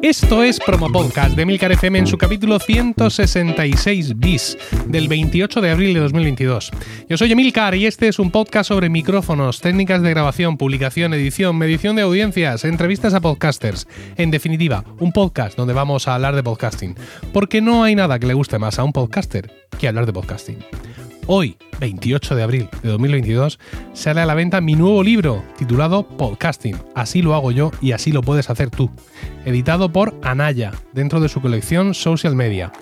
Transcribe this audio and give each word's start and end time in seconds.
Esto 0.00 0.44
es 0.44 0.60
Promo 0.60 0.90
Podcast 0.90 1.36
de 1.36 1.44
Milcar 1.44 1.72
FM 1.72 1.98
en 1.98 2.06
su 2.06 2.16
capítulo 2.16 2.58
166 2.60 4.16
bis 4.16 4.56
del 4.86 5.08
28 5.08 5.60
de 5.60 5.70
abril 5.70 5.92
de 5.92 6.00
2022. 6.00 6.70
Yo 7.08 7.18
soy 7.18 7.32
Emilcar 7.32 7.74
y 7.74 7.84
este 7.84 8.06
es 8.06 8.18
un 8.18 8.30
podcast 8.30 8.68
sobre 8.68 8.88
micrófonos, 8.88 9.60
técnicas 9.60 10.00
de 10.00 10.10
grabación, 10.10 10.56
publicación, 10.56 11.12
edición, 11.14 11.58
medición 11.58 11.96
de 11.96 12.02
audiencias, 12.02 12.64
entrevistas 12.64 13.12
a 13.12 13.20
podcasters. 13.20 13.88
En 14.16 14.30
definitiva, 14.30 14.84
un 14.98 15.12
podcast 15.12 15.58
donde 15.58 15.74
vamos 15.74 16.08
a 16.08 16.14
hablar 16.14 16.36
de 16.36 16.44
podcasting. 16.44 16.94
Porque 17.32 17.60
no 17.60 17.82
hay 17.82 17.94
nada 17.94 18.18
que 18.18 18.28
le 18.28 18.34
guste 18.34 18.58
más 18.58 18.78
a 18.78 18.84
un 18.84 18.92
podcaster 18.92 19.50
que 19.78 19.88
hablar 19.88 20.06
de 20.06 20.12
podcasting. 20.12 20.58
Hoy, 21.30 21.58
28 21.78 22.36
de 22.36 22.42
abril 22.42 22.68
de 22.82 22.88
2022, 22.88 23.58
sale 23.92 24.22
a 24.22 24.24
la 24.24 24.32
venta 24.32 24.62
mi 24.62 24.76
nuevo 24.76 25.02
libro 25.02 25.44
titulado 25.58 26.08
Podcasting. 26.08 26.74
Así 26.94 27.20
lo 27.20 27.34
hago 27.34 27.52
yo 27.52 27.70
y 27.82 27.92
así 27.92 28.12
lo 28.12 28.22
puedes 28.22 28.48
hacer 28.48 28.70
tú. 28.70 28.90
Editado 29.44 29.92
por 29.92 30.18
Anaya, 30.22 30.72
dentro 30.94 31.20
de 31.20 31.28
su 31.28 31.42
colección 31.42 31.92
Social 31.92 32.34
Media. 32.34 32.72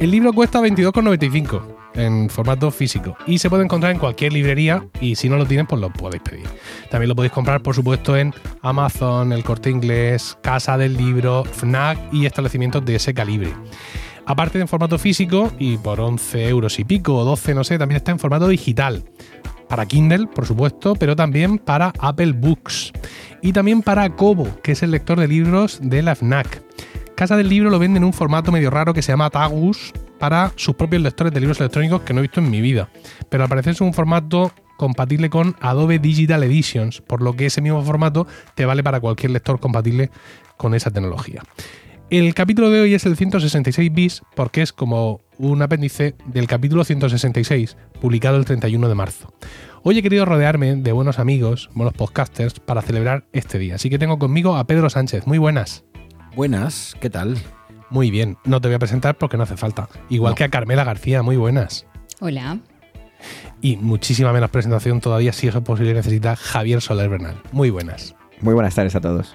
El 0.00 0.12
libro 0.12 0.32
cuesta 0.32 0.62
22,95 0.62 1.76
en 1.92 2.30
formato 2.30 2.70
físico 2.70 3.18
y 3.26 3.36
se 3.36 3.50
puede 3.50 3.64
encontrar 3.64 3.92
en 3.92 3.98
cualquier 3.98 4.32
librería 4.32 4.82
y 4.98 5.16
si 5.16 5.28
no 5.28 5.36
lo 5.36 5.44
tienen 5.44 5.66
pues 5.66 5.82
lo 5.82 5.92
podéis 5.92 6.22
pedir. 6.22 6.46
También 6.90 7.10
lo 7.10 7.14
podéis 7.14 7.34
comprar 7.34 7.60
por 7.60 7.74
supuesto 7.74 8.16
en 8.16 8.32
Amazon, 8.62 9.30
el 9.30 9.44
Corte 9.44 9.68
Inglés, 9.68 10.38
Casa 10.42 10.78
del 10.78 10.96
Libro, 10.96 11.44
FNAC 11.44 11.98
y 12.14 12.24
establecimientos 12.24 12.82
de 12.82 12.94
ese 12.94 13.12
calibre. 13.12 13.52
Aparte 14.30 14.60
en 14.60 14.68
formato 14.68 14.96
físico 14.96 15.50
y 15.58 15.76
por 15.76 16.00
11 16.00 16.48
euros 16.48 16.78
y 16.78 16.84
pico 16.84 17.16
o 17.16 17.24
12, 17.24 17.52
no 17.52 17.64
sé, 17.64 17.78
también 17.78 17.96
está 17.96 18.12
en 18.12 18.20
formato 18.20 18.46
digital. 18.46 19.02
Para 19.68 19.86
Kindle, 19.86 20.28
por 20.28 20.46
supuesto, 20.46 20.94
pero 20.94 21.16
también 21.16 21.58
para 21.58 21.92
Apple 21.98 22.34
Books. 22.34 22.92
Y 23.42 23.52
también 23.52 23.82
para 23.82 24.08
Kobo, 24.14 24.46
que 24.62 24.70
es 24.70 24.84
el 24.84 24.92
lector 24.92 25.18
de 25.18 25.26
libros 25.26 25.80
de 25.82 26.02
la 26.02 26.14
FNAC. 26.14 26.62
Casa 27.16 27.36
del 27.36 27.48
Libro 27.48 27.70
lo 27.70 27.80
vende 27.80 27.96
en 27.96 28.04
un 28.04 28.12
formato 28.12 28.52
medio 28.52 28.70
raro 28.70 28.94
que 28.94 29.02
se 29.02 29.10
llama 29.10 29.30
Tagus 29.30 29.92
para 30.20 30.52
sus 30.54 30.76
propios 30.76 31.02
lectores 31.02 31.34
de 31.34 31.40
libros 31.40 31.58
electrónicos 31.58 32.02
que 32.02 32.12
no 32.12 32.20
he 32.20 32.22
visto 32.22 32.38
en 32.38 32.50
mi 32.50 32.60
vida. 32.60 32.88
Pero 33.30 33.42
al 33.42 33.48
parecer 33.48 33.72
es 33.72 33.80
un 33.80 33.92
formato 33.92 34.52
compatible 34.76 35.28
con 35.28 35.56
Adobe 35.60 35.98
Digital 35.98 36.44
Editions, 36.44 37.00
por 37.00 37.20
lo 37.20 37.34
que 37.34 37.46
ese 37.46 37.62
mismo 37.62 37.82
formato 37.82 38.28
te 38.54 38.64
vale 38.64 38.84
para 38.84 39.00
cualquier 39.00 39.32
lector 39.32 39.58
compatible 39.58 40.08
con 40.56 40.72
esa 40.76 40.92
tecnología. 40.92 41.42
El 42.10 42.34
capítulo 42.34 42.70
de 42.70 42.80
hoy 42.80 42.94
es 42.94 43.06
el 43.06 43.16
166 43.16 43.92
bis 43.92 44.22
porque 44.34 44.62
es 44.62 44.72
como 44.72 45.20
un 45.38 45.62
apéndice 45.62 46.16
del 46.26 46.46
capítulo 46.48 46.82
166, 46.84 47.76
publicado 48.00 48.36
el 48.36 48.44
31 48.44 48.88
de 48.88 48.94
marzo. 48.94 49.32
Hoy 49.82 49.98
he 49.98 50.02
querido 50.02 50.24
rodearme 50.24 50.74
de 50.76 50.92
buenos 50.92 51.18
amigos, 51.18 51.70
buenos 51.72 51.94
podcasters, 51.94 52.58
para 52.60 52.82
celebrar 52.82 53.24
este 53.32 53.58
día. 53.58 53.76
Así 53.76 53.88
que 53.88 53.98
tengo 53.98 54.18
conmigo 54.18 54.56
a 54.56 54.66
Pedro 54.66 54.90
Sánchez. 54.90 55.26
Muy 55.26 55.38
buenas. 55.38 55.84
Buenas, 56.34 56.96
¿qué 57.00 57.10
tal? 57.10 57.38
Muy 57.90 58.10
bien. 58.10 58.36
No 58.44 58.60
te 58.60 58.68
voy 58.68 58.74
a 58.74 58.78
presentar 58.80 59.16
porque 59.16 59.36
no 59.36 59.44
hace 59.44 59.56
falta. 59.56 59.88
Igual 60.08 60.32
No. 60.32 60.34
que 60.36 60.44
a 60.44 60.48
Carmela 60.48 60.84
García. 60.84 61.22
Muy 61.22 61.36
buenas. 61.36 61.86
Hola. 62.20 62.58
Y 63.60 63.76
muchísima 63.76 64.32
menos 64.32 64.50
presentación 64.50 65.00
todavía, 65.00 65.32
si 65.32 65.46
eso 65.48 65.58
es 65.58 65.64
posible, 65.64 65.94
necesita 65.94 66.36
Javier 66.36 66.80
Soler 66.80 67.08
Bernal. 67.08 67.40
Muy 67.52 67.70
buenas. 67.70 68.14
Muy 68.40 68.54
buenas 68.54 68.74
tardes 68.74 68.94
a 68.96 69.00
todos. 69.00 69.34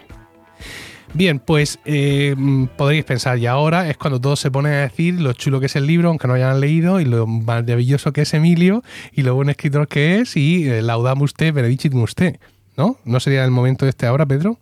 Bien, 1.16 1.40
pues 1.40 1.80
eh, 1.86 2.36
mm, 2.38 2.66
podréis 2.76 3.06
pensar, 3.06 3.38
y 3.38 3.46
ahora 3.46 3.90
es 3.90 3.96
cuando 3.96 4.20
todos 4.20 4.38
se 4.38 4.52
ponen 4.52 4.74
a 4.74 4.82
decir 4.82 5.22
lo 5.22 5.32
chulo 5.32 5.62
que 5.62 5.68
es 5.68 5.78
el 5.78 5.88
libro, 5.88 6.10
aunque 6.10 6.28
no 6.28 6.34
hayan 6.34 6.60
leído, 6.60 7.00
y 7.00 7.06
lo 7.06 7.26
maravilloso 7.26 8.12
que 8.12 8.24
es 8.24 8.34
Emilio, 8.34 8.84
y 9.14 9.22
lo 9.22 9.34
buen 9.34 9.48
escritor 9.48 9.88
que 9.88 10.20
es, 10.20 10.36
y 10.36 10.68
eh, 10.68 10.84
usted, 11.22 11.54
benedicit 11.54 11.94
usted, 11.94 12.38
¿no? 12.76 12.98
¿No 13.06 13.22
sería 13.22 13.46
el 13.46 13.52
momento 13.52 13.88
este 13.88 14.08
ahora, 14.08 14.26
Pedro? 14.26 14.60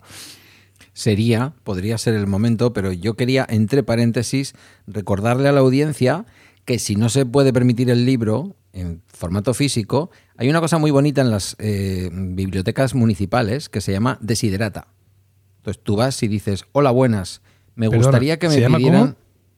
Sería, 0.92 1.54
podría 1.64 1.98
ser 1.98 2.14
el 2.14 2.28
momento, 2.28 2.72
pero 2.72 2.92
yo 2.92 3.14
quería, 3.14 3.44
entre 3.50 3.82
paréntesis, 3.82 4.54
recordarle 4.86 5.48
a 5.48 5.52
la 5.52 5.58
audiencia 5.58 6.24
que 6.64 6.78
si 6.78 6.94
no 6.94 7.08
se 7.08 7.26
puede 7.26 7.52
permitir 7.52 7.90
el 7.90 8.06
libro 8.06 8.54
en 8.72 9.02
formato 9.08 9.54
físico, 9.54 10.12
hay 10.36 10.50
una 10.50 10.60
cosa 10.60 10.78
muy 10.78 10.92
bonita 10.92 11.20
en 11.20 11.32
las 11.32 11.56
eh, 11.58 12.10
bibliotecas 12.12 12.94
municipales 12.94 13.68
que 13.68 13.80
se 13.80 13.90
llama 13.90 14.18
Desiderata. 14.20 14.86
Entonces 15.64 15.82
tú 15.82 15.96
vas 15.96 16.22
y 16.22 16.28
dices, 16.28 16.66
hola, 16.72 16.90
buenas, 16.90 17.40
me 17.74 17.88
Perdona, 17.88 18.06
gustaría 18.08 18.38
que 18.38 18.48
me 18.48 18.54
¿se 18.54 18.60
llama 18.60 18.76
pidieran 18.76 19.00
cómo? 19.00 19.14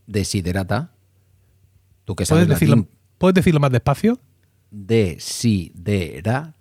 Desiderata. 0.06 0.92
Tú 2.04 2.14
que 2.14 2.24
sabes 2.24 2.44
¿Puedes 2.44 2.60
decirlo, 2.60 2.76
latín. 2.76 2.90
¿Puedes 3.18 3.34
decirlo 3.34 3.58
más 3.58 3.72
despacio? 3.72 4.20
Desiderata. 4.70 6.54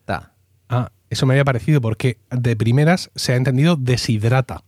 Ah, 0.67 0.91
eso 1.11 1.27
me 1.27 1.35
había 1.35 1.45
parecido 1.45 1.79
porque 1.79 2.17
de 2.31 2.55
primeras 2.55 3.11
se 3.13 3.33
ha 3.33 3.35
entendido 3.35 3.75
deshidrata. 3.75 4.63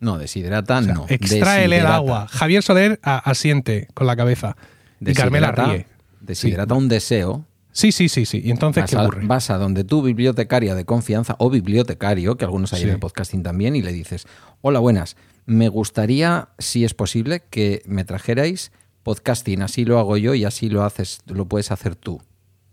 No, 0.00 0.14
O 0.14 0.26
sea, 0.26 0.80
no. 0.80 1.04
extrae 1.10 1.66
el 1.66 1.86
agua. 1.86 2.26
Javier 2.30 2.62
Soler 2.62 2.98
asiente 3.02 3.88
con 3.92 4.06
la 4.06 4.16
cabeza. 4.16 4.56
Y 4.98 5.12
Carmela 5.12 5.52
ríe. 5.52 5.86
Desiderata 6.22 6.74
un 6.74 6.88
deseo. 6.88 7.44
Sí, 7.76 7.92
sí, 7.92 8.08
sí, 8.08 8.24
sí. 8.24 8.40
¿Y 8.42 8.50
entonces 8.50 8.84
Vas 8.84 8.90
qué 8.90 8.96
a, 8.96 9.02
ocurre? 9.02 9.26
vas 9.26 9.50
a 9.50 9.58
donde 9.58 9.84
tu 9.84 10.00
bibliotecaria 10.02 10.74
de 10.74 10.86
confianza 10.86 11.36
o 11.38 11.50
bibliotecario, 11.50 12.38
que 12.38 12.46
algunos 12.46 12.72
hay 12.72 12.80
Sí. 12.80 12.86
en 12.88 12.94
el 12.94 12.98
podcasting 13.00 13.42
también, 13.42 13.76
y 13.76 13.82
le 13.82 13.92
dices, 13.92 14.26
hola, 14.62 14.78
buenas, 14.78 15.16
me 15.44 15.68
gustaría, 15.68 16.48
si 16.58 16.86
es 16.86 16.94
posible, 16.94 17.42
que 17.50 17.82
me 17.84 18.06
trajerais 18.06 18.72
podcasting, 19.02 19.60
así 19.60 19.84
lo 19.84 19.98
hago 19.98 20.16
yo 20.16 20.34
y 20.34 20.46
así 20.46 20.70
lo 20.70 20.84
haces, 20.84 21.20
lo 21.26 21.44
puedes 21.46 21.70
hacer 21.70 21.96
tú. 21.96 22.22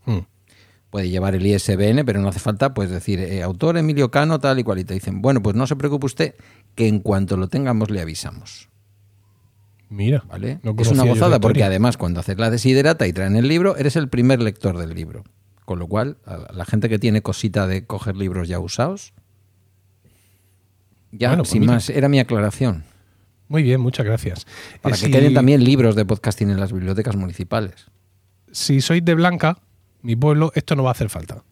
Hmm. 0.05 0.19
Puede 0.89 1.09
llevar 1.09 1.35
el 1.35 1.45
ISBN, 1.45 2.05
pero 2.05 2.21
no 2.21 2.29
hace 2.29 2.39
falta 2.39 2.73
pues 2.73 2.89
decir, 2.89 3.19
eh, 3.19 3.43
autor 3.43 3.77
Emilio 3.77 4.09
Cano, 4.09 4.39
tal 4.39 4.59
y 4.59 4.63
cual, 4.63 4.79
y 4.79 4.85
te 4.85 4.93
dicen, 4.93 5.21
bueno, 5.21 5.43
pues 5.43 5.53
no 5.57 5.67
se 5.67 5.75
preocupe 5.75 6.05
usted, 6.05 6.35
que 6.75 6.87
en 6.87 7.01
cuanto 7.01 7.35
lo 7.35 7.49
tengamos 7.49 7.89
le 7.91 7.99
avisamos. 7.99 8.69
Mira, 9.95 10.23
¿Vale? 10.27 10.59
no 10.63 10.73
es 10.79 10.87
una 10.87 11.03
gozada 11.03 11.39
porque 11.39 11.63
además 11.63 11.97
cuando 11.97 12.19
haces 12.19 12.37
la 12.39 12.49
desiderata 12.49 13.05
y 13.05 13.13
traen 13.13 13.35
el 13.35 13.47
libro, 13.47 13.77
eres 13.77 13.95
el 13.95 14.09
primer 14.09 14.41
lector 14.41 14.77
del 14.77 14.95
libro. 14.95 15.23
Con 15.65 15.77
lo 15.79 15.87
cual, 15.87 16.17
a 16.25 16.51
la 16.51 16.65
gente 16.65 16.89
que 16.89 16.97
tiene 16.99 17.21
cosita 17.21 17.67
de 17.67 17.85
coger 17.85 18.15
libros 18.17 18.47
ya 18.47 18.59
usados, 18.59 19.13
ya, 21.11 21.29
Bueno, 21.29 21.43
pues 21.43 21.51
sin 21.51 21.61
mira. 21.61 21.73
más, 21.73 21.89
era 21.89 22.09
mi 22.09 22.19
aclaración. 22.19 22.83
Muy 23.47 23.61
bien, 23.61 23.79
muchas 23.81 24.05
gracias. 24.05 24.45
Para 24.81 24.95
Eh, 24.95 24.99
que 24.99 25.05
si- 25.05 25.11
queden 25.11 25.33
también 25.33 25.63
libros 25.63 25.95
de 25.95 26.05
podcasting 26.05 26.49
en 26.49 26.59
las 26.59 26.73
bibliotecas 26.73 27.15
municipales. 27.15 27.85
Si 28.51 28.81
sois 28.81 29.03
de 29.05 29.13
Blanca, 29.13 29.59
mi 30.01 30.15
pueblo, 30.15 30.51
esto 30.55 30.75
no 30.75 30.83
va 30.83 30.89
a 30.89 30.93
hacer 30.93 31.09
falta. 31.09 31.43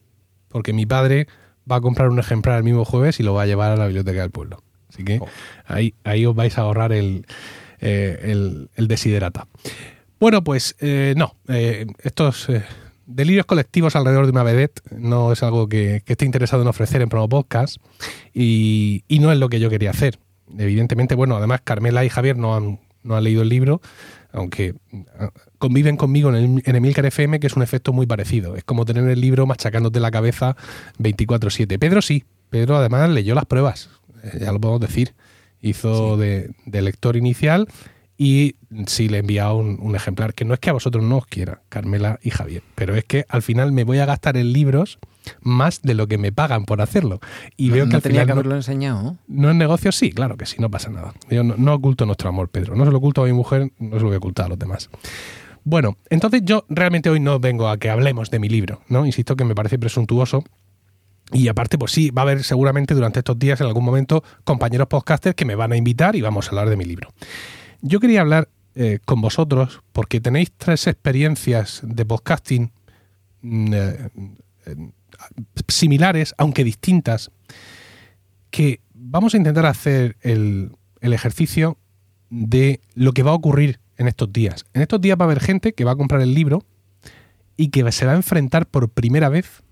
Porque 0.48 0.72
mi 0.72 0.84
padre 0.84 1.28
va 1.70 1.76
a 1.76 1.80
comprar 1.80 2.08
un 2.08 2.18
ejemplar 2.18 2.58
el 2.58 2.64
mismo 2.64 2.84
jueves 2.84 3.20
y 3.20 3.22
lo 3.22 3.34
va 3.34 3.42
a 3.42 3.46
llevar 3.46 3.70
a 3.72 3.76
la 3.76 3.86
biblioteca 3.86 4.20
del 4.20 4.30
pueblo. 4.30 4.62
Así 4.88 5.04
que 5.04 5.20
Oh. 5.20 5.28
ahí, 5.66 5.94
ahí 6.04 6.26
os 6.26 6.34
vais 6.34 6.58
a 6.58 6.62
ahorrar 6.62 6.92
el, 6.92 7.24
eh, 7.82 8.30
el, 8.76 8.88
desiderata. 8.88 9.48
Bueno, 10.20 10.44
pues 10.44 10.76
eh, 10.78 11.14
no. 11.16 11.34
eh, 11.48 11.86
estos 12.04 12.48
delirios 13.06 13.44
colectivos 13.44 13.96
alrededor 13.96 14.26
de 14.26 14.30
una 14.30 14.44
vedette 14.44 14.80
no 14.96 15.32
es 15.32 15.42
algo 15.42 15.68
que, 15.68 16.04
esté 16.06 16.24
interesado 16.24 16.62
en 16.62 16.68
ofrecer 16.68 17.02
en 17.02 17.08
Promo 17.08 17.28
Podcast 17.28 17.78
y, 18.32 19.02
no 19.10 19.32
es 19.32 19.38
lo 19.38 19.48
que 19.48 19.58
yo 19.58 19.68
quería 19.68 19.90
hacer. 19.90 20.20
Evidentemente, 20.56 21.16
bueno, 21.16 21.36
además 21.36 21.62
Carmela 21.64 22.04
y 22.04 22.08
Javier 22.08 22.36
no 22.36 22.54
han, 22.54 22.78
no 23.02 23.16
han 23.16 23.24
leído 23.24 23.42
el 23.42 23.48
libro, 23.48 23.80
aunque 24.30 24.76
ah, 25.18 25.30
conviven 25.58 25.96
conmigo 25.96 26.28
en, 26.28 26.36
el, 26.36 26.62
en 26.64 26.76
Emilcar 26.76 27.04
FM, 27.06 27.40
que 27.40 27.48
es 27.48 27.56
un 27.56 27.64
efecto 27.64 27.92
muy 27.92 28.06
parecido. 28.06 28.54
Es 28.54 28.62
como 28.62 28.84
tener 28.84 29.08
el 29.08 29.20
libro 29.20 29.46
machacándote 29.46 29.98
la 29.98 30.12
cabeza 30.12 30.56
24-7. 31.00 31.80
Pedro 31.80 32.00
sí, 32.00 32.22
Pedro 32.48 32.76
además 32.76 33.10
leyó 33.10 33.34
las 33.34 33.46
pruebas, 33.46 33.90
ya 34.38 34.52
lo 34.52 34.60
podemos 34.60 34.80
decir. 34.80 35.14
Hizo 35.62 36.16
de, 36.16 36.50
de 36.66 36.82
lector 36.82 37.16
inicial 37.16 37.68
y 38.18 38.56
sí 38.86 39.08
le 39.08 39.16
he 39.16 39.20
enviado 39.20 39.56
un, 39.56 39.78
un 39.80 39.96
ejemplar, 39.96 40.34
que 40.34 40.44
no 40.44 40.54
es 40.54 40.60
que 40.60 40.70
a 40.70 40.74
vosotros 40.74 41.02
no 41.02 41.16
os 41.18 41.26
quiera, 41.26 41.62
Carmela 41.68 42.18
y 42.22 42.30
Javier, 42.30 42.62
pero 42.74 42.94
es 42.94 43.04
que 43.04 43.24
al 43.28 43.42
final 43.42 43.72
me 43.72 43.84
voy 43.84 43.98
a 43.98 44.06
gastar 44.06 44.36
en 44.36 44.52
libros 44.52 44.98
más 45.40 45.82
de 45.82 45.94
lo 45.94 46.08
que 46.08 46.18
me 46.18 46.30
pagan 46.32 46.64
por 46.64 46.80
hacerlo. 46.82 47.20
Y 47.56 47.68
no 47.68 47.74
veo 47.74 47.84
que 47.86 47.90
no 47.90 47.96
al 47.96 48.02
tenía 48.02 48.20
final 48.22 48.26
que 48.26 48.28
no- 48.34 48.40
haberlo 48.40 48.56
enseñado. 48.56 49.16
no 49.28 49.50
es 49.50 49.56
negocio, 49.56 49.92
sí, 49.92 50.10
claro 50.12 50.36
que 50.36 50.46
sí, 50.46 50.56
no 50.58 50.70
pasa 50.70 50.90
nada. 50.90 51.14
Yo 51.30 51.42
no, 51.44 51.54
no 51.56 51.74
oculto 51.74 52.04
nuestro 52.06 52.28
amor, 52.28 52.48
Pedro. 52.48 52.74
No 52.76 52.84
se 52.84 52.90
lo 52.90 52.98
oculto 52.98 53.22
a 53.22 53.26
mi 53.26 53.32
mujer, 53.32 53.70
no 53.78 53.96
se 53.96 54.00
lo 54.00 54.06
voy 54.06 54.14
a 54.14 54.18
ocultar 54.18 54.46
a 54.46 54.48
los 54.50 54.58
demás. 54.58 54.90
Bueno, 55.64 55.96
entonces 56.10 56.42
yo 56.44 56.64
realmente 56.68 57.08
hoy 57.08 57.20
no 57.20 57.38
vengo 57.38 57.68
a 57.68 57.76
que 57.78 57.88
hablemos 57.88 58.30
de 58.30 58.40
mi 58.40 58.48
libro, 58.48 58.82
¿no? 58.88 59.06
Insisto 59.06 59.36
que 59.36 59.44
me 59.44 59.54
parece 59.54 59.78
presuntuoso. 59.78 60.42
Y 61.32 61.48
aparte, 61.48 61.78
pues 61.78 61.92
sí, 61.92 62.10
va 62.10 62.22
a 62.22 62.24
haber 62.24 62.44
seguramente 62.44 62.94
durante 62.94 63.20
estos 63.20 63.38
días, 63.38 63.60
en 63.60 63.66
algún 63.66 63.84
momento, 63.84 64.22
compañeros 64.44 64.88
podcasters 64.88 65.34
que 65.34 65.44
me 65.44 65.54
van 65.54 65.72
a 65.72 65.76
invitar 65.76 66.14
y 66.14 66.20
vamos 66.20 66.46
a 66.46 66.50
hablar 66.50 66.68
de 66.68 66.76
mi 66.76 66.84
libro. 66.84 67.12
Yo 67.80 68.00
quería 68.00 68.20
hablar 68.20 68.48
eh, 68.74 68.98
con 69.04 69.20
vosotros 69.20 69.82
porque 69.92 70.20
tenéis 70.20 70.52
tres 70.56 70.86
experiencias 70.86 71.80
de 71.82 72.04
podcasting 72.04 72.70
mm, 73.40 73.74
eh, 73.74 74.08
eh, 74.66 74.76
similares, 75.68 76.34
aunque 76.38 76.64
distintas, 76.64 77.30
que 78.50 78.80
vamos 78.94 79.34
a 79.34 79.38
intentar 79.38 79.66
hacer 79.66 80.16
el, 80.20 80.72
el 81.00 81.12
ejercicio 81.12 81.78
de 82.30 82.80
lo 82.94 83.12
que 83.12 83.22
va 83.22 83.32
a 83.32 83.34
ocurrir 83.34 83.80
en 83.96 84.08
estos 84.08 84.32
días. 84.32 84.64
En 84.74 84.82
estos 84.82 85.00
días 85.00 85.18
va 85.18 85.24
a 85.24 85.28
haber 85.28 85.40
gente 85.40 85.72
que 85.72 85.84
va 85.84 85.92
a 85.92 85.96
comprar 85.96 86.20
el 86.20 86.34
libro 86.34 86.62
y 87.56 87.68
que 87.68 87.90
se 87.92 88.06
va 88.06 88.12
a 88.12 88.16
enfrentar 88.16 88.66
por 88.66 88.88
primera 88.90 89.28
vez 89.28 89.62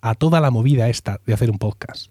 a 0.00 0.14
toda 0.14 0.40
la 0.40 0.50
movida 0.50 0.88
esta 0.88 1.20
de 1.26 1.34
hacer 1.34 1.50
un 1.50 1.58
podcast. 1.58 2.10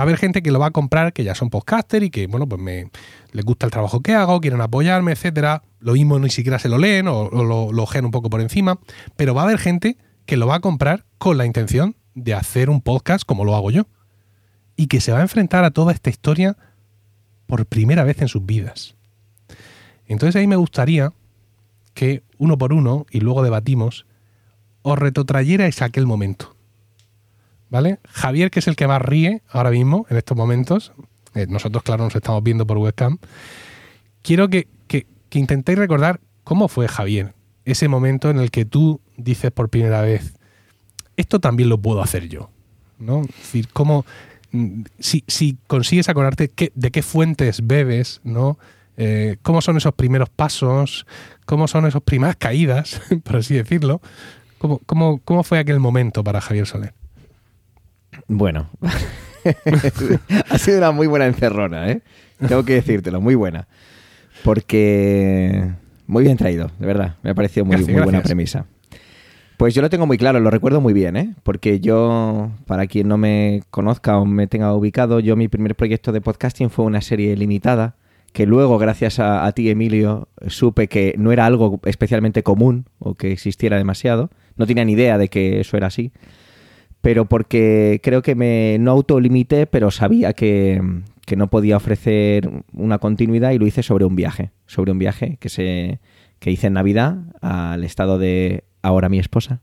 Va 0.00 0.04
a 0.04 0.06
haber 0.06 0.16
gente 0.16 0.42
que 0.42 0.50
lo 0.50 0.58
va 0.58 0.66
a 0.66 0.70
comprar, 0.70 1.12
que 1.12 1.24
ya 1.24 1.34
son 1.34 1.50
podcaster 1.50 2.02
y 2.02 2.08
que, 2.08 2.26
bueno, 2.26 2.48
pues 2.48 2.60
me, 2.60 2.90
les 3.32 3.44
gusta 3.44 3.66
el 3.66 3.72
trabajo 3.72 4.00
que 4.00 4.14
hago, 4.14 4.40
quieren 4.40 4.62
apoyarme, 4.62 5.12
etcétera. 5.12 5.62
Lo 5.78 5.92
mismo 5.92 6.18
ni 6.18 6.30
siquiera 6.30 6.58
se 6.58 6.70
lo 6.70 6.78
leen 6.78 7.06
o, 7.06 7.28
lo, 7.30 7.70
lo 7.70 7.86
un 8.02 8.10
poco 8.10 8.30
por 8.30 8.40
encima. 8.40 8.78
Pero 9.16 9.34
va 9.34 9.42
a 9.42 9.44
haber 9.44 9.58
gente 9.58 9.98
que 10.24 10.38
lo 10.38 10.46
va 10.46 10.54
a 10.54 10.60
comprar 10.60 11.04
con 11.18 11.36
la 11.36 11.44
intención 11.44 11.96
de 12.14 12.32
hacer 12.32 12.70
un 12.70 12.80
podcast 12.80 13.24
como 13.24 13.44
lo 13.44 13.54
hago 13.54 13.70
yo. 13.70 13.88
Y 14.74 14.86
que 14.86 15.02
se 15.02 15.12
va 15.12 15.18
a 15.18 15.22
enfrentar 15.22 15.64
a 15.64 15.70
toda 15.70 15.92
esta 15.92 16.08
historia 16.08 16.56
por 17.46 17.66
primera 17.66 18.02
vez 18.04 18.22
en 18.22 18.28
sus 18.28 18.46
vidas. 18.46 18.94
Entonces 20.06 20.34
ahí 20.36 20.46
me 20.46 20.56
gustaría 20.56 21.12
que 21.92 22.22
uno 22.38 22.56
por 22.56 22.72
uno, 22.72 23.04
y 23.10 23.20
luego 23.20 23.42
debatimos, 23.42 24.06
os 24.80 24.98
retrotrayerais 24.98 25.82
aquel 25.82 26.06
momento. 26.06 26.56
¿Vale? 27.70 28.00
Javier, 28.08 28.50
que 28.50 28.58
es 28.58 28.68
el 28.68 28.76
que 28.76 28.86
más 28.88 29.00
ríe 29.00 29.42
ahora 29.48 29.70
mismo, 29.70 30.06
en 30.10 30.16
estos 30.16 30.36
momentos, 30.36 30.92
eh, 31.34 31.46
nosotros, 31.48 31.82
claro, 31.84 32.04
nos 32.04 32.14
estamos 32.14 32.42
viendo 32.42 32.66
por 32.66 32.78
webcam, 32.78 33.18
quiero 34.22 34.48
que, 34.48 34.66
que, 34.88 35.06
intentéis 35.32 35.78
recordar 35.78 36.20
cómo 36.42 36.66
fue 36.66 36.88
Javier, 36.88 37.34
ese 37.64 37.86
momento 37.86 38.30
en 38.30 38.38
el 38.38 38.50
que 38.50 38.64
tú 38.64 39.00
dices 39.16 39.52
por 39.52 39.68
primera 39.68 40.00
vez, 40.00 40.34
esto 41.16 41.38
también 41.38 41.68
lo 41.68 41.80
puedo 41.80 42.02
hacer 42.02 42.28
yo. 42.28 42.50
¿no? 42.98 43.22
Cómo, 43.72 44.04
mm, 44.50 44.82
si, 44.98 45.24
si 45.28 45.56
consigues 45.68 46.08
acordarte 46.08 46.50
de 46.74 46.90
qué 46.90 47.02
fuentes 47.02 47.66
bebes, 47.66 48.20
¿no? 48.24 48.58
Eh, 48.96 49.36
cómo 49.42 49.62
son 49.62 49.78
esos 49.78 49.94
primeros 49.94 50.28
pasos, 50.28 51.06
cómo 51.46 51.68
son 51.68 51.86
esas 51.86 52.02
primeras 52.02 52.36
caídas, 52.36 53.00
por 53.24 53.36
así 53.36 53.54
decirlo. 53.54 54.02
¿Cómo, 54.58 54.78
cómo, 54.84 55.20
cómo 55.24 55.42
fue 55.42 55.58
aquel 55.58 55.80
momento 55.80 56.22
para 56.22 56.40
Javier 56.42 56.66
Soler? 56.66 56.99
Bueno, 58.28 58.70
ha 60.50 60.58
sido 60.58 60.78
una 60.78 60.90
muy 60.92 61.06
buena 61.06 61.26
encerrona, 61.26 61.90
¿eh? 61.90 62.02
Tengo 62.46 62.64
que 62.64 62.74
decírtelo, 62.74 63.20
muy 63.20 63.34
buena. 63.34 63.68
Porque 64.44 65.70
muy 66.06 66.24
bien 66.24 66.36
traído, 66.36 66.70
de 66.78 66.86
verdad. 66.86 67.16
Me 67.22 67.30
ha 67.30 67.34
parecido 67.34 67.64
muy, 67.64 67.76
muy 67.84 68.02
buena 68.02 68.22
premisa. 68.22 68.66
Pues 69.56 69.74
yo 69.74 69.82
lo 69.82 69.90
tengo 69.90 70.06
muy 70.06 70.16
claro, 70.16 70.40
lo 70.40 70.50
recuerdo 70.50 70.80
muy 70.80 70.94
bien, 70.94 71.16
¿eh? 71.16 71.34
Porque 71.42 71.80
yo, 71.80 72.50
para 72.66 72.86
quien 72.86 73.08
no 73.08 73.18
me 73.18 73.62
conozca 73.70 74.18
o 74.18 74.24
me 74.24 74.46
tenga 74.46 74.72
ubicado, 74.72 75.20
yo 75.20 75.36
mi 75.36 75.48
primer 75.48 75.74
proyecto 75.74 76.12
de 76.12 76.22
podcasting 76.22 76.70
fue 76.70 76.86
una 76.86 77.02
serie 77.02 77.36
limitada 77.36 77.96
que 78.32 78.46
luego, 78.46 78.78
gracias 78.78 79.18
a, 79.18 79.44
a, 79.44 79.52
ti, 79.52 79.68
Emilio, 79.68 80.28
supe 80.46 80.88
que 80.88 81.14
no 81.18 81.32
era 81.32 81.46
algo 81.46 81.80
especialmente 81.84 82.42
común 82.42 82.86
o 82.98 83.16
que 83.16 83.32
existiera 83.32 83.76
demasiado. 83.76 84.30
No 84.56 84.66
tenía 84.66 84.84
ni 84.84 84.92
idea 84.92 85.18
de 85.18 85.28
que 85.28 85.60
eso 85.60 85.76
era 85.76 85.88
así 85.88 86.12
pero 87.00 87.24
porque 87.24 88.00
creo 88.02 88.22
que 88.22 88.34
me 88.34 88.76
no 88.78 88.90
autolimité, 88.90 89.66
pero 89.66 89.90
sabía 89.90 90.32
que, 90.32 90.82
no 91.36 91.48
podía 91.48 91.76
ofrecer 91.76 92.50
una 92.72 92.98
continuidad 92.98 93.52
y 93.52 93.58
lo 93.58 93.64
hice 93.64 93.84
sobre 93.84 94.04
un 94.04 94.16
viaje, 94.16 94.50
sobre 94.66 94.90
un 94.90 94.98
viaje 94.98 95.36
que 95.38 95.48
se 95.48 96.00
que 96.40 96.50
hice 96.50 96.66
en 96.66 96.72
Navidad 96.72 97.18
al 97.40 97.84
estado 97.84 98.18
de 98.18 98.64
ahora 98.82 99.08
mi 99.08 99.20
esposa 99.20 99.60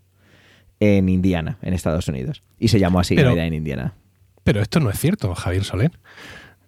en 0.80 1.10
Indiana, 1.10 1.58
en 1.62 1.74
Estados 1.74 2.08
Unidos, 2.08 2.42
y 2.58 2.70
se 2.70 2.80
llamó 2.80 3.02
así 3.02 3.16
Navidad 3.16 3.48
en 3.48 3.54
Indiana. 3.56 3.96
Pero 4.44 4.62
esto 4.62 4.80
no 4.80 4.90
es 4.90 4.98
cierto, 4.98 5.36
Javier 5.36 5.66
Soler. 5.66 5.92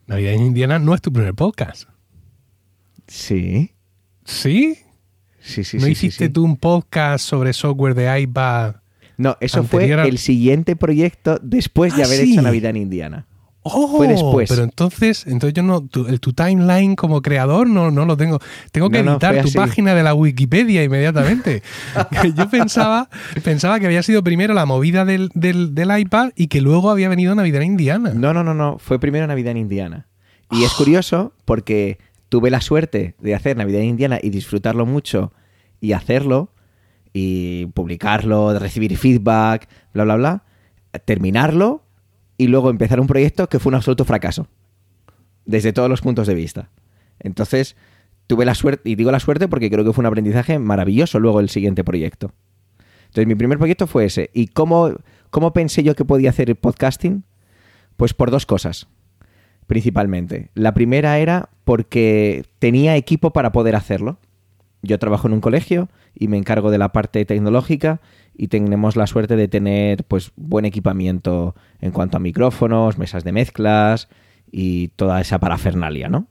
Navidad 0.08 0.34
en 0.34 0.42
Indiana 0.42 0.80
no 0.80 0.94
es 0.94 1.02
tu 1.02 1.14
primer 1.14 1.34
podcast. 1.34 1.88
Sí. 3.08 3.72
¿Sí? 4.26 4.80
Sí, 5.40 5.64
sí, 5.64 5.78
¿No 5.78 5.86
sí, 5.86 5.92
hiciste 5.92 6.26
sí, 6.26 6.34
tú 6.34 6.44
un 6.44 6.58
podcast 6.58 7.26
sobre 7.26 7.54
software 7.54 7.96
de 7.96 8.22
iPad 8.22 8.76
no, 9.20 9.36
eso 9.42 9.66
fue 9.66 9.92
el 9.92 10.18
siguiente 10.18 10.78
proyecto 10.78 11.40
después 11.44 11.94
de 11.94 12.04
ah, 12.04 12.06
haber 12.06 12.22
hecho 12.22 12.42
Navidad 12.42 12.70
en 12.70 12.78
Indiana. 12.78 13.28
Oh, 13.64 13.98
fue 13.98 14.08
después. 14.08 14.50
Pero 14.50 14.64
entonces, 14.64 15.28
entonces 15.28 15.54
yo 15.54 15.62
no, 15.62 15.86
tu, 15.86 16.08
el, 16.08 16.22
tu 16.22 16.32
timeline 16.32 16.96
como 16.96 17.22
creador 17.22 17.68
no, 17.68 17.92
no 17.92 18.06
lo 18.06 18.16
tengo. 18.16 18.40
Tengo 18.72 18.90
que 18.90 19.00
editar 19.00 19.44
tu 19.44 19.52
página 19.52 19.94
de 19.94 20.04
la 20.04 20.14
Wikipedia 20.14 20.86
inmediatamente. 20.86 21.62
yo 22.38 22.50
pensaba, 22.50 23.10
pensaba 23.44 23.82
que 23.82 23.88
había 23.88 24.04
sido 24.04 24.24
primero 24.24 24.54
la 24.54 24.66
movida 24.66 25.04
del, 25.04 25.30
del, 25.34 25.76
del, 25.76 26.00
iPad 26.00 26.32
y 26.38 26.48
que 26.48 26.62
luego 26.62 26.90
había 26.90 27.10
venido 27.10 27.36
Navidad 27.36 27.62
en 27.62 27.72
Indiana. 27.72 28.14
No, 28.16 28.34
no, 28.34 28.46
no, 28.46 28.54
no. 28.54 28.78
Fue 28.80 29.00
primero 29.00 29.28
Navidad 29.28 29.52
en 29.52 29.58
Indiana. 29.58 30.08
Y 30.50 30.64
es 30.64 30.72
curioso 30.72 31.34
porque 31.44 32.00
tuve 32.30 32.52
la 32.52 32.62
suerte 32.62 33.16
de 33.20 33.36
hacer 33.36 33.58
Navidad 33.58 33.82
en 33.82 33.90
Indiana 33.90 34.18
y 34.22 34.30
disfrutarlo 34.30 34.86
mucho 34.86 35.34
y 35.82 35.92
hacerlo 35.92 36.54
y 37.14 37.68
publicarlo, 37.68 38.58
recibir 38.58 38.96
feedback, 38.98 39.68
bla, 39.94 40.04
bla, 40.04 40.16
bla, 40.16 40.44
terminarlo 41.06 41.84
y 42.38 42.48
luego 42.48 42.70
empezar 42.70 43.00
un 43.00 43.08
proyecto 43.08 43.48
que 43.48 43.60
fue 43.60 43.72
un 43.72 43.76
absoluto 43.76 44.06
fracaso, 44.06 44.48
desde 45.46 45.74
todos 45.74 45.90
los 45.90 46.02
puntos 46.02 46.28
de 46.28 46.36
vista. 46.36 46.70
Entonces, 47.20 47.76
tuve 48.28 48.46
la 48.46 48.56
suerte, 48.56 48.90
y 48.90 48.96
digo 48.96 49.12
la 49.12 49.20
suerte 49.20 49.48
porque 49.48 49.70
creo 49.70 49.84
que 49.84 49.92
fue 49.92 50.04
un 50.04 50.08
aprendizaje 50.08 50.58
maravilloso 50.60 51.20
luego 51.20 51.40
el 51.40 51.50
siguiente 51.50 51.84
proyecto. 51.84 52.32
Entonces, 53.08 53.28
mi 53.28 53.36
primer 53.36 53.58
proyecto 53.58 53.88
fue 53.88 54.06
ese. 54.06 54.30
¿Y 54.34 54.48
cómo, 54.48 54.92
cómo 55.32 55.52
pensé 55.52 55.84
yo 55.84 55.96
que 55.96 56.06
podía 56.06 56.30
hacer 56.30 56.50
el 56.50 56.56
podcasting? 56.56 57.24
Pues 57.98 58.14
por 58.14 58.30
dos 58.32 58.46
cosas, 58.46 58.88
principalmente. 59.68 60.52
La 60.54 60.74
primera 60.74 61.18
era 61.18 61.50
porque 61.66 62.46
tenía 62.60 62.96
equipo 62.96 63.34
para 63.34 63.52
poder 63.52 63.76
hacerlo. 63.76 64.20
Yo 64.82 64.98
trabajo 65.00 65.28
en 65.28 65.34
un 65.34 65.42
colegio 65.42 65.90
y 66.16 66.28
me 66.28 66.38
encargo 66.38 66.72
de 66.72 66.78
la 66.78 66.92
parte 66.92 67.26
tecnológica 67.26 68.00
y 68.36 68.48
tenemos 68.48 68.96
la 68.96 69.08
suerte 69.08 69.36
de 69.36 69.48
tener 69.48 70.06
pues 70.06 70.32
buen 70.38 70.66
equipamiento 70.66 71.56
en 71.82 71.92
cuanto 71.92 72.18
a 72.18 72.22
micrófonos, 72.22 72.98
mesas 72.98 73.24
de 73.24 73.34
mezclas 73.34 74.08
y 74.52 74.90
toda 74.90 75.20
esa 75.20 75.40
parafernalia, 75.40 76.08
¿no? 76.08 76.28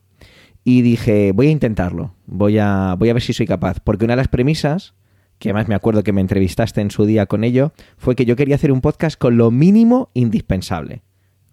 Y 0.63 0.81
dije, 0.81 1.31
voy 1.33 1.47
a 1.47 1.51
intentarlo, 1.51 2.13
voy 2.25 2.57
a, 2.57 2.95
voy 2.97 3.09
a 3.09 3.13
ver 3.13 3.21
si 3.21 3.33
soy 3.33 3.45
capaz, 3.45 3.79
porque 3.79 4.05
una 4.05 4.13
de 4.13 4.17
las 4.17 4.27
premisas, 4.27 4.93
que 5.37 5.49
además 5.49 5.67
me 5.67 5.75
acuerdo 5.75 6.03
que 6.03 6.11
me 6.11 6.21
entrevistaste 6.21 6.81
en 6.81 6.91
su 6.91 7.05
día 7.05 7.27
con 7.27 7.43
ello, 7.43 7.71
fue 7.97 8.15
que 8.15 8.25
yo 8.25 8.35
quería 8.35 8.55
hacer 8.55 8.71
un 8.71 8.81
podcast 8.81 9.17
con 9.17 9.37
lo 9.37 9.51
mínimo 9.51 10.09
indispensable, 10.13 11.03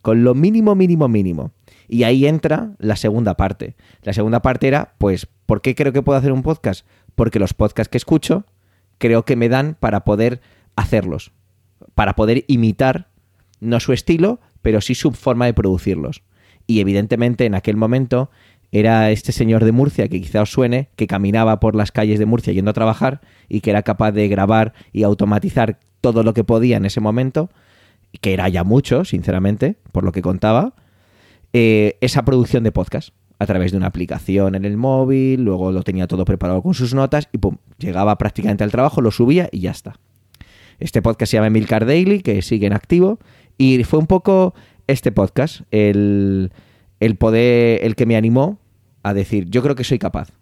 con 0.03 0.25
lo 0.25 0.35
mínimo, 0.35 0.75
mínimo, 0.75 1.09
mínimo. 1.09 1.53
Y 1.89 2.03
ahí 2.03 2.27
entra 2.27 2.73
la 2.79 2.97
segunda 2.97 3.37
parte. 3.37 3.77
La 4.03 4.13
segunda 4.13 4.43
parte 4.43 4.69
era, 4.69 4.95
pues, 4.99 5.27
¿por 5.47 5.61
qué 5.61 5.75
creo 5.75 5.93
que 5.93 6.03
puedo 6.03 6.19
hacer 6.19 6.33
un 6.33 6.43
podcast? 6.43 6.87
Porque 7.15 7.39
los 7.39 7.55
podcasts 7.55 7.91
que 7.91 7.99
escucho 7.99 8.45
creo 8.99 9.25
que 9.25 9.37
me 9.37 9.49
dan 9.49 9.77
para 9.79 10.05
poder 10.05 10.41
hacerlos, 10.75 11.33
para 11.95 12.15
poder 12.15 12.45
imitar 12.49 13.09
no 13.61 13.81
su 13.81 13.93
estilo, 13.93 14.41
pero 14.63 14.81
sí 14.81 14.95
su 14.95 15.13
forma 15.13 15.47
de 15.47 15.55
producirlos. 15.55 16.23
Y 16.67 16.81
evidentemente 16.81 17.47
en 17.47 17.55
aquel 17.55 17.77
momento 17.77 18.31
era 18.73 19.11
este 19.11 19.33
señor 19.33 19.65
de 19.65 19.73
Murcia, 19.73 20.09
que 20.09 20.21
quizá 20.21 20.43
os 20.43 20.51
suene, 20.51 20.91
que 20.97 21.07
caminaba 21.07 21.61
por 21.61 21.77
las 21.77 21.93
calles 21.93 22.19
de 22.19 22.27
Murcia 22.27 22.53
yendo 22.53 22.71
a 22.71 22.75
trabajar 22.75 23.21
y 23.49 23.61
que 23.61 23.71
era 23.71 23.83
capaz 23.83 24.13
de 24.13 24.29
grabar 24.29 24.75
y 24.93 25.05
automatizar 25.05 25.79
todo 26.01 26.23
lo 26.23 26.35
que 26.35 26.45
podía 26.45 26.77
en 26.77 26.85
ese 26.85 27.01
momento, 27.01 27.51
que 28.21 28.35
era 28.35 28.49
ya 28.49 28.65
mucho, 28.65 29.05
sinceramente, 29.05 29.77
por 29.93 30.05
lo 30.05 30.13
que 30.13 30.23
contaba, 30.23 30.75
eh, 31.59 31.97
esa 32.03 32.23
producción 32.23 32.65
de 32.65 32.71
podcast 32.71 33.15
a 33.39 33.47
través 33.47 33.71
de 33.71 33.79
una 33.79 33.87
aplicación 33.87 34.57
en 34.57 34.67
el 34.67 34.77
móvil, 34.77 35.43
luego 35.43 35.73
lo 35.73 35.83
tenía 35.85 36.07
todo 36.07 36.27
preparado 36.27 36.61
con 36.61 36.75
sus 36.75 36.93
notas 36.93 37.31
y 37.33 37.39
pum, 37.39 37.57
llegaba 37.79 38.19
prácticamente 38.19 38.63
al 38.63 38.71
trabajo, 38.71 39.01
lo 39.01 39.11
subía 39.11 39.49
y 39.51 39.61
ya 39.61 39.71
está. 39.71 39.99
Este 40.81 41.01
podcast 41.01 41.31
se 41.31 41.39
llama 41.39 41.49
Milcar 41.49 41.87
Daily, 41.87 42.21
que 42.21 42.43
sigue 42.43 42.67
en 42.67 42.75
activo, 42.75 43.19
y 43.57 43.83
fue 43.85 43.99
un 43.99 44.07
poco 44.07 44.53
este 44.87 45.13
podcast 45.13 45.63
el, 45.71 46.53
el 47.01 47.17
poder, 47.17 47.83
el 47.87 47.97
que 47.97 48.05
me 48.05 48.17
animó 48.17 48.59
a 49.03 49.15
decir, 49.15 49.49
yo 49.49 49.63
creo 49.63 49.77
que 49.77 49.85
soy 49.85 49.99
capaz. 49.99 50.33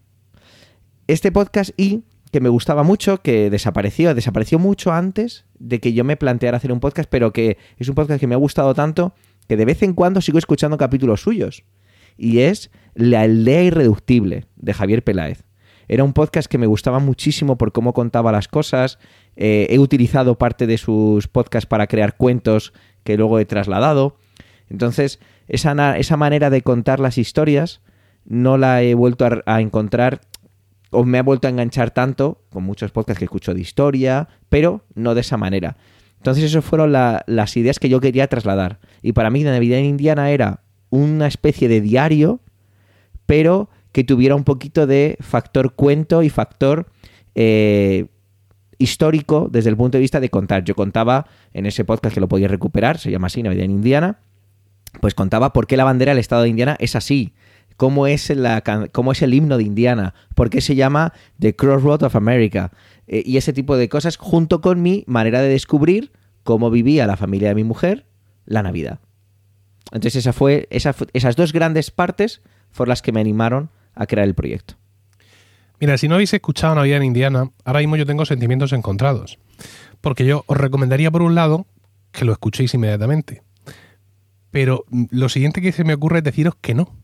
Este 1.06 1.30
podcast 1.30 1.70
y 1.76 2.02
que 2.32 2.40
me 2.40 2.48
gustaba 2.48 2.82
mucho, 2.82 3.22
que 3.22 3.50
desapareció, 3.50 4.16
desapareció 4.16 4.58
mucho 4.58 4.92
antes 4.92 5.44
de 5.60 5.78
que 5.78 5.92
yo 5.92 6.02
me 6.02 6.16
planteara 6.16 6.56
hacer 6.56 6.72
un 6.72 6.80
podcast, 6.80 7.08
pero 7.08 7.32
que 7.32 7.56
es 7.78 7.88
un 7.88 7.94
podcast 7.94 8.18
que 8.18 8.26
me 8.26 8.34
ha 8.34 8.38
gustado 8.38 8.74
tanto 8.74 9.14
que 9.48 9.56
de 9.56 9.64
vez 9.64 9.82
en 9.82 9.94
cuando 9.94 10.20
sigo 10.20 10.38
escuchando 10.38 10.78
capítulos 10.78 11.22
suyos. 11.22 11.64
Y 12.16 12.40
es 12.40 12.70
La 12.94 13.22
aldea 13.22 13.62
irreductible 13.62 14.46
de 14.56 14.74
Javier 14.74 15.02
Peláez. 15.02 15.44
Era 15.88 16.04
un 16.04 16.12
podcast 16.12 16.48
que 16.48 16.58
me 16.58 16.66
gustaba 16.66 16.98
muchísimo 16.98 17.58
por 17.58 17.72
cómo 17.72 17.92
contaba 17.92 18.32
las 18.32 18.48
cosas. 18.48 18.98
Eh, 19.36 19.66
he 19.70 19.78
utilizado 19.78 20.38
parte 20.38 20.66
de 20.66 20.78
sus 20.78 21.28
podcasts 21.28 21.66
para 21.66 21.86
crear 21.86 22.16
cuentos 22.16 22.72
que 23.02 23.16
luego 23.16 23.38
he 23.38 23.44
trasladado. 23.44 24.16
Entonces, 24.70 25.20
esa, 25.48 25.98
esa 25.98 26.16
manera 26.16 26.50
de 26.50 26.62
contar 26.62 27.00
las 27.00 27.18
historias 27.18 27.82
no 28.24 28.56
la 28.56 28.82
he 28.82 28.94
vuelto 28.94 29.26
a, 29.44 29.60
encontrar 29.60 30.20
o 30.90 31.04
me 31.04 31.18
ha 31.18 31.22
vuelto 31.22 31.46
a 31.46 31.50
enganchar 31.50 31.90
tanto 31.90 32.42
con 32.50 32.64
muchos 32.64 32.90
podcasts 32.90 33.18
que 33.18 33.26
escucho 33.26 33.52
de 33.52 33.60
historia, 33.60 34.28
pero 34.48 34.84
no 34.94 35.14
de 35.14 35.20
esa 35.20 35.36
manera. 35.36 35.76
Entonces, 36.24 36.44
esas 36.44 36.64
fueron 36.64 36.90
las 36.90 37.56
ideas 37.58 37.78
que 37.78 37.90
yo 37.90 38.00
quería 38.00 38.28
trasladar. 38.28 38.78
Y 39.02 39.12
para 39.12 39.28
mí, 39.28 39.44
la 39.44 39.50
Navidad 39.50 39.78
en 39.80 39.84
Indiana 39.84 40.30
era 40.30 40.60
una 40.88 41.26
especie 41.26 41.68
de 41.68 41.82
diario, 41.82 42.40
pero 43.26 43.68
que 43.92 44.04
tuviera 44.04 44.34
un 44.34 44.42
poquito 44.42 44.86
de 44.86 45.18
factor 45.20 45.74
cuento 45.74 46.22
y 46.22 46.30
factor 46.30 46.86
eh, 47.34 48.06
histórico 48.78 49.50
desde 49.52 49.68
el 49.68 49.76
punto 49.76 49.98
de 49.98 50.00
vista 50.00 50.18
de 50.18 50.30
contar. 50.30 50.64
Yo 50.64 50.74
contaba 50.74 51.26
en 51.52 51.66
ese 51.66 51.84
podcast 51.84 52.14
que 52.14 52.22
lo 52.22 52.28
podía 52.28 52.48
recuperar, 52.48 52.96
se 52.96 53.10
llama 53.10 53.26
así, 53.26 53.42
Navidad 53.42 53.66
en 53.66 53.72
Indiana, 53.72 54.20
pues 55.02 55.14
contaba 55.14 55.52
por 55.52 55.66
qué 55.66 55.76
la 55.76 55.84
bandera 55.84 56.12
del 56.12 56.20
estado 56.20 56.44
de 56.44 56.48
Indiana 56.48 56.74
es 56.80 56.96
así, 56.96 57.34
cómo 57.76 58.06
es, 58.06 58.32
cómo 58.92 59.12
es 59.12 59.20
el 59.20 59.34
himno 59.34 59.58
de 59.58 59.64
Indiana, 59.64 60.14
por 60.34 60.48
qué 60.48 60.62
se 60.62 60.74
llama 60.74 61.12
The 61.38 61.54
Crossroad 61.54 62.04
of 62.04 62.16
America 62.16 62.72
eh, 63.06 63.22
y 63.24 63.36
ese 63.36 63.52
tipo 63.52 63.76
de 63.76 63.88
cosas, 63.88 64.16
junto 64.16 64.60
con 64.60 64.82
mi 64.82 65.04
manera 65.06 65.40
de 65.40 65.48
descubrir 65.48 66.12
cómo 66.42 66.70
vivía 66.70 67.06
la 67.06 67.16
familia 67.16 67.48
de 67.48 67.54
mi 67.54 67.64
mujer 67.64 68.06
la 68.46 68.62
Navidad. 68.62 69.00
Entonces 69.92 70.16
esa 70.16 70.32
fue, 70.32 70.68
esas 70.70 71.36
dos 71.36 71.52
grandes 71.52 71.90
partes 71.90 72.42
fueron 72.70 72.90
las 72.90 73.02
que 73.02 73.12
me 73.12 73.20
animaron 73.20 73.70
a 73.94 74.06
crear 74.06 74.26
el 74.26 74.34
proyecto. 74.34 74.74
Mira, 75.80 75.98
si 75.98 76.08
no 76.08 76.14
habéis 76.14 76.32
escuchado 76.32 76.74
Navidad 76.74 76.98
en 76.98 77.04
Indiana, 77.04 77.50
ahora 77.64 77.80
mismo 77.80 77.96
yo 77.96 78.06
tengo 78.06 78.24
sentimientos 78.24 78.72
encontrados. 78.72 79.38
Porque 80.00 80.24
yo 80.24 80.44
os 80.46 80.56
recomendaría, 80.56 81.10
por 81.10 81.22
un 81.22 81.34
lado, 81.34 81.66
que 82.12 82.24
lo 82.24 82.32
escuchéis 82.32 82.74
inmediatamente. 82.74 83.42
Pero 84.50 84.84
lo 85.10 85.28
siguiente 85.28 85.60
que 85.60 85.72
se 85.72 85.84
me 85.84 85.94
ocurre 85.94 86.18
es 86.18 86.24
deciros 86.24 86.54
que 86.60 86.74
no, 86.74 86.94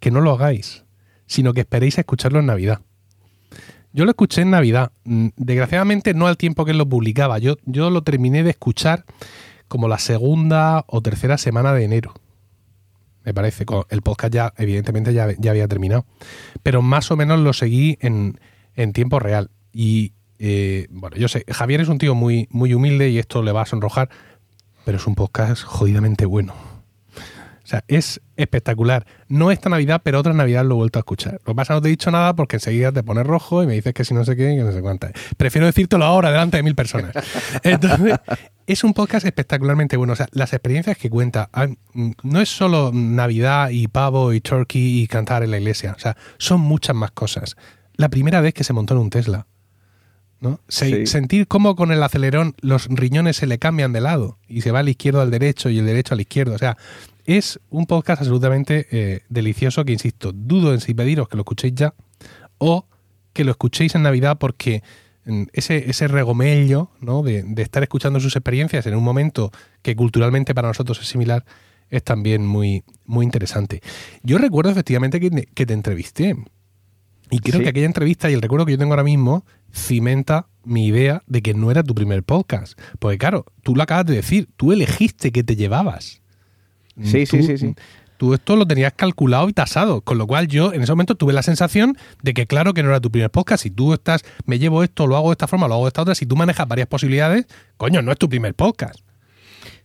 que 0.00 0.10
no 0.10 0.20
lo 0.20 0.32
hagáis, 0.32 0.84
sino 1.26 1.52
que 1.52 1.60
esperéis 1.60 1.98
a 1.98 2.00
escucharlo 2.00 2.40
en 2.40 2.46
Navidad. 2.46 2.80
Yo 3.98 4.04
lo 4.04 4.12
escuché 4.12 4.42
en 4.42 4.50
Navidad, 4.50 4.92
mm, 5.02 5.30
desgraciadamente 5.36 6.14
no 6.14 6.28
al 6.28 6.36
tiempo 6.36 6.64
que 6.64 6.72
lo 6.72 6.88
publicaba, 6.88 7.40
yo, 7.40 7.56
yo 7.64 7.90
lo 7.90 8.02
terminé 8.02 8.44
de 8.44 8.50
escuchar 8.50 9.04
como 9.66 9.88
la 9.88 9.98
segunda 9.98 10.84
o 10.86 11.02
tercera 11.02 11.36
semana 11.36 11.72
de 11.72 11.82
enero 11.82 12.14
me 13.24 13.34
parece. 13.34 13.66
El 13.90 14.02
podcast 14.02 14.32
ya, 14.32 14.54
evidentemente, 14.56 15.12
ya, 15.12 15.34
ya 15.36 15.50
había 15.50 15.66
terminado. 15.66 16.06
Pero 16.62 16.80
más 16.80 17.10
o 17.10 17.16
menos 17.16 17.40
lo 17.40 17.52
seguí 17.52 17.98
en, 18.00 18.38
tiempo 18.94 19.18
real. 19.18 19.50
Y 19.72 20.12
eh, 20.38 20.86
bueno, 20.90 21.16
yo 21.16 21.26
sé, 21.26 21.44
Javier 21.46 21.80
es 21.80 21.88
un 21.88 21.98
tío 21.98 22.14
muy, 22.14 22.46
muy 22.50 22.72
humilde 22.74 23.10
y 23.10 23.18
esto 23.18 23.42
le 23.42 23.50
va 23.50 23.62
a 23.62 23.66
sonrojar, 23.66 24.10
pero 24.84 24.96
es 24.96 25.06
un 25.08 25.16
podcast 25.16 25.64
jodidamente 25.64 26.24
bueno. 26.24 26.54
O 27.68 27.70
sea, 27.70 27.84
es 27.86 28.22
espectacular. 28.38 29.04
No 29.28 29.50
esta 29.50 29.68
Navidad, 29.68 30.00
pero 30.02 30.18
otra 30.20 30.32
Navidad 30.32 30.64
lo 30.64 30.76
he 30.76 30.78
vuelto 30.78 30.98
a 30.98 31.00
escuchar. 31.00 31.34
Lo 31.44 31.52
que 31.52 31.54
pasa 31.54 31.74
no 31.74 31.82
te 31.82 31.88
he 31.88 31.90
dicho 31.90 32.10
nada 32.10 32.34
porque 32.34 32.56
enseguida 32.56 32.92
te 32.92 33.02
pones 33.02 33.26
rojo 33.26 33.62
y 33.62 33.66
me 33.66 33.74
dices 33.74 33.92
que 33.92 34.06
si 34.06 34.14
no 34.14 34.24
sé 34.24 34.36
qué, 34.36 34.56
que 34.56 34.64
no 34.64 34.72
sé 34.72 34.80
cuánta. 34.80 35.12
Prefiero 35.36 35.66
decírtelo 35.66 36.06
ahora 36.06 36.30
delante 36.30 36.56
de 36.56 36.62
mil 36.62 36.74
personas. 36.74 37.12
Entonces, 37.62 38.14
es 38.66 38.84
un 38.84 38.94
podcast 38.94 39.26
espectacularmente 39.26 39.98
bueno. 39.98 40.14
O 40.14 40.16
sea, 40.16 40.28
las 40.32 40.54
experiencias 40.54 40.96
que 40.96 41.10
cuenta 41.10 41.50
ah, 41.52 41.66
mm, 41.92 42.12
no 42.22 42.40
es 42.40 42.48
solo 42.48 42.90
Navidad 42.90 43.68
y 43.68 43.86
pavo 43.86 44.32
y 44.32 44.40
turkey 44.40 45.02
y 45.02 45.06
cantar 45.06 45.42
en 45.42 45.50
la 45.50 45.58
iglesia. 45.58 45.92
O 45.94 46.00
sea, 46.00 46.16
son 46.38 46.62
muchas 46.62 46.96
más 46.96 47.10
cosas. 47.10 47.54
La 47.96 48.08
primera 48.08 48.40
vez 48.40 48.54
que 48.54 48.64
se 48.64 48.72
montó 48.72 48.94
en 48.94 49.00
un 49.00 49.10
Tesla. 49.10 49.46
¿no? 50.40 50.60
Sentir 50.68 51.48
cómo 51.48 51.76
con 51.76 51.92
el 51.92 52.02
acelerón 52.02 52.54
los 52.60 52.86
riñones 52.88 53.36
se 53.36 53.46
le 53.46 53.58
cambian 53.58 53.92
de 53.92 54.00
lado 54.00 54.38
y 54.48 54.62
se 54.62 54.70
va 54.70 54.78
al 54.78 54.88
izquierdo 54.88 55.20
al 55.20 55.30
derecho 55.30 55.68
y 55.68 55.80
el 55.80 55.84
derecho 55.84 56.14
al 56.14 56.20
izquierdo. 56.20 56.54
O 56.54 56.58
sea, 56.58 56.78
es 57.28 57.60
un 57.68 57.84
podcast 57.84 58.22
absolutamente 58.22 58.86
eh, 58.90 59.20
delicioso 59.28 59.84
que, 59.84 59.92
insisto, 59.92 60.32
dudo 60.32 60.72
en 60.72 60.80
si 60.80 60.94
pediros 60.94 61.28
que 61.28 61.36
lo 61.36 61.42
escuchéis 61.42 61.74
ya 61.74 61.92
o 62.56 62.86
que 63.34 63.44
lo 63.44 63.50
escuchéis 63.50 63.94
en 63.94 64.02
Navidad 64.02 64.38
porque 64.38 64.82
mm, 65.26 65.42
ese, 65.52 65.90
ese 65.90 66.08
regomello 66.08 66.90
¿no? 67.02 67.22
de, 67.22 67.44
estar 67.58 67.82
escuchando 67.82 68.18
sus 68.18 68.34
experiencias 68.34 68.86
en 68.86 68.96
un 68.96 69.04
momento 69.04 69.52
que 69.82 69.94
culturalmente 69.94 70.54
para 70.54 70.68
nosotros 70.68 70.98
es 71.02 71.06
similar 71.06 71.44
es 71.90 72.02
también 72.02 72.46
muy, 72.46 72.82
muy 73.04 73.26
interesante. 73.26 73.82
Yo 74.22 74.38
recuerdo 74.38 74.70
efectivamente 74.70 75.20
que, 75.20 75.66
te 75.66 75.74
entrevisté 75.74 76.34
y 77.30 77.40
creo 77.40 77.60
que 77.60 77.68
aquella 77.68 77.86
entrevista 77.86 78.30
y 78.30 78.34
el 78.34 78.40
recuerdo 78.40 78.64
que 78.64 78.72
yo 78.72 78.78
tengo 78.78 78.92
ahora 78.92 79.04
mismo 79.04 79.44
cimenta 79.70 80.48
mi 80.64 80.86
idea 80.86 81.22
de 81.26 81.42
que 81.42 81.52
no 81.52 81.70
era 81.70 81.82
tu 81.82 81.94
primer 81.94 82.22
podcast. 82.22 82.78
Porque 82.98 83.18
claro, 83.18 83.44
tú 83.62 83.76
lo 83.76 83.82
acabas 83.82 84.06
de 84.06 84.14
decir, 84.14 84.48
tú 84.56 84.72
elegiste 84.72 85.30
que 85.30 85.44
te 85.44 85.56
llevabas. 85.56 86.22
Sí, 87.02 87.26
sí, 87.26 87.42
sí, 87.42 87.58
sí. 87.58 87.74
Tú 88.18 88.34
esto 88.34 88.56
lo 88.56 88.66
tenías 88.66 88.92
calculado 88.94 89.48
y 89.48 89.52
tasado, 89.52 90.00
con 90.00 90.18
lo 90.18 90.26
cual 90.26 90.48
yo 90.48 90.72
en 90.72 90.82
ese 90.82 90.90
momento 90.90 91.14
tuve 91.14 91.32
la 91.32 91.42
sensación 91.42 91.96
de 92.22 92.34
que 92.34 92.48
claro 92.48 92.74
que 92.74 92.82
no 92.82 92.88
era 92.88 93.00
tu 93.00 93.12
primer 93.12 93.30
podcast. 93.30 93.62
Si 93.62 93.70
tú 93.70 93.92
estás, 93.92 94.24
me 94.44 94.58
llevo 94.58 94.82
esto, 94.82 95.06
lo 95.06 95.16
hago 95.16 95.28
de 95.28 95.34
esta 95.34 95.46
forma, 95.46 95.68
lo 95.68 95.74
hago 95.74 95.84
de 95.84 95.88
esta 95.88 96.02
otra, 96.02 96.16
si 96.16 96.26
tú 96.26 96.34
manejas 96.34 96.66
varias 96.66 96.88
posibilidades, 96.88 97.46
coño, 97.76 98.02
no 98.02 98.10
es 98.10 98.18
tu 98.18 98.28
primer 98.28 98.54
podcast. 98.54 99.00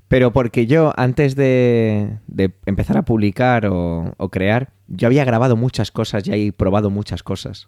Pero 0.08 0.34
porque 0.34 0.66
yo, 0.66 0.94
antes 0.98 1.36
de, 1.36 2.18
empezar 2.66 2.98
a 2.98 3.04
publicar 3.04 3.68
o, 3.68 4.14
o, 4.18 4.30
crear, 4.30 4.74
yo 4.88 5.08
había 5.08 5.26
grabado 5.26 5.56
muchas 5.56 5.92
cosas 5.92 6.28
y 6.28 6.48
he 6.48 6.52
probado 6.52 6.90
muchas 6.90 7.22
cosas. 7.22 7.68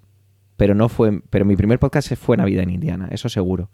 Pero 0.58 0.74
no 0.74 0.90
fue. 0.90 1.22
Pero 1.30 1.46
mi 1.46 1.56
primer 1.56 1.80
podcast 1.80 2.14
fue 2.16 2.38
Navidad 2.38 2.64
en 2.64 2.72
Indiana, 2.72 3.08
eso 3.12 3.30
seguro. 3.30 3.70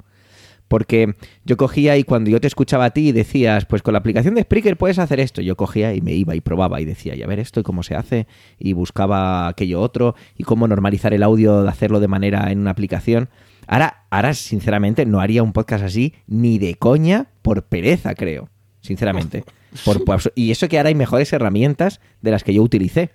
Porque 0.72 1.16
yo 1.44 1.58
cogía 1.58 1.98
y 1.98 2.06
cuando 2.06 2.30
yo 2.30 2.40
te 2.40 2.48
escuchaba 2.48 2.86
a 2.86 2.90
ti 2.92 3.10
y 3.10 3.12
decías, 3.12 3.66
pues 3.66 3.82
con 3.82 3.92
la 3.92 4.00
aplicación 4.00 4.36
de 4.36 4.44
Spreaker 4.44 4.78
puedes 4.78 5.00
hacer 5.00 5.20
esto, 5.20 5.42
yo 5.42 5.58
cogía 5.58 5.94
y 5.94 6.00
me 6.00 6.14
iba 6.14 6.34
y 6.34 6.40
probaba 6.40 6.80
y 6.80 6.86
decía, 6.86 7.14
ya 7.14 7.28
ver 7.28 7.40
esto 7.40 7.60
y 7.60 7.64
cómo 7.64 7.84
se 7.84 7.94
hace, 7.94 8.26
y 8.58 8.72
buscaba 8.72 9.50
aquello 9.50 9.82
otro, 9.82 10.16
y 10.38 10.46
cómo 10.46 10.70
normalizar 10.70 11.14
el 11.14 11.24
audio 11.24 11.62
de 11.64 11.68
hacerlo 11.68 12.00
de 12.00 12.08
manera 12.08 12.54
en 12.54 12.60
una 12.60 12.72
aplicación. 12.72 13.28
Ahora, 13.68 14.06
ahora, 14.12 14.34
sinceramente, 14.34 15.06
no 15.06 15.20
haría 15.20 15.44
un 15.44 15.52
podcast 15.52 15.84
así 15.84 16.14
ni 16.26 16.58
de 16.58 16.76
coña 16.76 17.28
por 17.42 17.64
pereza, 17.64 18.16
creo. 18.16 18.48
Sinceramente. 18.80 19.44
Por, 19.84 20.22
y 20.36 20.52
eso 20.52 20.70
que 20.70 20.78
ahora 20.78 20.88
hay 20.88 20.96
mejores 20.96 21.34
herramientas 21.34 22.00
de 22.22 22.32
las 22.32 22.46
que 22.46 22.54
yo 22.54 22.64
utilicé. 22.64 23.10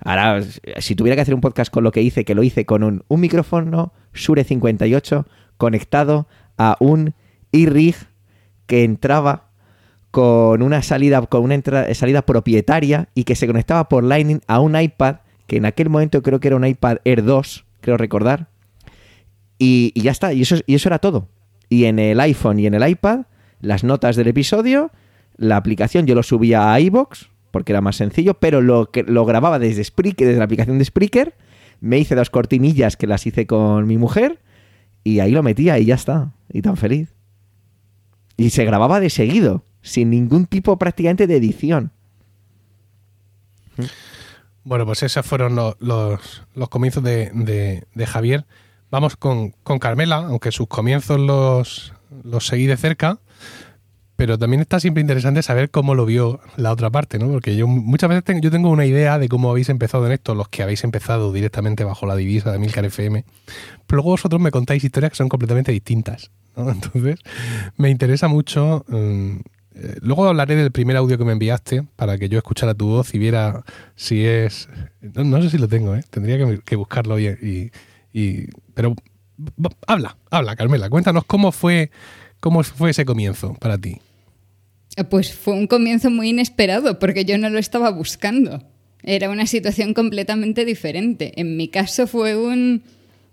Ahora, 0.00 0.42
si 0.78 0.96
tuviera 0.96 1.14
que 1.14 1.22
hacer 1.22 1.34
un 1.34 1.40
podcast 1.40 1.72
con 1.72 1.84
lo 1.84 1.92
que 1.92 2.02
hice, 2.02 2.24
que 2.24 2.34
lo 2.34 2.42
hice 2.42 2.66
con 2.66 2.82
un, 2.82 3.04
un 3.06 3.20
micrófono 3.20 3.92
Shure 4.12 4.42
58 4.42 5.24
conectado 5.56 6.26
a 6.58 6.76
un 6.80 7.14
iRig 7.52 7.96
que 8.66 8.84
entraba 8.84 9.50
con 10.10 10.62
una 10.62 10.82
salida, 10.82 11.20
con 11.26 11.42
una 11.42 11.60
salida 11.94 12.22
propietaria 12.22 13.08
y 13.14 13.24
que 13.24 13.34
se 13.34 13.46
conectaba 13.46 13.88
por 13.88 14.04
Lightning 14.04 14.40
a 14.46 14.60
un 14.60 14.80
iPad, 14.80 15.16
que 15.46 15.56
en 15.56 15.66
aquel 15.66 15.90
momento 15.90 16.22
creo 16.22 16.40
que 16.40 16.48
era 16.48 16.56
un 16.56 16.64
iPad 16.64 16.98
Air 17.04 17.24
2, 17.24 17.64
creo 17.80 17.96
recordar. 17.96 18.48
Y, 19.58 19.92
ya 20.00 20.10
está, 20.10 20.32
y 20.32 20.42
eso, 20.42 20.56
y 20.66 20.74
eso 20.74 20.88
era 20.88 20.98
todo. 20.98 21.28
Y 21.68 21.86
en 21.86 21.98
el 21.98 22.20
iPhone 22.20 22.60
y 22.60 22.66
en 22.66 22.74
el 22.74 22.88
iPad, 22.88 23.22
las 23.60 23.82
notas 23.82 24.16
del 24.16 24.28
episodio, 24.28 24.90
la 25.36 25.56
aplicación 25.56 26.06
yo 26.06 26.14
lo 26.14 26.22
subía 26.22 26.72
a 26.72 26.80
iBox, 26.80 27.30
porque 27.50 27.72
era 27.72 27.80
más 27.80 27.96
sencillo, 27.96 28.34
pero 28.34 28.60
lo, 28.60 28.90
que, 28.90 29.02
lo 29.02 29.24
grababa 29.24 29.58
desde 29.58 29.82
Spreaker, 29.84 30.26
desde 30.26 30.38
la 30.38 30.44
aplicación 30.44 30.78
de 30.78 30.84
Spreaker, 30.84 31.34
me 31.80 31.98
hice 31.98 32.14
dos 32.14 32.30
cortinillas 32.30 32.96
que 32.96 33.06
las 33.06 33.26
hice 33.26 33.46
con 33.46 33.86
mi 33.86 33.98
mujer, 33.98 34.38
y 35.04 35.20
ahí 35.20 35.30
lo 35.30 35.42
metía 35.42 35.78
y 35.78 35.84
ya 35.84 35.94
está. 35.94 36.32
Y 36.50 36.62
tan 36.62 36.76
feliz. 36.76 37.14
Y 38.36 38.50
se 38.50 38.64
grababa 38.64 38.98
de 38.98 39.10
seguido, 39.10 39.64
sin 39.82 40.10
ningún 40.10 40.46
tipo 40.46 40.76
prácticamente 40.78 41.26
de 41.26 41.36
edición. 41.36 41.92
Bueno, 44.64 44.86
pues 44.86 45.02
esos 45.02 45.24
fueron 45.26 45.54
los, 45.54 45.76
los, 45.78 46.68
comienzos 46.70 47.04
de, 47.04 47.84
de, 47.94 48.06
Javier. 48.06 48.46
Vamos 48.90 49.16
con, 49.16 49.50
con, 49.62 49.78
Carmela, 49.78 50.16
aunque 50.16 50.52
sus 50.52 50.68
comienzos 50.68 51.20
los, 51.20 51.92
los 52.22 52.46
seguí 52.46 52.66
de 52.66 52.76
cerca. 52.76 53.18
Pero 54.16 54.38
también 54.38 54.60
está 54.60 54.78
siempre 54.78 55.00
interesante 55.00 55.42
saber 55.42 55.70
cómo 55.70 55.94
lo 55.94 56.06
vio 56.06 56.40
la 56.56 56.70
otra 56.70 56.88
parte, 56.90 57.18
¿no? 57.18 57.28
Porque 57.28 57.56
yo 57.56 57.66
muchas 57.66 58.08
veces 58.08 58.40
yo 58.40 58.50
tengo 58.50 58.70
una 58.70 58.86
idea 58.86 59.18
de 59.18 59.28
cómo 59.28 59.50
habéis 59.50 59.68
empezado 59.68 60.06
en 60.06 60.12
esto, 60.12 60.34
los 60.36 60.48
que 60.48 60.62
habéis 60.62 60.84
empezado 60.84 61.32
directamente 61.32 61.82
bajo 61.82 62.06
la 62.06 62.14
divisa 62.14 62.52
de 62.52 62.58
Milcar 62.58 62.84
FM. 62.84 63.24
Pero 63.86 63.96
luego 63.96 64.10
vosotros 64.10 64.40
me 64.40 64.52
contáis 64.52 64.84
historias 64.84 65.10
que 65.10 65.16
son 65.16 65.28
completamente 65.28 65.72
distintas, 65.72 66.30
¿no? 66.56 66.70
Entonces, 66.70 67.18
me 67.76 67.90
interesa 67.90 68.28
mucho. 68.28 68.84
Mm, 68.88 69.38
eh, 69.74 69.96
luego 70.00 70.28
hablaré 70.28 70.54
del 70.54 70.70
primer 70.70 70.96
audio 70.96 71.18
que 71.18 71.24
me 71.24 71.32
enviaste 71.32 71.82
para 71.96 72.16
que 72.16 72.28
yo 72.28 72.38
escuchara 72.38 72.74
tu 72.74 72.86
voz 72.86 73.14
y 73.14 73.18
viera 73.18 73.64
si 73.96 74.24
es. 74.24 74.68
No, 75.00 75.42
sé 75.42 75.50
si 75.50 75.58
lo 75.58 75.66
tengo, 75.66 75.96
¿eh? 75.96 76.04
Tendría 76.10 76.38
que, 76.64 76.76
buscarlo 76.76 77.16
bien. 77.16 77.36
Y, 77.42 77.72
y, 78.16 78.46
pero 78.74 78.94
habla, 79.88 80.16
habla, 80.30 80.54
Carmela. 80.54 80.88
Cuéntanos 80.88 81.24
cómo 81.24 81.50
fue 81.50 81.90
¿Cómo 82.44 82.62
fue 82.62 82.90
ese 82.90 83.06
comienzo 83.06 83.54
para 83.54 83.78
ti? 83.78 84.02
Pues 85.08 85.32
fue 85.32 85.54
un 85.54 85.66
comienzo 85.66 86.10
muy 86.10 86.28
inesperado 86.28 86.98
porque 86.98 87.24
yo 87.24 87.38
no 87.38 87.48
lo 87.48 87.58
estaba 87.58 87.88
buscando. 87.88 88.62
Era 89.02 89.30
una 89.30 89.46
situación 89.46 89.94
completamente 89.94 90.66
diferente. 90.66 91.32
En 91.40 91.56
mi 91.56 91.68
caso 91.68 92.06
fue 92.06 92.36
un... 92.36 92.82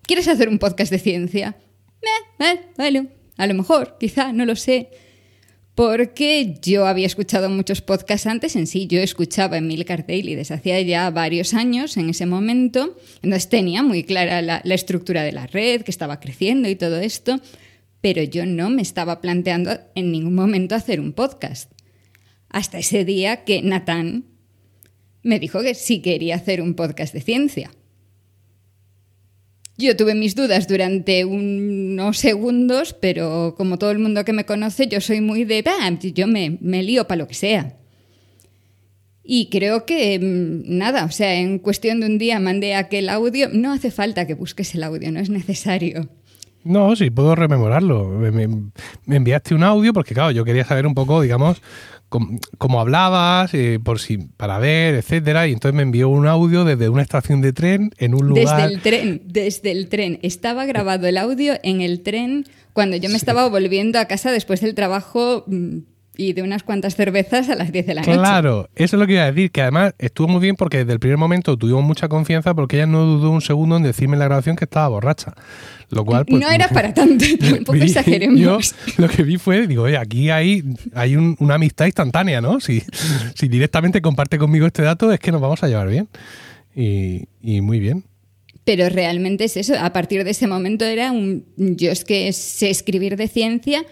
¿Quieres 0.04 0.30
hacer 0.30 0.48
un 0.48 0.60
podcast 0.60 0.94
de 0.94 1.00
ciencia? 1.00 1.58
Eh, 2.02 2.46
eh, 2.46 2.62
vale, 2.78 3.08
a 3.36 3.48
lo 3.48 3.54
mejor, 3.54 3.98
quizá, 4.00 4.32
no 4.32 4.46
lo 4.46 4.56
sé. 4.56 4.92
Porque 5.76 6.58
yo 6.62 6.88
había 6.88 7.08
escuchado 7.08 7.50
muchos 7.50 7.82
podcasts 7.82 8.28
antes 8.28 8.56
en 8.56 8.66
sí. 8.66 8.88
Yo 8.88 9.02
escuchaba 9.02 9.58
Emilcar 9.58 10.08
Daily 10.08 10.36
desde 10.36 10.56
hacía 10.56 10.80
ya 10.80 11.10
varios 11.10 11.54
años 11.54 11.98
en 11.98 12.12
ese 12.12 12.26
momento. 12.26 12.96
Entonces 13.16 13.50
tenía 13.50 13.84
muy 13.84 14.06
clara 14.06 14.42
la 14.42 14.74
estructura 14.74 15.24
de 15.24 15.34
la 15.34 15.48
red, 15.48 15.82
que 15.82 15.92
estaba 15.92 16.22
creciendo 16.22 16.70
y 16.70 16.78
todo 16.78 17.02
esto 17.02 17.42
pero 18.02 18.24
yo 18.24 18.46
no 18.46 18.70
me 18.70 18.82
estaba 18.82 19.22
planteando 19.22 19.80
en 19.96 20.12
ningún 20.12 20.36
momento 20.36 20.76
hacer 20.76 21.00
un 21.00 21.14
podcast. 21.14 21.72
Hasta 22.50 22.80
ese 22.80 23.06
día 23.06 23.44
que 23.44 23.62
Natán 23.62 24.26
me 25.24 25.40
dijo 25.40 25.62
que 25.62 25.76
sí 25.76 26.02
quería 26.02 26.36
hacer 26.36 26.62
un 26.62 26.74
podcast 26.74 27.14
de 27.14 27.22
ciencia. 27.22 27.72
Yo 29.78 29.96
tuve 29.96 30.16
mis 30.16 30.36
dudas 30.36 30.68
durante 30.68 31.26
unos 31.26 32.18
segundos, 32.18 32.94
pero 32.94 33.56
como 33.58 33.80
todo 33.80 33.92
el 33.92 34.00
mundo 34.00 34.26
que 34.26 34.34
me 34.34 34.46
conoce, 34.46 34.88
yo 34.88 35.02
soy 35.02 35.22
muy 35.22 35.44
de, 35.44 35.62
"Bah, 35.62 35.98
yo 36.00 36.28
me, 36.28 36.58
me 36.62 36.84
lío 36.84 37.08
para 37.08 37.20
lo 37.20 37.28
que 37.28 37.34
sea. 37.34 37.78
Y 39.24 39.50
creo 39.50 39.86
que 39.86 40.20
mm, 40.20 40.78
nada, 40.78 41.06
o 41.06 41.12
sea, 41.12 41.36
en 41.36 41.60
cuestión 41.60 42.00
de 42.00 42.08
un 42.08 42.18
día 42.18 42.40
mandé 42.40 42.76
aquel 42.76 43.10
audio, 43.10 43.50
no 43.54 43.72
hace 43.72 43.92
falta 43.92 44.28
que 44.28 44.34
busques 44.34 44.76
el 44.76 44.84
audio, 44.84 45.12
no 45.12 45.20
es 45.20 45.30
necesario. 45.30 46.10
No, 46.64 46.96
sí, 46.96 47.10
puedo 47.10 47.36
rememorarlo. 47.36 48.08
Me, 48.10 48.32
me- 48.32 48.48
me 49.06 49.16
enviaste 49.16 49.56
un 49.56 49.64
audio 49.64 49.94
porque, 49.94 50.14
claro, 50.14 50.32
yo 50.32 50.46
quería 50.46 50.64
saber 50.64 50.86
un 50.86 50.94
poco, 50.94 51.22
digamos, 51.22 51.62
cómo, 52.10 52.40
cómo 52.58 52.80
hablabas, 52.80 53.54
eh, 53.54 53.80
por 53.84 54.00
si, 54.00 54.18
para 54.18 54.60
ver, 54.60 54.96
etcétera. 54.96 55.48
Y 55.48 55.54
entonces 55.54 55.76
me 55.76 55.82
envió 55.84 56.10
un 56.10 56.28
audio 56.28 56.64
desde 56.64 56.90
una 56.90 57.02
estación 57.02 57.42
de 57.42 57.54
tren 57.54 57.92
en 57.98 58.14
un 58.14 58.34
Desde 58.34 58.42
lugar. 58.52 58.72
el 58.72 58.82
tren, 58.82 59.22
desde 59.26 59.72
el 59.72 59.88
tren. 59.90 60.20
Estaba 60.22 60.66
grabado 60.66 61.08
el 61.08 61.18
audio 61.18 61.54
en 61.64 61.82
el 61.82 62.02
tren 62.04 62.46
cuando 62.74 62.96
yo 62.98 63.10
me 63.10 63.16
estaba 63.18 63.50
volviendo 63.50 64.00
a 64.00 64.06
casa 64.06 64.32
después 64.32 64.62
del 64.62 64.76
trabajo 64.76 65.44
mm, 65.48 65.78
y 66.18 66.34
de 66.34 66.42
unas 66.44 66.64
cuantas 66.64 66.96
cervezas 66.96 67.50
a 67.50 67.56
las 67.56 67.72
10 67.72 67.86
de 67.88 67.94
la 67.96 68.02
noche. 68.02 68.14
Claro, 68.14 68.70
eso 68.76 68.96
es 68.96 69.00
lo 69.00 69.08
que 69.08 69.14
iba 69.14 69.24
a 69.24 69.32
decir, 69.32 69.50
que 69.52 69.62
además 69.62 69.94
estuvo 69.98 70.28
muy 70.28 70.42
bien 70.42 70.56
porque 70.56 70.80
desde 70.80 70.94
el 70.94 71.00
primer 71.00 71.18
momento 71.18 71.58
tuvimos 71.58 71.84
mucha 71.84 72.10
confianza 72.10 72.54
porque 72.54 72.76
ella 72.76 72.86
no 72.86 73.06
dudó 73.06 73.32
un 73.32 73.42
segundo 73.42 73.78
en 73.78 73.84
decirme 73.84 74.16
en 74.16 74.20
la 74.20 74.26
grabación 74.26 74.56
que 74.56 74.66
estaba 74.66 74.88
borracha. 74.90 75.34
Lo 75.90 76.06
cual, 76.06 76.26
pues, 76.26 76.42
no 76.42 76.50
era 76.50 76.68
para 76.70 76.94
tanto, 76.94 77.26
tampoco 77.40 77.74
vi- 77.74 77.82
exageremos. 77.84 78.40
Yo 78.40 78.60
lo 78.98 79.08
que 79.10 79.24
vi 79.24 79.38
fue, 79.38 79.68
digo, 79.68 79.84
oye, 79.84 79.98
aquí 79.98 80.30
hay, 80.30 80.64
hay 80.94 81.16
un- 81.16 81.36
una 81.40 81.56
amistad 81.56 81.86
instantánea, 81.86 82.40
¿no? 82.42 82.60
Si, 82.60 82.84
si 83.36 83.48
directamente 83.48 84.02
comparte 84.02 84.38
conmigo 84.38 84.68
este 84.68 84.84
dato, 84.84 85.12
es 85.12 85.20
que 85.20 85.32
nos 85.32 85.42
vamos 85.42 85.64
a 85.64 85.68
llevar 85.68 85.88
bien. 85.90 86.08
Y, 86.76 87.26
y 87.42 87.62
muy 87.62 87.80
bien. 87.80 88.04
Pero 88.64 88.88
realmente 88.90 89.46
es 89.46 89.58
eso. 89.58 89.74
A 89.80 89.92
partir 89.92 90.24
de 90.24 90.32
ese 90.32 90.46
momento 90.48 90.86
era 90.86 91.12
un. 91.12 91.46
Yo 91.58 91.92
es 91.92 92.06
que 92.06 92.32
sé 92.32 92.70
escribir 92.70 93.18
de 93.18 93.28
ciencia, 93.28 93.84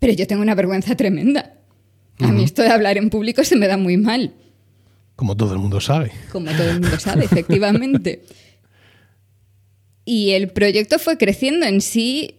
pero 0.00 0.12
yo 0.12 0.26
tengo 0.26 0.42
una 0.42 0.54
vergüenza 0.54 0.96
tremenda. 0.96 1.52
A 2.20 2.28
mí 2.32 2.42
esto 2.44 2.62
de 2.62 2.68
hablar 2.70 2.96
en 2.98 3.10
público 3.10 3.44
se 3.44 3.56
me 3.56 3.66
da 3.68 3.76
muy 3.76 3.96
mal, 3.96 4.32
Como 5.16 5.36
todo 5.36 5.52
el 5.52 5.58
mundo 5.58 5.80
sabe. 5.80 6.12
como 6.32 6.50
todo 6.52 6.70
el 6.70 6.80
mundo 6.80 6.98
sabe, 6.98 7.24
efectivamente. 7.24 8.22
Y 10.04 10.30
el 10.32 10.48
proyecto 10.50 10.98
fue 10.98 11.18
creciendo 11.18 11.66
en 11.66 11.80
sí. 11.80 12.36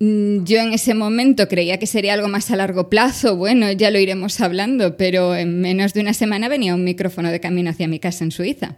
mm, 0.00 0.44
Yo 0.44 0.58
en 0.58 0.72
ese 0.72 0.94
momento 0.94 1.48
creía 1.48 1.78
que 1.78 1.86
sería 1.86 2.14
algo 2.14 2.28
más 2.28 2.50
a 2.50 2.56
largo 2.56 2.88
plazo. 2.90 3.36
Bueno, 3.36 3.70
ya 3.72 3.90
lo 3.90 3.98
iremos 3.98 4.40
hablando, 4.40 4.96
pero 4.96 5.34
en 5.34 5.60
menos 5.60 5.94
de 5.94 6.00
una 6.00 6.12
semana 6.14 6.48
venía 6.48 6.74
un 6.74 6.84
micrófono 6.84 7.30
de 7.30 7.40
camino 7.40 7.70
hacia 7.70 7.88
mi 7.88 7.98
casa 8.00 8.24
en 8.24 8.30
Suiza. 8.32 8.76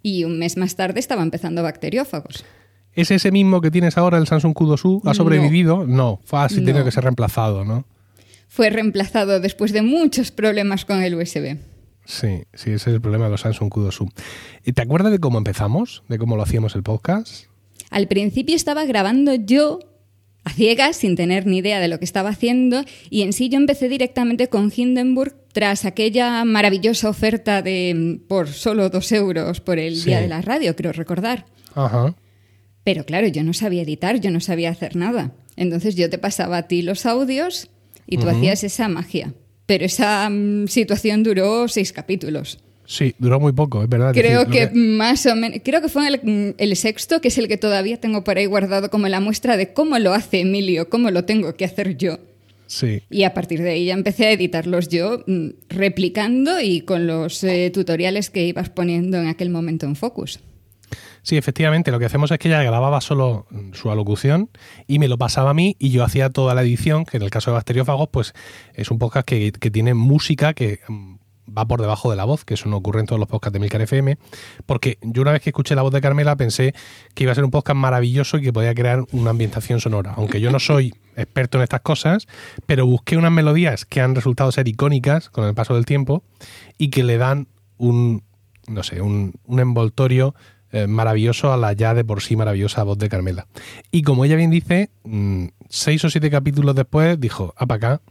Y 0.00 0.22
un 0.22 0.38
mes 0.38 0.56
más 0.56 0.76
tarde 0.76 1.00
estaba 1.00 1.22
empezando 1.24 1.60
bacteriófagos. 1.64 2.44
¿Es 2.94 3.10
ese 3.10 3.32
mismo 3.32 3.60
que 3.60 3.72
tienes 3.72 3.98
ahora, 3.98 4.16
el 4.16 4.28
Samsung 4.28 4.54
Q2U? 4.54 5.00
¿Ha 5.04 5.08
No. 5.08 5.14
sobrevivido? 5.14 5.84
No, 5.88 6.20
fue 6.24 6.38
así, 6.38 6.60
No. 6.60 6.64
tiene 6.66 6.84
que 6.84 6.92
ser 6.92 7.02
reemplazado, 7.02 7.64
¿no? 7.64 7.84
Fue 8.56 8.70
reemplazado 8.70 9.38
después 9.38 9.70
de 9.72 9.82
muchos 9.82 10.30
problemas 10.30 10.86
con 10.86 11.02
el 11.02 11.14
USB. 11.14 11.58
Sí, 12.06 12.44
sí, 12.54 12.70
ese 12.70 12.74
es 12.74 12.86
el 12.86 13.02
problema 13.02 13.26
de 13.26 13.32
los 13.32 13.42
Samsung 13.42 13.68
Q2U. 13.70 14.10
¿Y 14.64 14.72
¿Te 14.72 14.80
acuerdas 14.80 15.12
de 15.12 15.18
cómo 15.18 15.36
empezamos? 15.36 16.04
¿De 16.08 16.16
cómo 16.16 16.36
lo 16.36 16.42
hacíamos 16.42 16.74
el 16.74 16.82
podcast? 16.82 17.48
Al 17.90 18.08
principio 18.08 18.56
estaba 18.56 18.86
grabando 18.86 19.34
yo 19.34 19.80
a 20.44 20.50
ciegas, 20.54 20.96
sin 20.96 21.16
tener 21.16 21.44
ni 21.46 21.58
idea 21.58 21.80
de 21.80 21.88
lo 21.88 21.98
que 21.98 22.06
estaba 22.06 22.30
haciendo, 22.30 22.82
y 23.10 23.20
en 23.22 23.34
sí 23.34 23.50
yo 23.50 23.58
empecé 23.58 23.90
directamente 23.90 24.48
con 24.48 24.72
Hindenburg 24.74 25.34
tras 25.52 25.84
aquella 25.84 26.42
maravillosa 26.46 27.10
oferta 27.10 27.60
de 27.60 27.92
mm, 27.94 28.26
por 28.26 28.48
solo 28.48 28.88
dos 28.88 29.12
euros 29.12 29.60
por 29.60 29.78
el 29.78 29.96
Sí. 29.96 30.06
día 30.06 30.22
de 30.22 30.28
la 30.28 30.40
radio, 30.40 30.74
creo 30.76 30.92
recordar. 30.92 31.44
Ajá. 31.74 32.14
Pero 32.84 33.04
claro, 33.04 33.26
yo 33.26 33.42
no 33.42 33.52
sabía 33.52 33.82
editar, 33.82 34.18
yo 34.18 34.30
no 34.30 34.40
sabía 34.40 34.70
hacer 34.70 34.96
nada. 34.96 35.32
Entonces 35.56 35.94
yo 35.94 36.08
te 36.08 36.16
pasaba 36.16 36.56
a 36.56 36.68
ti 36.68 36.80
los 36.80 37.04
audios 37.04 37.68
y 38.06 38.18
tú 38.18 38.28
hacías 38.28 38.64
esa 38.64 38.88
magia. 38.88 39.34
Pero 39.66 39.84
esa 39.84 40.28
mm, 40.30 40.68
situación 40.68 41.22
duró 41.22 41.68
seis 41.68 41.92
capítulos. 41.92 42.58
Sí, 42.86 43.14
duró 43.18 43.40
muy 43.40 43.52
poco, 43.52 43.82
es 43.82 43.88
verdad. 43.88 44.16
Es 44.16 44.22
Creo 44.22 44.44
decir, 44.44 44.62
lo 44.62 44.72
que 44.72 44.78
más 44.78 45.26
o 45.26 45.34
menos, 45.34 45.60
creo 45.64 45.82
que 45.82 45.88
fue 45.88 46.06
el, 46.06 46.54
el 46.56 46.76
sexto, 46.76 47.20
que 47.20 47.28
es 47.28 47.38
el 47.38 47.48
que 47.48 47.56
todavía 47.56 48.00
tengo 48.00 48.22
por 48.22 48.38
ahí 48.38 48.46
guardado 48.46 48.90
como 48.90 49.08
la 49.08 49.20
muestra 49.20 49.56
de 49.56 49.72
cómo 49.72 49.98
lo 49.98 50.12
hace 50.12 50.40
Emilio, 50.40 50.88
cómo 50.88 51.10
lo 51.10 51.24
tengo 51.24 51.54
que 51.56 51.64
hacer 51.64 51.96
yo. 51.96 52.18
Sí, 52.66 53.02
Y 53.10 53.22
a 53.22 53.32
partir 53.32 53.62
de 53.62 53.70
ahí 53.70 53.86
ya 53.86 53.94
empecé 53.94 54.26
a 54.26 54.32
editarlos 54.32 54.88
yo, 54.88 55.22
mm, 55.26 55.48
replicando 55.68 56.60
y 56.60 56.80
con 56.80 57.06
los 57.06 57.42
eh, 57.44 57.70
tutoriales 57.72 58.30
que 58.30 58.44
ibas 58.44 58.70
poniendo 58.70 59.18
en 59.18 59.28
aquel 59.28 59.50
momento 59.50 59.86
en 59.86 59.94
Focus. 59.94 60.40
Sí, 61.26 61.36
efectivamente, 61.36 61.90
lo 61.90 61.98
que 61.98 62.04
hacemos 62.04 62.30
es 62.30 62.38
que 62.38 62.46
ella 62.46 62.62
grababa 62.62 63.00
solo 63.00 63.48
su 63.72 63.90
alocución 63.90 64.48
y 64.86 65.00
me 65.00 65.08
lo 65.08 65.18
pasaba 65.18 65.50
a 65.50 65.54
mí 65.54 65.74
y 65.80 65.90
yo 65.90 66.04
hacía 66.04 66.30
toda 66.30 66.54
la 66.54 66.62
edición, 66.62 67.04
que 67.04 67.16
en 67.16 67.24
el 67.24 67.30
caso 67.30 67.50
de 67.50 67.56
Bacteriófagos, 67.56 68.10
pues 68.12 68.32
es 68.74 68.92
un 68.92 69.00
podcast 69.00 69.26
que, 69.26 69.50
que 69.50 69.72
tiene 69.72 69.94
música 69.94 70.54
que 70.54 70.78
mm, 70.86 71.16
va 71.46 71.66
por 71.66 71.80
debajo 71.80 72.10
de 72.10 72.16
la 72.16 72.24
voz, 72.24 72.44
que 72.44 72.54
eso 72.54 72.68
no 72.68 72.76
ocurre 72.76 73.00
en 73.00 73.06
todos 73.06 73.18
los 73.18 73.28
podcasts 73.28 73.54
de 73.54 73.58
Milcar 73.58 73.82
FM, 73.82 74.18
porque 74.66 74.98
yo 75.02 75.22
una 75.22 75.32
vez 75.32 75.42
que 75.42 75.50
escuché 75.50 75.74
la 75.74 75.82
voz 75.82 75.92
de 75.92 76.00
Carmela 76.00 76.36
pensé 76.36 76.74
que 77.14 77.24
iba 77.24 77.32
a 77.32 77.34
ser 77.34 77.42
un 77.42 77.50
podcast 77.50 77.76
maravilloso 77.76 78.38
y 78.38 78.42
que 78.42 78.52
podía 78.52 78.72
crear 78.72 79.02
una 79.10 79.30
ambientación 79.30 79.80
sonora. 79.80 80.14
Aunque 80.16 80.40
yo 80.40 80.52
no 80.52 80.60
soy 80.60 80.94
experto 81.16 81.58
en 81.58 81.64
estas 81.64 81.80
cosas, 81.80 82.28
pero 82.66 82.86
busqué 82.86 83.16
unas 83.16 83.32
melodías 83.32 83.84
que 83.84 84.00
han 84.00 84.14
resultado 84.14 84.52
ser 84.52 84.68
icónicas 84.68 85.28
con 85.30 85.44
el 85.44 85.54
paso 85.54 85.74
del 85.74 85.86
tiempo 85.86 86.22
y 86.78 86.90
que 86.90 87.02
le 87.02 87.18
dan 87.18 87.48
un, 87.78 88.22
no 88.68 88.84
sé, 88.84 89.00
un, 89.00 89.34
un 89.44 89.58
envoltorio 89.58 90.36
eh, 90.76 90.86
maravilloso 90.86 91.54
a 91.54 91.56
la 91.56 91.72
ya 91.72 91.94
de 91.94 92.04
por 92.04 92.20
sí 92.20 92.36
maravillosa 92.36 92.82
voz 92.82 92.98
de 92.98 93.08
Carmela. 93.08 93.46
Y 93.90 94.02
como 94.02 94.26
ella 94.26 94.36
bien 94.36 94.50
dice, 94.50 94.90
mm, 95.04 95.46
seis 95.70 96.04
o 96.04 96.10
siete 96.10 96.30
capítulos 96.30 96.74
después 96.74 97.18
dijo, 97.18 97.54
a 97.56 97.64
para 97.64 97.94
acá, 97.94 98.02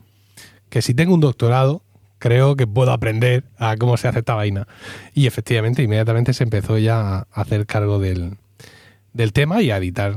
que 0.68 0.82
si 0.82 0.92
tengo 0.92 1.14
un 1.14 1.20
doctorado, 1.20 1.82
creo 2.18 2.56
que 2.56 2.66
puedo 2.66 2.90
aprender 2.90 3.44
a 3.56 3.76
cómo 3.76 3.96
se 3.96 4.08
hace 4.08 4.18
esta 4.18 4.34
vaina. 4.34 4.66
Y 5.14 5.28
efectivamente, 5.28 5.84
inmediatamente 5.84 6.32
se 6.32 6.42
empezó 6.42 6.76
ya 6.76 7.18
a 7.18 7.26
hacer 7.30 7.66
cargo 7.66 8.00
del, 8.00 8.36
del 9.12 9.32
tema 9.32 9.62
y 9.62 9.70
a 9.70 9.76
editar 9.76 10.16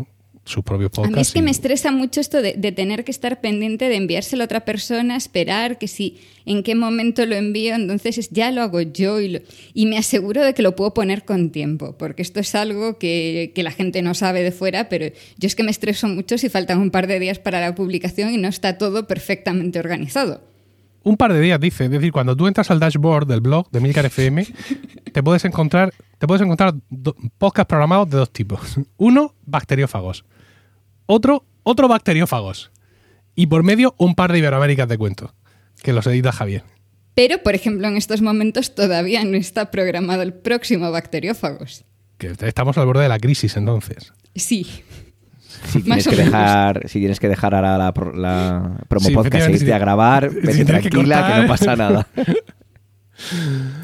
sus 0.50 0.64
propios 0.64 0.90
A 0.90 0.96
podcasts. 0.96 1.16
mí 1.16 1.22
es 1.22 1.32
que 1.32 1.40
y- 1.40 1.42
me 1.44 1.52
estresa 1.52 1.92
mucho 1.92 2.20
esto 2.20 2.42
de, 2.42 2.54
de 2.58 2.72
tener 2.72 3.04
que 3.04 3.12
estar 3.12 3.40
pendiente 3.42 3.88
de 3.88 3.96
enviárselo 3.96 4.44
a 4.44 4.46
otra 4.46 4.66
persona, 4.66 5.16
esperar 5.16 5.78
que 5.78 5.88
si 5.88 6.18
en 6.46 6.64
qué 6.64 6.74
momento 6.76 7.26
lo 7.26 7.36
envío, 7.36 7.76
entonces 7.76 8.18
es- 8.18 8.30
ya 8.32 8.52
lo 8.52 8.62
hago 8.62 8.82
yo 8.82 9.20
y, 9.20 9.30
lo- 9.30 9.40
y 9.74 9.86
me 9.86 9.98
aseguro 9.98 10.44
de 10.44 10.54
que 10.54 10.62
lo 10.62 10.76
puedo 10.76 10.94
poner 10.94 11.24
con 11.26 11.52
tiempo, 11.52 11.96
porque 11.98 12.22
esto 12.24 12.40
es 12.40 12.56
algo 12.56 12.98
que, 12.98 13.52
que 13.54 13.64
la 13.64 13.72
gente 13.72 14.02
no 14.02 14.14
sabe 14.14 14.44
de 14.44 14.52
fuera, 14.52 14.90
pero 14.90 15.06
yo 15.38 15.48
es 15.48 15.56
que 15.56 15.64
me 15.64 15.72
estreso 15.72 16.08
mucho 16.08 16.38
si 16.38 16.50
faltan 16.50 16.80
un 16.80 16.90
par 16.92 17.08
de 17.08 17.20
días 17.20 17.40
para 17.40 17.62
la 17.62 17.76
publicación 17.76 18.34
y 18.34 18.38
no 18.38 18.48
está 18.48 18.78
todo 18.78 19.08
perfectamente 19.08 19.80
organizado. 19.80 20.42
un 21.04 21.16
par 21.16 21.32
de 21.34 21.40
días, 21.42 21.60
dice. 21.60 21.86
Es 21.86 21.92
decir, 21.92 22.12
cuando 22.12 22.36
tú 22.36 22.46
entras 22.48 22.70
al 22.72 22.80
dashboard 22.80 23.26
del 23.28 23.40
blog 23.42 23.70
de 23.72 23.80
Milcar 23.80 24.06
FM, 24.06 24.46
te 25.14 25.24
puedes 25.24 25.46
encontrar, 25.46 25.94
te 26.18 26.28
puedes 26.28 26.42
encontrar 26.42 26.74
podcasts 27.38 27.70
programados 27.70 28.10
de 28.10 28.18
dos 28.18 28.32
tipos. 28.32 28.78
Uno, 28.98 29.34
bacteriófagos. 29.46 30.26
Otro, 31.12 31.44
otro 31.64 31.88
bacteriófagos. 31.88 32.70
Y 33.34 33.48
por 33.48 33.64
medio, 33.64 33.96
un 33.98 34.14
par 34.14 34.32
de 34.32 34.38
Iberoaméricas 34.38 34.88
de 34.88 34.96
cuentos, 35.00 35.32
que 35.82 35.92
los 35.92 36.06
edita 36.06 36.32
Javier. 36.32 36.64
Pero, 37.16 37.42
por 37.42 37.56
ejemplo, 37.56 37.88
en 37.88 37.98
estos 37.98 38.22
momentos 38.22 38.76
todavía 38.76 39.24
no 39.26 39.36
está 39.36 39.72
programado 39.72 40.22
el 40.22 40.34
próximo 40.34 40.92
Bacteriófagos. 40.92 41.84
Que 42.20 42.36
estamos 42.42 42.78
al 42.78 42.86
borde 42.86 43.02
de 43.04 43.10
la 43.10 43.18
crisis 43.18 43.58
entonces. 43.58 44.14
Sí. 44.36 44.68
Si 45.72 45.82
tienes, 45.82 46.08
que 46.08 46.16
dejar, 46.16 46.88
si 46.88 47.00
tienes 47.00 47.20
que 47.20 47.28
dejar 47.28 47.56
ahora 47.56 47.78
la, 47.80 47.92
pro- 47.92 48.14
la 48.14 48.78
promo 48.88 49.08
Sí, 49.08 49.16
podcast 49.16 49.34
e 49.34 49.38
efectivamente, 49.38 49.58
irte 49.64 49.66
sí. 49.66 49.72
a 49.72 49.80
grabar, 49.80 50.30
vete 50.30 50.64
tranquila 50.66 51.34
que, 51.34 51.42
no 51.42 51.48
pasa 51.48 51.76
nada. 51.76 52.08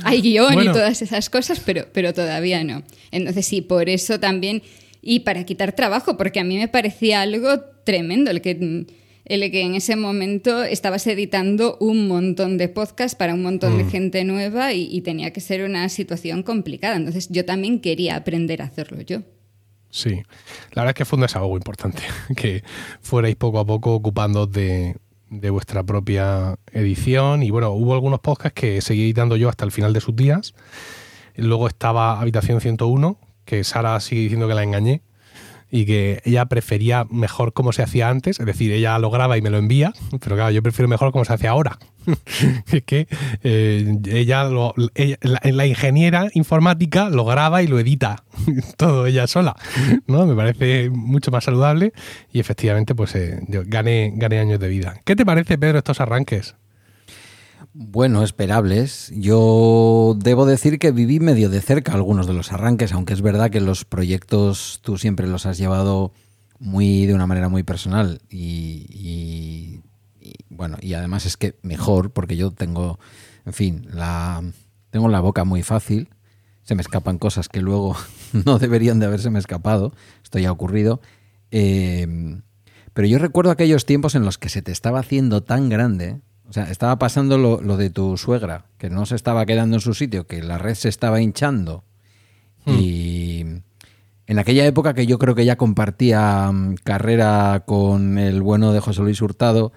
Hay 0.04 0.22
guion 0.22 0.54
Bueno. 0.54 0.70
y 0.72 0.74
todas 0.74 1.02
esas 1.02 1.30
cosas, 1.30 1.60
pero, 1.60 1.88
pero 1.92 2.14
todavía 2.14 2.64
no. 2.64 2.84
Entonces 3.12 3.46
sí, 3.48 3.62
por 3.62 3.90
eso 3.90 4.20
también, 4.20 4.62
y 5.06 5.20
para 5.20 5.46
quitar 5.46 5.74
trabajo, 5.74 6.18
porque 6.18 6.40
a 6.40 6.44
mí 6.44 6.58
me 6.58 6.68
parecía 6.68 7.22
algo 7.22 7.60
tremendo 7.84 8.32
el 8.32 8.42
que, 8.42 8.88
el 9.26 9.52
que 9.52 9.62
en 9.62 9.76
ese 9.76 9.96
momento 9.96 10.64
estabas 10.64 11.06
editando 11.06 11.78
un 11.80 12.08
montón 12.08 12.58
de 12.58 12.70
podcasts 12.70 13.16
para 13.16 13.36
un 13.36 13.44
montón 13.44 13.78
de 13.78 13.86
gente 13.86 14.24
nueva 14.24 14.74
y, 14.74 14.88
y 14.92 15.02
tenía 15.02 15.32
que 15.32 15.42
ser 15.42 15.64
una 15.64 15.88
situación 15.90 16.42
complicada. 16.42 16.96
Entonces 16.96 17.30
yo 17.30 17.46
también 17.46 17.80
quería 17.82 18.16
aprender 18.16 18.64
a 18.64 18.66
hacerlo 18.66 19.00
yo. 19.02 19.22
Sí, 19.92 20.24
la 20.72 20.82
verdad 20.82 20.90
es 20.90 20.96
que 20.96 21.06
fue 21.06 21.18
un 21.18 21.22
desahogo 21.22 21.56
importante, 21.56 22.02
que 22.36 22.64
fuerais 23.00 23.36
poco 23.36 23.60
a 23.60 23.66
poco 23.66 23.94
ocupando 23.94 24.48
de, 24.48 24.96
de 25.30 25.50
vuestra 25.52 25.84
propia 25.84 26.58
edición. 26.72 27.44
Y 27.44 27.52
bueno, 27.52 27.70
hubo 27.70 27.94
algunos 27.94 28.22
podcasts 28.22 28.60
que 28.60 28.82
seguí 28.82 29.04
editando 29.04 29.38
yo 29.38 29.50
hasta 29.50 29.66
el 29.66 29.72
final 29.72 29.94
de 29.94 30.02
sus 30.02 30.16
días. 30.16 30.56
Luego 31.36 31.68
estaba 31.68 32.20
Habitación 32.20 32.60
101, 32.60 33.20
que 33.46 33.64
Sara 33.64 34.00
sigue 34.00 34.22
diciendo 34.22 34.48
que 34.48 34.56
la 34.56 34.64
engañé. 34.64 35.02
y 35.72 35.86
que 35.86 36.22
ella 36.24 36.46
prefería 36.46 37.06
mejor 37.10 37.52
como 37.52 37.74
se 37.74 37.82
hacía 37.82 38.08
antes, 38.08 38.40
es 38.40 38.46
decir, 38.46 38.72
ella 38.72 38.98
lo 39.00 39.10
graba 39.10 39.38
y 39.38 39.42
me 39.42 39.50
lo 39.50 39.58
envía, 39.58 39.94
pero 40.22 40.36
claro, 40.36 40.52
yo 40.52 40.62
prefiero 40.62 40.88
mejor 40.88 41.12
como 41.12 41.26
se 41.26 41.34
hace 41.34 41.48
ahora. 41.48 41.80
es 42.72 42.84
que 42.84 43.08
eh, 43.44 43.98
ella, 44.08 44.44
lo, 44.46 44.74
la, 44.78 45.66
ingeniera 45.66 46.28
informática 46.34 47.10
lo 47.10 47.26
graba 47.26 47.64
y 47.64 47.68
lo 47.68 47.80
edita 47.80 48.24
todo 48.78 49.08
ella 49.08 49.28
sola, 49.28 49.56
¿no? 50.08 50.26
Me 50.26 50.36
parece 50.36 50.92
mucho 50.92 51.32
más 51.32 51.44
saludable 51.44 51.94
y 52.32 52.40
efectivamente 52.40 52.96
pues 52.96 53.16
eh, 53.16 53.40
gane, 53.48 54.14
gane 54.16 54.40
años 54.40 54.60
de 54.60 54.70
vida. 54.70 55.02
¿Qué 55.04 55.16
te 55.16 55.26
parece, 55.26 55.58
Pedro, 55.58 55.80
estos 55.80 56.00
arranques? 56.00 56.56
Bueno, 57.78 58.24
esperables. 58.24 59.12
Yo 59.14 60.16
debo 60.18 60.46
decir 60.46 60.80
que 60.80 60.92
viví 60.92 61.20
medio 61.20 61.50
de 61.50 61.60
cerca 61.60 61.92
algunos 61.92 62.26
de 62.26 62.32
los 62.32 62.54
arranques, 62.54 62.94
aunque 62.94 63.12
es 63.12 63.22
verdad 63.22 63.50
que 63.50 63.60
los 63.60 63.84
proyectos 63.84 64.80
tú 64.82 64.98
siempre 64.98 65.28
los 65.28 65.46
has 65.46 65.58
llevado 65.58 66.14
muy 66.58 67.06
de 67.06 67.14
una 67.14 67.28
manera 67.28 67.50
muy 67.50 67.64
personal 67.64 68.22
y, 68.30 69.82
bueno, 70.48 70.78
y 70.80 70.94
además 70.94 71.26
es 71.26 71.36
que 71.36 71.60
mejor 71.64 72.12
porque 72.12 72.38
yo 72.38 72.52
tengo, 72.52 72.98
en 73.46 73.52
fin, 73.52 73.88
la 73.92 74.42
tengo 74.90 75.10
la 75.10 75.20
boca 75.20 75.44
muy 75.44 75.62
fácil, 75.62 76.08
se 76.64 76.76
me 76.76 76.82
escapan 76.82 77.18
cosas 77.18 77.50
que 77.50 77.60
luego 77.60 77.98
no 78.46 78.58
deberían 78.58 79.02
de 79.02 79.08
haberse 79.08 79.30
me 79.30 79.40
escapado, 79.40 79.92
esto 80.24 80.40
ya 80.40 80.48
ha 80.48 80.54
ocurrido. 80.54 81.02
Eh, 81.52 82.40
pero 82.94 83.06
yo 83.06 83.20
recuerdo 83.20 83.52
aquellos 83.52 83.86
tiempos 83.86 84.16
en 84.16 84.24
los 84.24 84.38
que 84.38 84.48
se 84.48 84.62
te 84.62 84.72
estaba 84.72 85.00
haciendo 85.00 85.44
tan 85.44 85.68
grande 85.68 86.22
o 86.48 86.54
sea, 86.54 86.70
estaba 86.70 86.98
pasando 87.00 87.38
lo, 87.38 87.78
de 87.78 87.90
tu 87.90 88.18
suegra, 88.18 88.66
que 88.78 88.90
no 88.90 89.06
se 89.06 89.16
estaba 89.16 89.46
quedando 89.46 89.78
en 89.78 89.82
su 89.82 89.94
sitio, 89.94 90.28
que 90.28 90.42
la 90.44 90.58
red 90.58 90.76
se 90.76 90.90
estaba 90.90 91.22
hinchando. 91.22 91.84
Hmm. 92.66 92.74
Y 92.80 93.46
en 94.28 94.40
aquella 94.40 94.66
época 94.66 94.94
que 94.94 95.06
yo 95.06 95.20
creo 95.20 95.36
que 95.36 95.46
ya 95.46 95.56
compartía 95.56 96.52
mm, 96.52 96.76
carrera 96.84 97.64
con 97.66 98.18
el 98.18 98.42
bueno 98.42 98.74
de 98.74 98.80
José 98.80 99.02
Luis 99.02 99.22
Hurtado, 99.22 99.72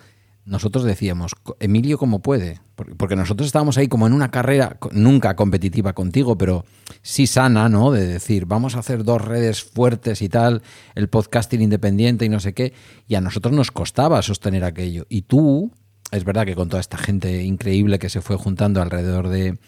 nosotros 0.49 0.85
decíamos, 0.85 1.33
Emilio, 1.61 1.99
¿cómo 1.99 2.21
puede? 2.21 2.61
Porque 2.97 3.17
nosotros 3.17 3.47
estábamos 3.47 3.77
ahí 3.77 3.87
como 3.87 4.07
en 4.07 4.15
una 4.15 4.31
carrera, 4.31 4.79
nunca 4.93 5.37
competitiva 5.37 5.93
contigo, 5.93 6.39
pero 6.39 6.65
sí 7.03 7.27
sana, 7.27 7.69
¿no? 7.69 7.91
De 7.91 8.07
decir, 8.07 8.47
vamos 8.47 8.75
a 8.75 8.79
hacer 8.79 9.05
dos 9.05 9.21
redes 9.21 9.63
fuertes 9.63 10.23
y 10.23 10.31
tal, 10.31 10.63
el 10.95 11.11
podcasting 11.11 11.61
independiente 11.61 12.25
y 12.25 12.31
no 12.31 12.41
sé 12.41 12.55
qué. 12.55 12.73
Y 13.07 13.17
a 13.17 13.21
nosotros 13.21 13.53
nos 13.53 13.71
costaba 13.71 14.23
sostener 14.23 14.65
aquello. 14.65 15.05
Y 15.11 15.23
tú, 15.23 15.71
es 16.11 16.25
verdad 16.25 16.47
que 16.47 16.55
con 16.55 16.69
toda 16.69 16.81
esta 16.81 16.97
gente 16.97 17.43
increíble 17.43 17.99
que 17.99 18.09
se 18.09 18.21
fue 18.21 18.37
juntando 18.37 18.81
alrededor 18.81 19.29
de, 19.29 19.59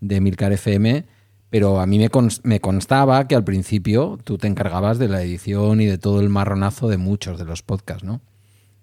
de 0.00 0.20
Milcar 0.20 0.52
FM, 0.52 1.04
pero 1.50 1.80
a 1.80 1.86
mí 1.86 1.98
me, 1.98 2.08
me, 2.44 2.60
constaba 2.60 3.26
que 3.26 3.34
al 3.34 3.44
principio 3.44 4.18
tú 4.22 4.38
te 4.38 4.46
encargabas 4.46 4.98
de 4.98 5.08
la 5.08 5.22
edición 5.22 5.80
y 5.80 5.86
de 5.86 5.98
todo 5.98 6.20
el 6.20 6.28
marronazo 6.28 6.88
de 6.88 6.96
muchos 6.96 7.38
de 7.38 7.44
los 7.44 7.62
podcasts, 7.62 8.04
¿no? 8.04 8.20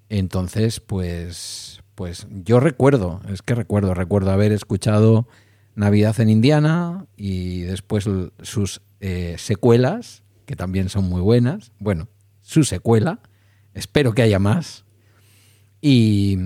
Entonces, 0.09 0.79
pues, 0.79 1.81
pues 1.95 2.27
yo 2.43 2.59
recuerdo, 2.59 3.21
es 3.29 3.41
que 3.41 3.55
recuerdo, 3.55 3.93
recuerdo 3.93 4.31
haber 4.31 4.51
escuchado 4.51 5.27
Navidad 5.75 6.19
en 6.19 6.29
Indiana 6.29 7.05
y 7.15 7.61
después 7.61 8.09
sus 8.41 8.81
eh, 8.99 9.35
secuelas, 9.37 10.23
que 10.45 10.55
también 10.55 10.89
son 10.89 11.05
muy 11.05 11.21
buenas, 11.21 11.71
bueno, 11.79 12.07
su 12.41 12.63
secuela, 12.63 13.19
espero 13.73 14.13
que 14.13 14.21
haya 14.21 14.39
más. 14.39 14.85
Y, 15.81 16.37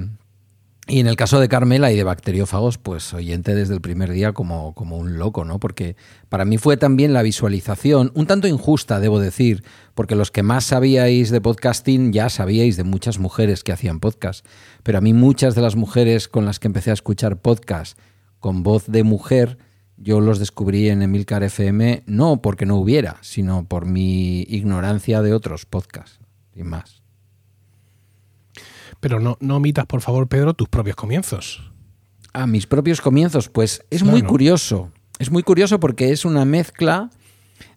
y 0.88 1.00
en 1.00 1.08
el 1.08 1.16
caso 1.16 1.40
de 1.40 1.48
Carmela 1.48 1.92
y 1.92 1.96
de 1.96 2.04
bacteriófagos, 2.04 2.78
pues 2.80 3.14
oyente 3.14 3.54
desde 3.54 3.76
el 3.76 3.82
primer 3.82 4.12
día 4.12 4.34
como, 4.34 4.74
como, 4.74 4.98
un 4.98 5.20
loco, 5.20 5.46
¿no? 5.46 5.60
Porque 5.60 5.96
para 6.28 6.44
mí 6.44 6.58
fue 6.58 6.76
también 6.76 7.14
la 7.14 7.22
visualización, 7.22 8.12
un 8.16 8.26
tanto 8.26 8.48
injusta, 8.48 9.00
debo 9.00 9.20
decir, 9.20 9.64
porque 9.94 10.16
los 10.16 10.32
que 10.32 10.42
más 10.42 10.66
sabíais 10.66 11.30
de 11.30 11.40
podcasting 11.40 12.12
ya 12.14 12.30
sabíais 12.30 12.78
de 12.78 12.84
muchas 12.84 13.20
mujeres 13.20 13.64
que 13.64 13.72
hacían 13.72 14.00
podcast. 14.00 14.46
Pero 14.82 14.98
a 14.98 15.02
mí 15.02 15.14
muchas 15.14 15.54
de 15.54 15.62
las 15.62 15.76
mujeres 15.76 16.28
con 16.28 16.46
las 16.46 16.60
que 16.60 16.68
empecé 16.68 16.90
a 16.90 16.96
escuchar 16.96 17.38
podcast 17.38 17.98
con 18.40 18.64
voz 18.64 18.88
de 18.88 19.04
mujer, 19.04 19.60
yo 19.98 20.20
los 20.20 20.40
descubrí 20.40 20.90
en 20.90 21.04
Emilcar 21.04 21.44
FM 21.44 22.04
no 22.08 22.42
porque 22.42 22.66
no 22.66 22.76
hubiera, 22.78 23.18
sino 23.22 23.66
por 23.66 23.86
mi 23.86 24.42
ignorancia 24.42 25.22
de 25.22 25.34
otros 25.34 25.68
podcasts, 25.68 26.20
y 26.56 26.64
más. 26.64 27.01
Pero 29.02 29.20
no, 29.20 29.38
no 29.42 29.58
omitas, 29.58 29.86
por 29.86 30.00
favor, 30.00 30.28
Pedro, 30.28 30.54
tus 30.54 30.70
propios 30.70 30.96
comienzos. 30.96 31.70
A 32.34 32.48
mis 32.48 32.66
propios 32.66 33.02
comienzos, 33.02 33.50
pues 33.50 33.84
es 33.90 34.04
muy 34.04 34.22
curioso. 34.22 34.92
Es 35.20 35.30
muy 35.32 35.44
curioso 35.44 35.80
porque 35.80 36.12
es 36.12 36.24
una 36.24 36.46
mezcla 36.46 37.10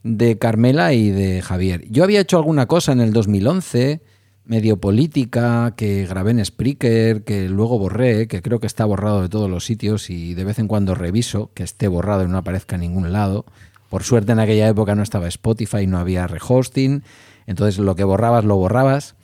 de 0.02 0.38
Carmela 0.38 0.92
y 0.92 1.10
de 1.10 1.42
Javier. 1.42 1.84
Yo 1.90 2.04
había 2.04 2.20
hecho 2.20 2.36
alguna 2.36 2.66
cosa 2.66 2.92
en 2.92 3.00
el 3.00 3.12
2011, 3.12 4.00
medio 4.44 4.76
política, 4.76 5.72
que 5.76 6.06
grabé 6.06 6.32
en 6.32 6.44
Spreaker, 6.44 7.24
que 7.24 7.48
luego 7.48 7.78
borré, 7.78 8.28
que 8.28 8.42
creo 8.42 8.60
que 8.60 8.66
está 8.66 8.84
borrado 8.84 9.22
de 9.22 9.28
todos 9.28 9.50
los 9.50 9.64
sitios 9.64 10.10
y 10.10 10.34
de 10.34 10.44
vez 10.44 10.58
en 10.58 10.68
cuando 10.68 10.94
reviso 10.94 11.50
que 11.54 11.62
esté 11.62 11.88
borrado 11.88 12.24
y 12.24 12.28
no 12.28 12.38
aparezca 12.38 12.76
en 12.76 12.82
ningún 12.82 13.12
lado. 13.12 13.46
Por 13.88 14.02
suerte 14.02 14.32
en 14.32 14.40
aquella 14.40 14.68
época 14.68 14.94
no 14.94 15.02
estaba 15.02 15.28
Spotify, 15.28 15.86
no 15.86 15.98
había 15.98 16.26
rehosting, 16.26 17.02
entonces 17.46 17.78
lo 17.78 17.96
que 17.96 18.04
borrabas 18.04 18.44
lo 18.44 18.56
borrabas. 18.56 19.16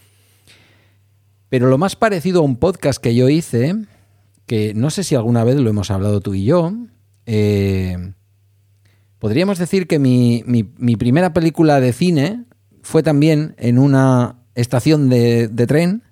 Pero 1.50 1.68
lo 1.68 1.76
más 1.76 1.96
parecido 1.96 2.40
a 2.40 2.44
un 2.44 2.56
podcast 2.56 3.02
que 3.02 3.14
yo 3.14 3.28
hice, 3.28 3.74
que 4.46 4.72
no 4.74 4.88
sé 4.90 5.04
si 5.04 5.16
alguna 5.16 5.44
vez 5.44 5.56
lo 5.56 5.68
hemos 5.68 5.90
hablado 5.90 6.20
tú 6.20 6.34
y 6.34 6.44
yo, 6.44 6.72
eh, 7.26 8.14
podríamos 9.18 9.58
decir 9.58 9.86
que 9.86 9.98
mi, 9.98 10.42
primera 10.96 11.32
película 11.32 11.80
de 11.80 11.92
cine 11.92 12.44
fue 12.82 13.02
también 13.02 13.54
en 13.58 13.78
una 13.78 14.36
estación 14.54 15.08
de, 15.08 15.48
de 15.48 15.66
tren 15.66 16.04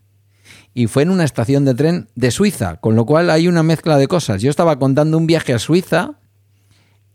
y 0.75 0.89
fue 0.89 1.05
en 1.05 1.11
una 1.11 1.25
estación 1.25 1.65
de 1.65 1.75
tren 1.75 2.09
de 2.17 2.33
Suiza, 2.33 2.81
con 2.81 2.97
lo 2.97 3.07
cual 3.07 3.31
hay 3.31 3.47
una 3.47 3.63
mezcla 3.63 3.97
de 3.97 4.09
cosas. 4.09 4.43
Yo 4.43 4.51
estaba 4.51 4.79
contando 4.79 5.17
un 5.17 5.29
viaje 5.29 5.55
a 5.55 5.61
Suiza 5.61 6.19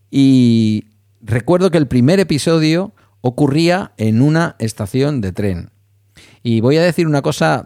y 0.10 0.86
recuerdo 1.22 1.72
que 1.72 1.78
el 1.78 1.88
primer 1.88 2.22
episodio 2.22 2.94
ocurría 3.20 3.92
en 3.98 4.22
una 4.22 4.56
estación 4.60 5.20
de 5.20 5.34
tren. 5.34 5.73
Y 6.44 6.60
voy 6.60 6.76
a 6.76 6.84
decir 6.84 7.08
una 7.08 7.22
cosa 7.22 7.66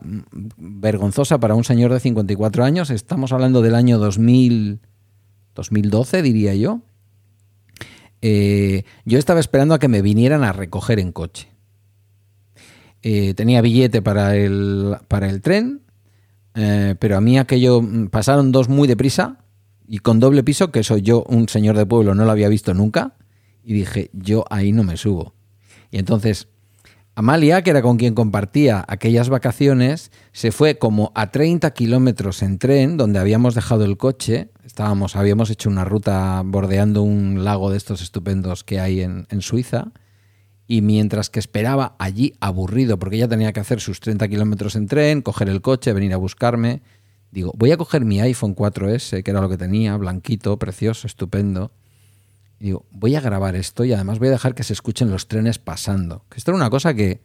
vergonzosa 0.55 1.39
para 1.39 1.55
un 1.55 1.63
señor 1.63 1.91
de 1.91 1.99
54 1.99 2.63
años. 2.63 2.91
Estamos 2.91 3.31
hablando 3.31 3.63
del 3.63 3.73
año 3.73 3.97
2000, 3.97 4.79
2012, 5.55 6.21
diría 6.21 6.53
yo. 6.53 6.81
Eh, 8.21 8.83
yo 9.03 9.17
estaba 9.17 9.39
esperando 9.39 9.73
a 9.73 9.79
que 9.79 9.87
me 9.87 10.03
vinieran 10.03 10.43
a 10.43 10.53
recoger 10.53 10.99
en 10.99 11.11
coche. 11.11 11.49
Eh, 13.01 13.33
tenía 13.33 13.61
billete 13.61 14.03
para 14.03 14.35
el, 14.35 14.97
para 15.07 15.27
el 15.29 15.41
tren, 15.41 15.81
eh, 16.53 16.95
pero 16.99 17.17
a 17.17 17.21
mí 17.21 17.39
aquello 17.39 17.81
mm, 17.81 18.07
pasaron 18.07 18.51
dos 18.51 18.69
muy 18.69 18.87
deprisa 18.87 19.43
y 19.87 19.99
con 19.99 20.19
doble 20.19 20.43
piso, 20.43 20.71
que 20.71 20.83
soy 20.83 21.01
yo, 21.01 21.23
un 21.23 21.49
señor 21.49 21.77
de 21.77 21.85
pueblo, 21.85 22.13
no 22.13 22.25
lo 22.25 22.31
había 22.31 22.49
visto 22.49 22.73
nunca, 22.73 23.15
y 23.63 23.73
dije, 23.73 24.09
yo 24.13 24.45
ahí 24.49 24.71
no 24.71 24.83
me 24.83 24.97
subo. 24.97 25.33
Y 25.89 25.97
entonces 25.97 26.49
Amalia, 27.19 27.63
que 27.63 27.71
era 27.71 27.81
con 27.81 27.97
quien 27.97 28.13
compartía 28.13 28.85
aquellas 28.87 29.27
vacaciones, 29.27 30.11
se 30.33 30.51
fue 30.51 30.77
como 30.77 31.11
a 31.15 31.31
30 31.31 31.71
kilómetros 31.71 32.43
en 32.43 32.59
tren, 32.59 32.95
donde 32.95 33.17
habíamos 33.17 33.55
dejado 33.55 33.85
el 33.85 33.97
coche. 33.97 34.51
Estábamos, 34.63 35.15
habíamos 35.15 35.49
hecho 35.49 35.67
una 35.67 35.83
ruta 35.83 36.43
bordeando 36.45 37.01
un 37.01 37.43
lago 37.43 37.71
de 37.71 37.77
estos 37.77 38.03
estupendos 38.03 38.63
que 38.63 38.79
hay 38.79 39.01
en, 39.01 39.25
en 39.31 39.41
Suiza. 39.41 39.87
Y 40.67 40.83
mientras 40.83 41.31
que 41.31 41.39
esperaba 41.39 41.95
allí 41.97 42.35
aburrido, 42.39 42.99
porque 42.99 43.15
ella 43.15 43.27
tenía 43.27 43.51
que 43.51 43.61
hacer 43.61 43.81
sus 43.81 43.99
30 43.99 44.27
kilómetros 44.27 44.75
en 44.75 44.85
tren, 44.85 45.23
coger 45.23 45.49
el 45.49 45.63
coche, 45.63 45.93
venir 45.93 46.13
a 46.13 46.17
buscarme, 46.17 46.83
digo, 47.31 47.51
voy 47.57 47.71
a 47.71 47.77
coger 47.77 48.05
mi 48.05 48.21
iPhone 48.21 48.55
4S, 48.55 49.23
que 49.23 49.31
era 49.31 49.41
lo 49.41 49.49
que 49.49 49.57
tenía, 49.57 49.97
blanquito, 49.97 50.59
precioso, 50.59 51.07
estupendo 51.07 51.71
y 52.59 52.65
digo, 52.65 52.85
voy 52.91 53.15
a 53.15 53.21
grabar 53.21 53.55
esto 53.55 53.85
y 53.85 53.93
además 53.93 54.19
voy 54.19 54.29
a 54.29 54.31
dejar 54.31 54.55
que 54.55 54.63
se 54.63 54.73
escuchen 54.73 55.11
los 55.11 55.27
trenes 55.27 55.59
pasando. 55.59 56.25
Que 56.29 56.37
esto 56.37 56.51
era 56.51 56.57
una 56.57 56.69
cosa 56.69 56.93
que 56.93 57.21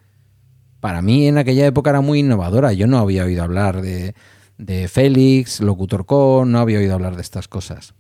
para 0.81 1.01
mí 1.01 1.27
en 1.27 1.39
aquella 1.39 1.67
época 1.67 1.91
era 1.91 2.01
muy 2.01 2.21
innovadora. 2.21 2.73
Yo 2.73 2.87
no 2.87 2.99
había 2.99 3.25
oído 3.25 3.43
hablar 3.43 3.81
de, 3.81 4.15
de 4.59 4.89
Félix, 4.89 5.61
Locutor 5.61 6.05
Con, 6.05 6.53
no 6.53 6.59
había 6.59 6.79
oído 6.79 6.95
hablar 6.95 7.17
de 7.17 7.23
estas 7.23 7.49
cosas. 7.49 7.95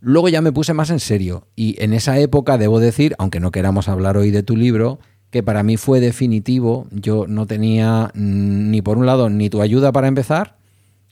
Luego 0.00 0.28
ya 0.28 0.40
me 0.40 0.52
puse 0.52 0.72
más 0.72 0.90
en 0.90 1.00
serio 1.00 1.48
y 1.56 1.82
en 1.82 1.92
esa 1.92 2.18
época 2.18 2.58
debo 2.58 2.78
decir, 2.78 3.14
aunque 3.18 3.40
no 3.40 3.50
queramos 3.50 3.88
hablar 3.88 4.16
hoy 4.16 4.30
de 4.30 4.42
tu 4.42 4.56
libro, 4.56 5.00
que 5.30 5.42
para 5.42 5.64
mí 5.64 5.76
fue 5.76 6.00
definitivo. 6.00 6.86
Yo 6.92 7.26
no 7.26 7.46
tenía 7.46 8.12
ni 8.14 8.82
por 8.82 8.98
un 8.98 9.06
lado 9.06 9.30
ni 9.30 9.50
tu 9.50 9.62
ayuda 9.62 9.90
para 9.90 10.06
empezar, 10.06 10.58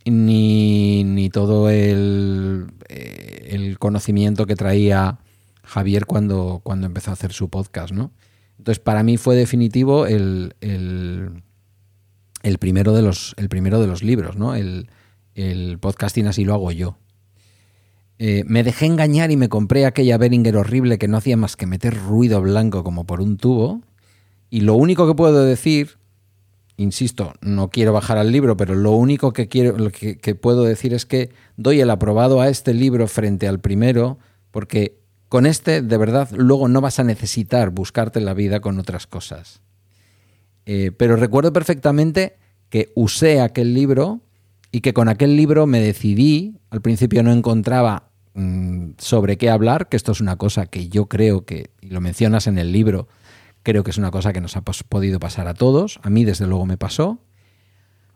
ni, 0.05 1.03
ni 1.03 1.31
todo 1.31 1.70
el, 1.70 2.66
eh, 2.88 3.49
el 3.51 3.79
conocimiento 3.79 4.47
que 4.47 4.55
traía 4.55 5.18
Javier 5.74 6.06
cuando, 6.06 6.60
cuando 6.62 6.87
empezó 6.87 7.10
a 7.10 7.14
hacer 7.14 7.32
su 7.32 7.48
podcast, 7.48 7.92
¿no? 7.92 8.12
Entonces, 8.58 8.78
para 8.78 9.02
mí 9.02 9.16
fue 9.16 9.34
definitivo 9.34 10.06
el, 10.06 10.54
el, 10.60 12.58
primero, 12.58 12.92
de 12.92 13.02
los, 13.02 13.34
el 13.38 13.48
primero 13.48 13.80
de 13.80 13.88
los 13.88 14.04
libros, 14.04 14.37
¿no? 14.37 14.54
El, 14.54 14.88
podcasting 15.80 16.28
así 16.28 16.44
lo 16.44 16.54
hago 16.54 16.70
yo. 16.70 16.96
Eh, 18.20 18.44
me 18.46 18.62
dejé 18.62 18.87
engañar 18.87 19.32
y 19.32 19.37
me 19.37 19.48
compré 19.48 19.84
aquella 19.84 20.16
Behringer 20.16 20.56
horrible 20.56 20.96
que 20.96 21.08
no 21.08 21.16
hacía 21.16 21.37
más 21.37 21.56
que 21.56 21.66
meter 21.66 21.98
ruido 21.98 22.40
blanco 22.40 22.84
como 22.84 23.04
por 23.04 23.20
un 23.20 23.37
tubo. 23.37 23.82
Y 24.50 24.60
lo 24.60 24.74
único 24.74 25.08
que 25.08 25.16
puedo 25.16 25.44
decir, 25.44 25.98
insisto, 26.76 27.34
no 27.40 27.70
quiero 27.70 27.92
bajar 27.92 28.18
al 28.18 28.30
libro, 28.30 28.56
pero 28.56 28.76
lo 28.76 28.92
único 28.92 29.32
que, 29.32 29.48
quiero, 29.48 29.76
lo 29.76 29.90
que 29.90 30.34
puedo 30.40 30.62
decir 30.62 30.94
es 30.94 31.04
que 31.04 31.30
doy 31.56 31.80
el 31.80 31.90
aprobado 31.90 32.40
a 32.40 32.48
este 32.48 32.72
libro 32.74 33.08
frente 33.08 33.48
al 33.48 33.58
primero, 33.58 34.18
porque 34.52 35.04
con 35.35 35.47
este, 35.47 35.83
de 35.83 35.97
verdad, 35.97 36.29
luego 36.31 36.68
no 36.68 36.81
vas 36.81 37.01
a 37.01 37.03
necesitar 37.03 37.70
buscarte 37.70 38.20
la 38.20 38.35
vida 38.35 38.61
con 38.61 38.79
otras 38.79 39.09
cosas. 39.09 39.62
Eh, 40.64 40.92
pero 40.97 41.16
recuerdo 41.16 41.53
perfectamente 41.53 42.37
que 42.68 42.92
usé 42.94 43.40
aquel 43.40 43.75
libro 43.75 44.20
y 44.70 44.81
que 44.81 44.94
con 44.94 45.09
aquel 45.09 45.37
libro 45.37 45.66
me 45.66 45.81
decidí, 45.81 46.61
al 46.70 46.83
principio 46.83 47.25
no 47.25 47.33
encontraba 47.33 48.12
mm, 48.35 48.90
sobre 48.99 49.37
qué 49.37 49.51
hablar, 49.51 49.88
que 49.88 49.97
esto 49.97 50.12
es 50.12 50.20
una 50.20 50.37
cosa 50.37 50.66
que 50.66 50.88
yo 50.88 51.07
creo 51.07 51.44
que, 51.44 51.73
y 51.81 51.88
lo 51.88 52.01
mencionas 52.01 52.47
en 52.47 52.57
el 52.57 52.70
libro, 52.70 53.09
creo 53.64 53.83
que 53.83 53.90
es 53.90 53.99
una 53.99 54.12
cosa 54.12 54.33
que 54.33 54.40
nos 54.40 54.57
ha 54.57 54.62
podido 54.62 55.18
pasar 55.18 55.49
a 55.49 55.55
todos, 55.55 55.99
a 56.05 56.11
mí 56.11 56.25
desde 56.25 56.47
luego 56.47 56.64
me 56.64 56.77
pasó, 56.77 57.18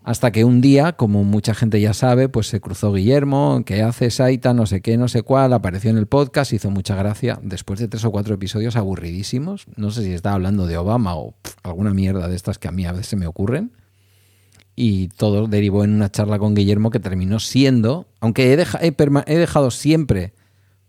hasta 0.08 0.32
que 0.32 0.42
un 0.42 0.62
día, 0.62 0.94
como 0.94 1.22
mucha 1.22 1.52
gente 1.52 1.82
ya 1.82 1.92
sabe, 1.92 2.30
pues 2.30 2.46
se 2.46 2.62
cruzó 2.62 2.94
Guillermo, 2.94 3.62
que 3.66 3.82
hace 3.82 4.10
Saita, 4.10 4.54
no 4.54 4.64
sé 4.64 4.80
qué, 4.80 4.96
no 4.96 5.06
sé 5.06 5.20
cuál, 5.20 5.52
apareció 5.52 5.90
en 5.90 5.98
el 5.98 6.06
podcast, 6.06 6.54
hizo 6.54 6.70
mucha 6.70 6.96
gracia, 6.96 7.38
después 7.42 7.78
de 7.78 7.88
tres 7.88 8.06
o 8.06 8.10
cuatro 8.10 8.34
episodios 8.34 8.76
aburridísimos, 8.76 9.66
no 9.76 9.90
sé 9.90 10.04
si 10.04 10.14
estaba 10.14 10.36
hablando 10.36 10.66
de 10.66 10.78
Obama 10.78 11.14
o 11.14 11.34
alguna 11.62 11.92
mierda 11.92 12.26
de 12.26 12.36
estas 12.36 12.58
que 12.58 12.68
a 12.68 12.72
mí 12.72 12.86
a 12.86 12.92
veces 12.92 13.18
me 13.18 13.26
ocurren, 13.26 13.72
y 14.74 15.08
todo 15.08 15.46
derivó 15.46 15.84
en 15.84 15.92
una 15.92 16.10
charla 16.10 16.38
con 16.38 16.54
Guillermo 16.54 16.88
que 16.90 17.00
terminó 17.00 17.38
siendo, 17.38 18.08
aunque 18.20 18.50
he, 18.50 19.36
dejado 19.36 19.70
siempre, 19.70 20.32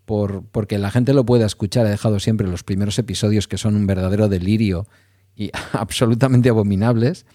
por, 0.05 0.45
porque 0.45 0.77
la 0.77 0.91
gente 0.91 1.13
lo 1.13 1.25
pueda 1.25 1.45
escuchar, 1.45 1.85
he 1.87 1.89
dejado 1.89 2.21
siempre 2.21 2.47
los 2.47 2.63
primeros 2.63 2.97
episodios 2.97 3.49
que 3.49 3.57
son 3.57 3.75
un 3.75 3.85
verdadero 3.85 4.29
delirio 4.29 4.87
y 5.35 5.51
absolutamente 5.73 6.47
abominables, 6.47 7.25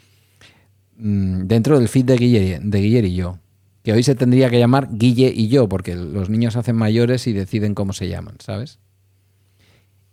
dentro 0.97 1.79
del 1.79 1.89
feed 1.89 2.05
de 2.05 2.17
Guille, 2.17 2.61
de 2.63 2.81
y 2.81 3.15
yo, 3.15 3.39
que 3.83 3.93
hoy 3.93 4.03
se 4.03 4.15
tendría 4.15 4.51
que 4.51 4.59
llamar 4.59 4.89
Guille 4.93 5.33
y 5.35 5.49
yo, 5.49 5.69
porque 5.69 5.95
los 5.95 6.31
niños 6.31 6.57
hacen 6.57 6.77
mayores 6.77 7.27
y 7.27 7.33
deciden 7.33 7.75
cómo 7.75 7.93
se 7.93 8.09
llaman, 8.09 8.37
¿sabes? 8.39 8.79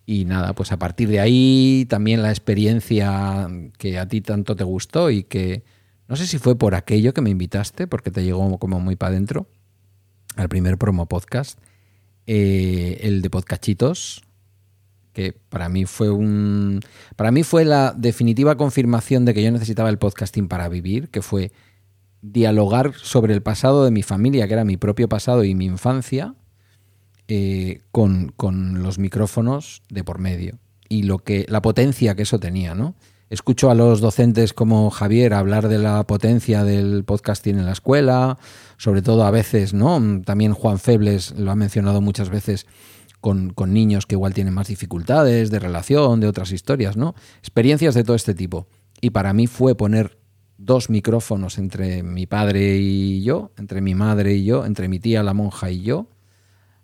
Y 0.05 0.25
nada, 0.25 0.53
pues 0.53 0.71
a 0.71 0.77
partir 0.77 1.09
de 1.09 1.19
ahí 1.19 1.85
también 1.87 2.21
la 2.21 2.29
experiencia 2.29 3.47
que 3.77 3.97
a 3.97 4.07
ti 4.07 4.21
tanto 4.21 4.55
te 4.55 4.63
gustó 4.63 5.09
y 5.09 5.23
que 5.23 5.63
no 6.07 6.17
sé 6.17 6.27
si 6.27 6.37
fue 6.37 6.57
por 6.57 6.75
aquello 6.75 7.13
que 7.13 7.21
me 7.21 7.29
invitaste, 7.29 7.87
porque 7.87 8.11
te 8.11 8.23
llegó 8.23 8.57
como 8.57 8.79
muy 8.81 8.97
para 8.97 9.11
adentro, 9.11 9.47
al 10.35 10.49
primer 10.49 10.77
promo 10.77 11.07
podcast, 11.07 11.57
eh, 12.27 12.99
el 13.03 13.21
de 13.21 13.29
Podcachitos, 13.29 14.23
que 15.13 15.33
para 15.49 15.69
mí 15.69 15.85
fue 15.85 16.09
un 16.09 16.81
para 17.15 17.31
mí 17.31 17.43
fue 17.43 17.65
la 17.65 17.93
definitiva 17.97 18.55
confirmación 18.55 19.25
de 19.25 19.33
que 19.33 19.43
yo 19.43 19.51
necesitaba 19.51 19.89
el 19.89 19.97
podcasting 19.97 20.47
para 20.47 20.69
vivir, 20.69 21.09
que 21.09 21.21
fue 21.21 21.51
dialogar 22.21 22.93
sobre 22.95 23.33
el 23.33 23.41
pasado 23.41 23.83
de 23.83 23.91
mi 23.91 24.03
familia, 24.03 24.47
que 24.47 24.53
era 24.53 24.63
mi 24.63 24.77
propio 24.77 25.09
pasado 25.09 25.43
y 25.43 25.55
mi 25.55 25.65
infancia, 25.65 26.35
eh, 27.27 27.81
con, 27.91 28.31
con, 28.35 28.83
los 28.83 28.99
micrófonos 28.99 29.81
de 29.89 30.03
por 30.03 30.19
medio 30.19 30.59
y 30.87 31.03
lo 31.03 31.19
que 31.19 31.45
la 31.49 31.61
potencia 31.61 32.15
que 32.15 32.23
eso 32.23 32.39
tenía, 32.39 32.75
¿no? 32.75 32.95
Escucho 33.29 33.71
a 33.71 33.75
los 33.75 34.01
docentes 34.01 34.51
como 34.51 34.89
Javier 34.89 35.33
hablar 35.33 35.69
de 35.69 35.77
la 35.77 36.05
potencia 36.05 36.65
del 36.65 37.05
podcasting 37.05 37.57
en 37.57 37.65
la 37.65 37.71
escuela, 37.71 38.37
sobre 38.75 39.01
todo 39.01 39.23
a 39.23 39.31
veces, 39.31 39.73
¿no? 39.73 40.21
También 40.25 40.53
Juan 40.53 40.79
Febles 40.79 41.31
lo 41.37 41.49
ha 41.49 41.55
mencionado 41.55 42.01
muchas 42.01 42.29
veces 42.29 42.67
con, 43.21 43.53
niños 43.67 44.05
que 44.05 44.15
igual 44.15 44.33
tienen 44.33 44.53
más 44.53 44.67
dificultades 44.67 45.51
de 45.51 45.59
relación, 45.59 46.19
de 46.19 46.27
otras 46.27 46.51
historias, 46.51 46.97
¿no? 46.97 47.15
Experiencias 47.37 47.93
de 47.93 48.03
todo 48.03 48.15
este 48.15 48.33
tipo. 48.33 48.67
Y 48.99 49.11
para 49.11 49.31
mí 49.31 49.47
fue 49.47 49.75
poner 49.75 50.17
dos 50.57 50.89
micrófonos 50.89 51.57
entre 51.57 52.03
mi 52.03 52.25
padre 52.25 52.77
y 52.77 53.23
yo, 53.23 53.51
entre 53.57 53.81
mi 53.81 53.95
madre 53.95 54.33
y 54.33 54.43
yo, 54.43 54.65
entre 54.65 54.87
mi 54.87 54.99
tía 54.99 55.23
la 55.23 55.33
monja 55.33 55.71
y 55.71 55.81
yo. 55.81 56.07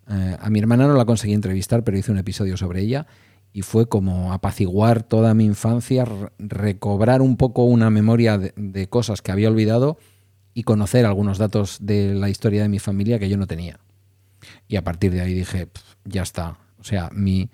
Eh, 0.10 0.38
a 0.40 0.50
mi 0.50 0.60
hermana 0.60 0.88
no 0.88 0.96
la 0.96 1.06
conseguí 1.06 1.34
entrevistar, 1.34 1.84
pero 1.84 1.98
hice 1.98 2.12
un 2.12 2.20
episodio 2.20 2.56
sobre 2.56 2.82
ella 2.82 3.08
y 3.52 3.64
fue 3.64 3.90
como 3.90 4.32
apaciguar 4.32 5.04
toda 5.04 5.34
mi 5.34 5.46
infancia, 5.46 6.06
recobrar 6.38 7.22
un 7.22 7.36
poco 7.38 7.64
una 7.64 7.90
memoria 7.90 8.38
de, 8.38 8.54
de, 8.56 8.88
cosas 8.88 9.22
que 9.22 9.32
había 9.32 9.50
olvidado 9.50 9.98
y 10.54 10.64
conocer 10.64 11.06
algunos 11.06 11.40
datos 11.40 11.80
de 11.82 12.14
la 12.14 12.30
historia 12.30 12.62
de 12.62 12.70
mi 12.70 12.80
familia 12.80 13.18
que 13.18 13.30
yo 13.30 13.38
no 13.38 13.48
tenía. 13.48 13.80
Y 14.68 14.76
a 14.76 14.84
partir 14.84 15.12
de 15.12 15.22
ahí 15.22 15.34
dije, 15.34 15.70
ya 16.08 16.24
está. 16.24 16.58
O 16.80 16.84
sea, 16.84 17.10
mi, 17.14 17.50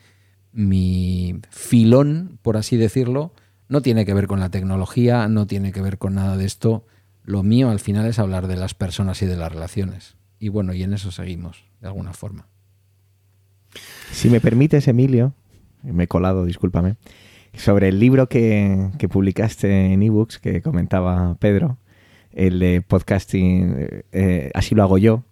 mi 0.52 1.40
filón, 1.50 2.40
por 2.42 2.58
así 2.58 2.78
decirlo, 2.78 3.34
no 3.68 3.82
tiene 3.82 4.06
que 4.06 4.14
ver 4.14 4.28
con 4.28 4.40
la 4.40 4.50
tecnología, 4.50 5.28
no 5.28 5.48
tiene 5.48 5.72
que 5.72 5.82
ver 5.82 5.98
con 5.98 6.16
nada 6.16 6.38
de 6.38 6.46
esto. 6.46 6.86
Lo 7.24 7.44
mío 7.44 7.70
al 7.70 7.80
final 7.80 8.06
es 8.06 8.20
hablar 8.20 8.48
de 8.48 8.56
las 8.56 8.74
personas 8.74 9.22
y 9.22 9.26
de 9.26 9.38
las 9.38 9.52
relaciones. 9.52 10.16
Y 10.40 10.50
bueno, 10.50 10.74
y 10.74 10.84
en 10.84 10.94
eso 10.94 11.12
seguimos, 11.12 11.66
de 11.82 11.88
alguna 11.88 12.14
forma. 12.14 12.48
Si 14.12 14.30
me 14.30 14.42
permites, 14.42 14.88
Emilio, 14.88 15.34
me 15.82 16.04
he 16.04 16.08
colado, 16.08 16.46
discúlpame, 16.46 16.98
sobre 17.54 17.88
el 17.88 18.00
libro 18.00 18.28
que, 18.28 18.90
publicaste 19.10 19.94
en 19.94 20.04
ebooks 20.04 20.40
que 20.40 20.62
comentaba 20.62 21.36
Pedro, 21.36 21.78
el 22.32 22.60
de 22.60 22.82
podcasting, 22.82 24.04
eh, 24.12 24.52
así 24.54 24.76
lo 24.76 24.84
hago 24.84 24.98
yo, 24.98 25.24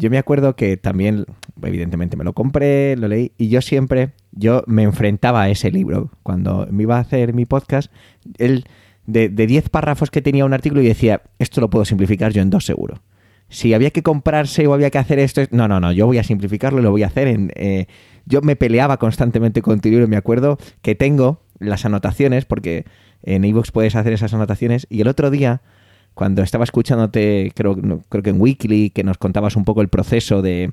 yo 0.00 0.08
me 0.08 0.18
acuerdo 0.18 0.56
que 0.56 0.78
también, 0.78 1.26
evidentemente 1.62 2.16
me 2.16 2.24
lo 2.24 2.32
compré, 2.32 2.96
lo 2.96 3.06
leí, 3.06 3.32
y 3.36 3.48
yo 3.50 3.60
siempre, 3.60 4.12
yo 4.32 4.64
me 4.66 4.82
enfrentaba 4.82 5.42
a 5.42 5.50
ese 5.50 5.70
libro. 5.70 6.10
Cuando 6.22 6.66
me 6.70 6.84
iba 6.84 6.96
a 6.96 7.00
hacer 7.00 7.34
mi 7.34 7.44
podcast, 7.44 7.92
él, 8.38 8.64
de 9.06 9.28
10 9.28 9.68
párrafos 9.68 10.10
que 10.10 10.22
tenía 10.22 10.46
un 10.46 10.54
artículo, 10.54 10.80
y 10.80 10.88
decía, 10.88 11.22
esto 11.38 11.60
lo 11.60 11.68
puedo 11.68 11.84
simplificar 11.84 12.32
yo 12.32 12.40
en 12.40 12.48
dos 12.48 12.64
seguro. 12.64 13.02
Si 13.50 13.74
había 13.74 13.90
que 13.90 14.02
comprarse 14.02 14.66
o 14.66 14.72
había 14.72 14.90
que 14.90 14.98
hacer 14.98 15.18
esto, 15.18 15.42
no, 15.50 15.68
no, 15.68 15.80
no, 15.80 15.92
yo 15.92 16.06
voy 16.06 16.16
a 16.16 16.24
simplificarlo 16.24 16.80
y 16.80 16.82
lo 16.82 16.90
voy 16.90 17.02
a 17.02 17.08
hacer 17.08 17.28
en... 17.28 17.52
Eh, 17.54 17.86
yo 18.24 18.40
me 18.40 18.56
peleaba 18.56 18.96
constantemente 18.96 19.60
con 19.60 19.80
tu 19.80 19.90
libro, 19.90 20.08
me 20.08 20.16
acuerdo 20.16 20.56
que 20.82 20.94
tengo 20.94 21.42
las 21.58 21.84
anotaciones, 21.84 22.46
porque 22.46 22.86
en 23.22 23.44
iVoox 23.44 23.70
puedes 23.70 23.96
hacer 23.96 24.14
esas 24.14 24.32
anotaciones, 24.32 24.86
y 24.88 25.02
el 25.02 25.08
otro 25.08 25.30
día 25.30 25.60
cuando 26.14 26.42
estaba 26.42 26.64
escuchándote, 26.64 27.52
creo, 27.54 27.76
creo 28.08 28.22
que 28.22 28.30
en 28.30 28.40
Weekly, 28.40 28.90
que 28.90 29.04
nos 29.04 29.18
contabas 29.18 29.56
un 29.56 29.64
poco 29.64 29.82
el 29.82 29.88
proceso 29.88 30.42
de, 30.42 30.72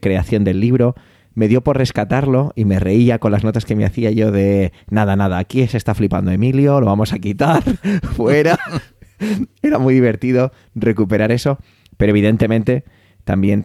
creación 0.00 0.44
del 0.44 0.60
libro, 0.60 0.94
me 1.34 1.48
dio 1.48 1.62
por 1.62 1.78
rescatarlo 1.78 2.52
y 2.56 2.64
me 2.64 2.78
reía 2.78 3.18
con 3.18 3.32
las 3.32 3.44
notas 3.44 3.64
que 3.64 3.76
me 3.76 3.84
hacía 3.84 4.10
yo 4.10 4.30
de 4.32 4.72
nada, 4.90 5.16
nada, 5.16 5.38
aquí 5.38 5.66
se 5.66 5.76
está 5.76 5.94
flipando 5.94 6.30
Emilio, 6.30 6.80
lo 6.80 6.86
vamos 6.86 7.12
a 7.12 7.18
quitar, 7.18 7.62
fuera. 8.16 8.58
Era 9.62 9.78
muy 9.78 9.94
divertido 9.94 10.52
recuperar 10.74 11.32
eso, 11.32 11.58
pero 11.96 12.10
evidentemente 12.10 12.84
también 13.24 13.64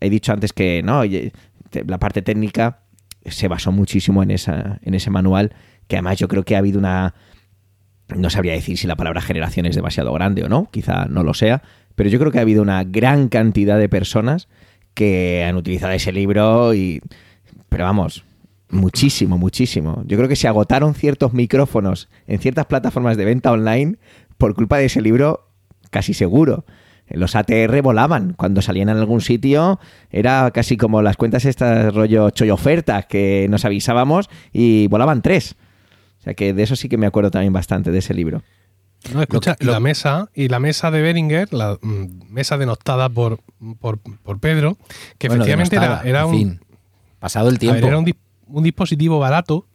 he 0.00 0.10
dicho 0.10 0.32
antes 0.32 0.52
que 0.52 0.82
no, 0.82 1.02
la 1.04 1.98
parte 1.98 2.22
técnica 2.22 2.80
se 3.26 3.48
basó 3.48 3.72
muchísimo 3.72 4.22
en, 4.22 4.30
esa, 4.30 4.78
en 4.82 4.94
ese 4.94 5.10
manual, 5.10 5.54
que 5.86 5.96
además 5.96 6.18
yo 6.18 6.28
creo 6.28 6.44
que 6.44 6.56
ha 6.56 6.58
habido 6.58 6.78
una, 6.78 7.14
no 8.08 8.30
sabría 8.30 8.52
decir 8.52 8.78
si 8.78 8.86
la 8.86 8.96
palabra 8.96 9.20
generación 9.20 9.66
es 9.66 9.76
demasiado 9.76 10.12
grande 10.12 10.44
o 10.44 10.48
no, 10.48 10.68
quizá 10.70 11.06
no 11.06 11.22
lo 11.22 11.34
sea, 11.34 11.62
pero 11.94 12.10
yo 12.10 12.18
creo 12.18 12.32
que 12.32 12.38
ha 12.38 12.42
habido 12.42 12.62
una 12.62 12.84
gran 12.84 13.28
cantidad 13.28 13.78
de 13.78 13.88
personas 13.88 14.48
que 14.94 15.44
han 15.44 15.56
utilizado 15.56 15.92
ese 15.92 16.12
libro 16.12 16.74
y... 16.74 17.00
Pero 17.68 17.84
vamos, 17.84 18.24
muchísimo, 18.70 19.38
muchísimo. 19.38 20.02
Yo 20.06 20.16
creo 20.16 20.28
que 20.28 20.36
se 20.36 20.48
agotaron 20.48 20.94
ciertos 20.94 21.32
micrófonos 21.32 22.08
en 22.26 22.38
ciertas 22.38 22.66
plataformas 22.66 23.16
de 23.16 23.24
venta 23.24 23.50
online 23.50 23.96
por 24.38 24.54
culpa 24.54 24.78
de 24.78 24.86
ese 24.86 25.00
libro, 25.00 25.48
casi 25.90 26.14
seguro. 26.14 26.64
Los 27.08 27.36
ATR 27.36 27.82
volaban. 27.82 28.32
Cuando 28.34 28.62
salían 28.62 28.88
en 28.88 28.96
algún 28.96 29.20
sitio, 29.20 29.78
era 30.10 30.50
casi 30.52 30.76
como 30.76 31.02
las 31.02 31.16
cuentas 31.16 31.44
estas 31.44 31.94
rollo 31.94 32.30
choy 32.30 32.50
ofertas 32.50 33.06
que 33.06 33.46
nos 33.50 33.64
avisábamos 33.64 34.30
y 34.52 34.86
volaban 34.86 35.22
tres. 35.22 35.56
O 36.24 36.28
sea 36.28 36.32
que 36.32 36.54
de 36.54 36.62
eso 36.62 36.74
sí 36.74 36.88
que 36.88 36.96
me 36.96 37.06
acuerdo 37.06 37.30
también 37.30 37.52
bastante, 37.52 37.90
de 37.90 37.98
ese 37.98 38.14
libro. 38.14 38.42
No, 39.12 39.20
escucha, 39.20 39.56
la 39.60 39.78
mesa 39.78 40.30
y 40.34 40.48
la 40.48 40.58
mesa 40.58 40.90
de 40.90 41.02
Beringer, 41.02 41.52
la 41.52 41.78
mm, 41.82 42.32
mesa 42.32 42.56
denostada 42.56 43.10
por, 43.10 43.40
por, 43.78 44.00
Pedro, 44.40 44.78
que 45.18 45.26
efectivamente 45.26 45.76
era, 45.76 46.24
un. 46.24 46.60
pasado 47.18 47.50
el 47.50 47.58
tiempo. 47.58 47.86
era 47.86 47.98
un, 47.98 48.06
dispositivo 48.62 49.18
barato, 49.18 49.66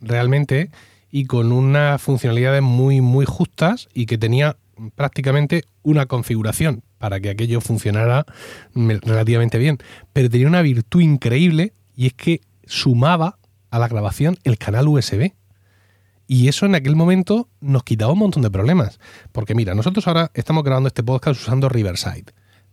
realmente, 0.00 0.70
y 1.10 1.26
con 1.26 1.52
unas 1.52 2.00
funcionalidades 2.00 2.62
muy, 2.62 3.02
muy 3.02 3.26
justas 3.26 3.90
y 3.92 4.06
que 4.06 4.16
tenía 4.16 4.56
prácticamente 4.94 5.64
una 5.82 6.06
configuración 6.06 6.82
para 6.96 7.20
que 7.20 7.28
aquello 7.28 7.60
funcionara 7.60 8.24
relativamente 8.74 9.58
bien. 9.58 9.76
Pero 10.14 10.30
tenía 10.30 10.46
una 10.46 10.62
virtud 10.62 11.02
increíble 11.02 11.74
y 11.94 12.06
es 12.06 12.14
que 12.14 12.40
sumaba 12.64 13.38
a 13.70 13.78
la 13.78 13.88
grabación 13.88 14.38
el 14.44 14.56
canal 14.56 14.88
USB. 14.88 15.32
Y 16.28 16.46
eso 16.46 16.66
en 16.66 16.76
aquel 16.76 16.94
momento 16.94 17.48
nos 17.60 17.82
quitaba 17.82 18.12
un 18.12 18.20
montón 18.20 18.44
de 18.44 18.50
problemas. 18.50 19.00
Porque 19.32 19.56
mira, 19.56 19.74
nosotros 19.74 20.06
ahora 20.06 20.30
estamos 20.34 20.62
grabando 20.62 20.86
este 20.86 21.02
podcast 21.02 21.40
usando 21.40 21.68
Riverside. 21.68 22.26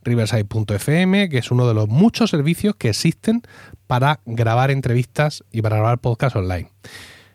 Riverside.fm, 0.04 1.30
que 1.30 1.40
es 1.40 1.50
uno 1.50 1.68
de 1.68 1.74
los 1.74 1.88
muchos 1.88 2.30
servicios 2.30 2.76
que 2.76 2.90
existen 2.90 3.42
para 3.88 4.20
grabar 4.28 4.70
entrevistas 4.70 5.44
y 5.52 5.64
para 5.64 5.78
grabar 5.78 5.98
podcasts 5.98 6.36
online. 6.36 6.70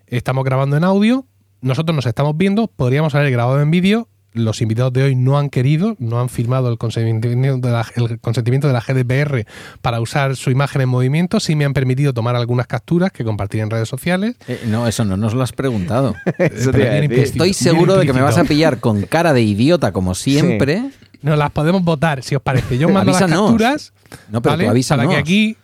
Estamos 0.06 0.44
grabando 0.44 0.76
en 0.76 0.84
audio 0.84 1.26
nosotros 1.62 1.94
nos 1.94 2.06
estamos 2.06 2.36
viendo, 2.36 2.68
podríamos 2.68 3.14
haber 3.14 3.30
grabado 3.30 3.60
en 3.60 3.70
vídeo. 3.70 4.08
Los 4.32 4.60
invitados 4.60 4.92
de 4.92 5.02
hoy 5.02 5.16
no 5.16 5.38
han 5.38 5.50
querido, 5.50 5.96
no 5.98 6.20
han 6.20 6.28
firmado 6.28 6.70
el 6.70 6.78
consentimiento 6.78 7.66
de 7.66 7.72
la, 7.72 7.86
el 7.96 8.20
consentimiento 8.20 8.68
de 8.68 8.72
la 8.72 8.80
GDPR 8.80 9.44
para 9.82 10.00
usar 10.00 10.36
su 10.36 10.50
imagen 10.50 10.82
en 10.82 10.88
movimiento. 10.88 11.40
Sí 11.40 11.56
me 11.56 11.64
han 11.64 11.72
permitido 11.72 12.12
tomar 12.12 12.36
algunas 12.36 12.66
capturas 12.66 13.10
que 13.10 13.24
compartir 13.24 13.60
en 13.60 13.70
redes 13.70 13.88
sociales. 13.88 14.36
Eh, 14.46 14.60
no, 14.66 14.86
eso 14.86 15.04
no 15.04 15.16
nos 15.16 15.34
lo 15.34 15.42
has 15.42 15.52
preguntado. 15.52 16.14
Estoy 16.38 17.54
seguro 17.54 17.96
de 17.96 18.06
que 18.06 18.12
me 18.12 18.22
vas 18.22 18.38
a 18.38 18.44
pillar 18.44 18.78
con 18.78 19.02
cara 19.02 19.32
de 19.32 19.42
idiota 19.42 19.92
como 19.92 20.14
siempre. 20.14 20.90
Nos 21.22 21.36
las 21.36 21.50
podemos 21.50 21.82
votar, 21.82 22.22
si 22.22 22.34
os 22.34 22.42
parece. 22.42 22.78
Yo 22.78 22.88
mando 22.90 23.12
las 23.12 23.20
capturas. 23.20 23.92
No, 24.30 24.40
pero 24.40 24.54
¿vale? 24.54 24.64
tú 24.64 24.70
avísanos. 24.70 25.06
Para 25.06 25.16
que 25.16 25.20
aquí 25.20 25.56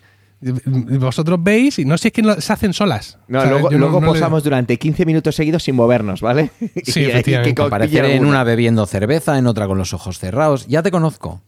vosotros 0.99 1.43
veis, 1.43 1.79
y 1.79 1.85
no 1.85 1.97
sé 1.99 2.03
si 2.03 2.09
es 2.09 2.13
que 2.13 2.23
no- 2.23 2.41
se 2.41 2.53
hacen 2.53 2.73
solas. 2.73 3.19
No, 3.29 3.39
O 3.39 3.43
sea, 3.43 3.51
luego 3.51 3.71
yo 3.71 3.79
luego 3.79 4.01
no 4.01 4.07
le- 4.07 4.13
posamos 4.13 4.45
durante 4.45 4.79
15 4.79 5.05
minutos 5.07 5.35
seguidos 5.35 5.63
sin 5.63 5.75
movernos, 5.75 6.21
¿vale? 6.21 6.51
Sí, 6.85 7.05
efectivamente. 7.05 7.63
Aparecer 7.63 8.05
en 8.07 8.25
una 8.25 8.45
bebiendo 8.45 8.85
cerveza, 8.87 9.39
en 9.39 9.47
otra 9.47 9.67
con 9.67 9.79
los 9.79 9.93
ojos 9.93 10.19
cerrados. 10.19 10.67
Ya 10.67 10.83
te 10.83 10.91
conozco. 10.91 11.43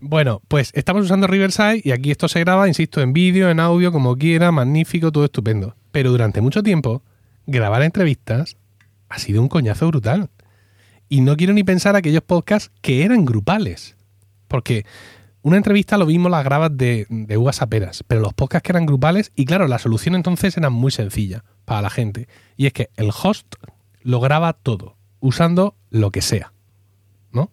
Bueno, 0.00 0.42
pues 0.48 0.70
estamos 0.74 1.04
usando 1.04 1.26
Riverside 1.28 1.80
y 1.84 1.92
aquí 1.92 2.10
esto 2.10 2.26
se 2.28 2.40
graba, 2.40 2.66
insisto, 2.66 3.00
en 3.00 3.12
vídeo, 3.12 3.50
en 3.50 3.60
audio, 3.60 3.92
como 3.92 4.16
quiera, 4.16 4.50
magnífico, 4.50 5.12
todo 5.12 5.24
estupendo. 5.24 5.76
Pero 5.92 6.10
durante 6.10 6.40
mucho 6.40 6.62
tiempo, 6.62 7.02
grabar 7.46 7.82
entrevistas 7.82 8.56
ha 9.08 9.18
sido 9.18 9.40
un 9.42 9.48
coñazo 9.48 9.86
brutal. 9.88 10.28
Y 11.08 11.20
no 11.20 11.36
quiero 11.36 11.52
ni 11.52 11.62
pensar 11.62 11.94
aquellos 11.94 12.22
podcasts 12.22 12.72
que 12.80 13.04
eran 13.04 13.24
grupales. 13.24 13.94
Porque 14.48 14.84
una 15.42 15.56
entrevista 15.56 15.98
lo 15.98 16.06
mismo 16.06 16.28
la 16.28 16.42
grabas 16.42 16.76
de, 16.76 17.06
de 17.08 17.36
uvas 17.36 17.62
a 17.62 17.66
peras, 17.66 18.04
pero 18.06 18.20
los 18.20 18.32
podcasts 18.32 18.64
que 18.64 18.72
eran 18.72 18.86
grupales, 18.86 19.32
y 19.34 19.44
claro, 19.44 19.66
la 19.68 19.78
solución 19.78 20.14
entonces 20.14 20.56
era 20.56 20.70
muy 20.70 20.90
sencilla 20.92 21.44
para 21.64 21.82
la 21.82 21.90
gente. 21.90 22.28
Y 22.56 22.66
es 22.66 22.72
que 22.72 22.90
el 22.96 23.10
host 23.10 23.54
lo 24.02 24.20
graba 24.20 24.52
todo, 24.52 24.96
usando 25.20 25.76
lo 25.90 26.10
que 26.10 26.22
sea. 26.22 26.52
¿no? 27.32 27.50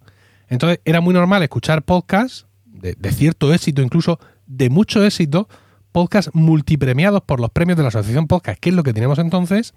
Entonces 0.47 0.79
era 0.85 1.01
muy 1.01 1.13
normal 1.13 1.43
escuchar 1.43 1.83
podcasts 1.83 2.47
de, 2.65 2.93
de 2.93 3.11
cierto 3.11 3.53
éxito, 3.53 3.81
incluso 3.81 4.19
de 4.45 4.69
mucho 4.69 5.03
éxito, 5.03 5.47
podcasts 5.91 6.31
multipremiados 6.33 7.21
por 7.21 7.39
los 7.39 7.49
premios 7.49 7.77
de 7.77 7.83
la 7.83 7.89
Asociación 7.89 8.27
Podcast, 8.27 8.59
que 8.59 8.69
es 8.69 8.75
lo 8.75 8.83
que 8.83 8.93
teníamos 8.93 9.19
entonces, 9.19 9.73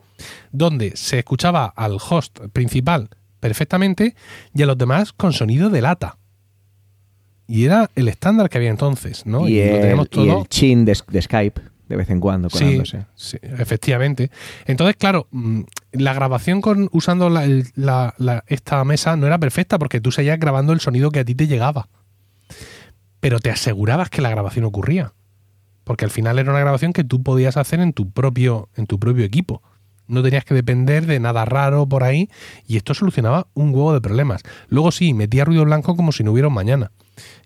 donde 0.51 0.96
se 0.96 1.18
escuchaba 1.18 1.66
al 1.66 1.96
host 1.96 2.38
principal 2.53 3.09
perfectamente 3.40 4.14
y 4.55 4.62
a 4.62 4.66
los 4.66 4.79
demás 4.79 5.12
con 5.12 5.33
sonido 5.33 5.68
de 5.68 5.83
lata. 5.83 6.18
Y 7.46 7.64
era 7.64 7.90
el 7.94 8.09
estándar 8.09 8.48
que 8.48 8.59
había 8.59 8.70
entonces, 8.70 9.26
¿no? 9.26 9.48
Y, 9.48 9.57
lo 9.59 9.62
el, 9.76 9.81
tenemos 9.81 10.07
y 10.07 10.09
todo. 10.11 10.40
el 10.42 10.48
chin 10.48 10.85
de, 10.85 10.96
de 11.09 11.22
Skype, 11.22 11.61
de 11.88 11.96
vez 11.96 12.09
en 12.11 12.20
cuando, 12.20 12.48
colándose. 12.48 13.05
sí, 13.14 13.37
efectivamente. 13.42 14.31
Entonces, 14.66 14.96
claro, 14.96 15.26
mm, 15.31 15.62
la 15.92 16.14
grabación 16.14 16.61
con 16.62 16.88
usando 16.92 17.28
la- 17.28 17.44
el- 17.44 17.66
la- 17.74 18.14
la- 18.18 18.44
esta 18.46 18.83
mesa 18.85 19.16
no 19.16 19.26
era 19.26 19.38
perfecta 19.38 19.78
porque 19.78 20.00
tú 20.00 20.12
seguías 20.12 20.38
grabando 20.38 20.72
el 20.72 20.81
sonido 20.81 21.11
que 21.11 21.20
a 21.20 21.24
ti 21.24 21.35
te 21.35 21.46
llegaba. 21.46 21.88
Pero 23.20 23.38
te 23.38 23.50
asegurabas 23.50 24.09
que 24.11 24.22
la 24.22 24.31
grabación 24.31 24.64
ocurría. 24.64 25.12
Porque 25.85 26.05
al 26.05 26.11
final 26.11 26.38
era 26.38 26.50
una 26.50 26.61
grabación 26.61 26.92
que 26.92 27.05
tú 27.05 27.22
podías 27.22 27.57
hacer 27.57 27.81
en 27.81 27.92
tu 27.92 28.11
propio, 28.11 28.68
en 28.76 28.87
tu 28.87 28.98
propio 28.98 29.24
equipo. 29.24 29.62
No 30.12 30.22
tenías 30.22 30.44
que 30.44 30.55
depender 30.55 31.07
de 31.07 31.18
nada 31.20 31.44
raro 31.44 31.87
por 31.87 32.05
ahí 32.05 32.29
y 32.68 32.77
esto 32.77 32.94
solucionaba 32.94 33.46
un 33.55 33.70
huevo 33.75 33.92
de 33.94 34.01
problemas. 34.01 34.42
Luego 34.68 34.92
sí, 34.92 35.14
metía 35.14 35.44
ruido 35.44 35.64
blanco 35.64 35.96
como 35.96 36.12
si 36.12 36.22
no 36.22 36.33
hubiera 36.33 36.48
un 36.48 36.55
mañana. 36.55 36.90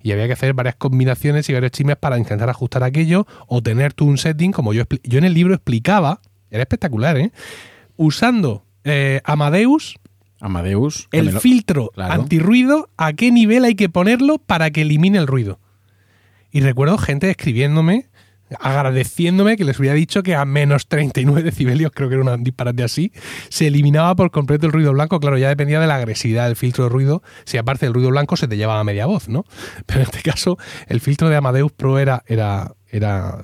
Y 0.03 0.13
había 0.13 0.27
que 0.27 0.33
hacer 0.35 0.53
varias 0.55 0.77
combinaciones 0.77 1.49
y 1.49 1.53
varios 1.53 1.73
chismes 1.73 1.97
para 1.97 2.19
intentar 2.19 2.49
ajustar 2.51 2.83
aquello 2.85 3.27
o 3.47 3.63
tener 3.63 3.93
tú 3.93 4.07
un 4.07 4.19
setting 4.19 4.53
como 4.53 4.73
yo, 4.73 4.85
yo 5.05 5.19
en 5.19 5.25
el 5.25 5.35
libro 5.35 5.55
explicaba, 5.55 6.21
era 6.51 6.63
espectacular, 6.63 7.17
¿eh? 7.19 7.33
Usando 7.97 8.65
eh, 8.85 9.21
Amadeus, 9.25 9.97
Amadeus. 10.41 11.09
el 11.13 11.27
lo- 11.35 11.41
filtro 11.41 11.91
Claro. 11.95 12.13
antirruido, 12.15 12.89
a 12.97 13.13
qué 13.15 13.31
nivel 13.31 13.65
hay 13.65 13.75
que 13.75 13.89
ponerlo 13.89 14.39
para 14.39 14.71
que 14.71 14.83
elimine 14.83 15.19
el 15.19 15.27
ruido. 15.27 15.59
Y 16.53 16.61
recuerdo 16.61 16.97
gente 16.99 17.29
escribiéndome, 17.31 18.07
agradeciéndome 18.61 19.57
que 19.57 19.65
les 19.65 19.79
hubiera 19.79 19.95
dicho 19.95 20.23
que 20.23 20.35
a 20.35 20.45
menos 20.45 20.87
39 20.89 21.43
decibelios, 21.43 21.91
creo 21.95 22.09
que 22.09 22.15
era 22.17 22.35
un 22.35 22.45
disparate 22.45 22.83
así, 22.83 23.13
se 23.49 23.67
eliminaba 23.67 24.15
por 24.17 24.31
completo 24.31 24.67
el 24.67 24.73
ruido 24.73 24.93
blanco. 24.93 25.19
Claro, 25.21 25.39
ya 25.39 25.49
dependía 25.49 25.81
de 25.81 25.87
la 25.87 25.97
agresividad 25.97 26.47
del 26.47 26.57
filtro 26.57 26.85
de 26.85 26.91
ruido. 26.91 27.23
Si 27.45 27.57
aparte 27.59 27.87
del 27.87 27.95
ruido 27.95 28.11
blanco 28.11 28.37
se 28.37 28.49
te 28.49 28.57
llevaba 28.57 28.81
a 28.81 28.85
media 28.85 29.07
voz, 29.07 29.29
¿no? 29.29 29.45
Pero 29.87 30.01
en 30.01 30.07
este 30.07 30.23
caso, 30.23 30.59
el 30.87 31.01
filtro 31.01 31.29
de 31.29 31.37
Amadeus 31.37 31.73
Pro 31.73 31.99
era, 31.99 32.23
era, 32.27 32.75
era, 32.91 33.43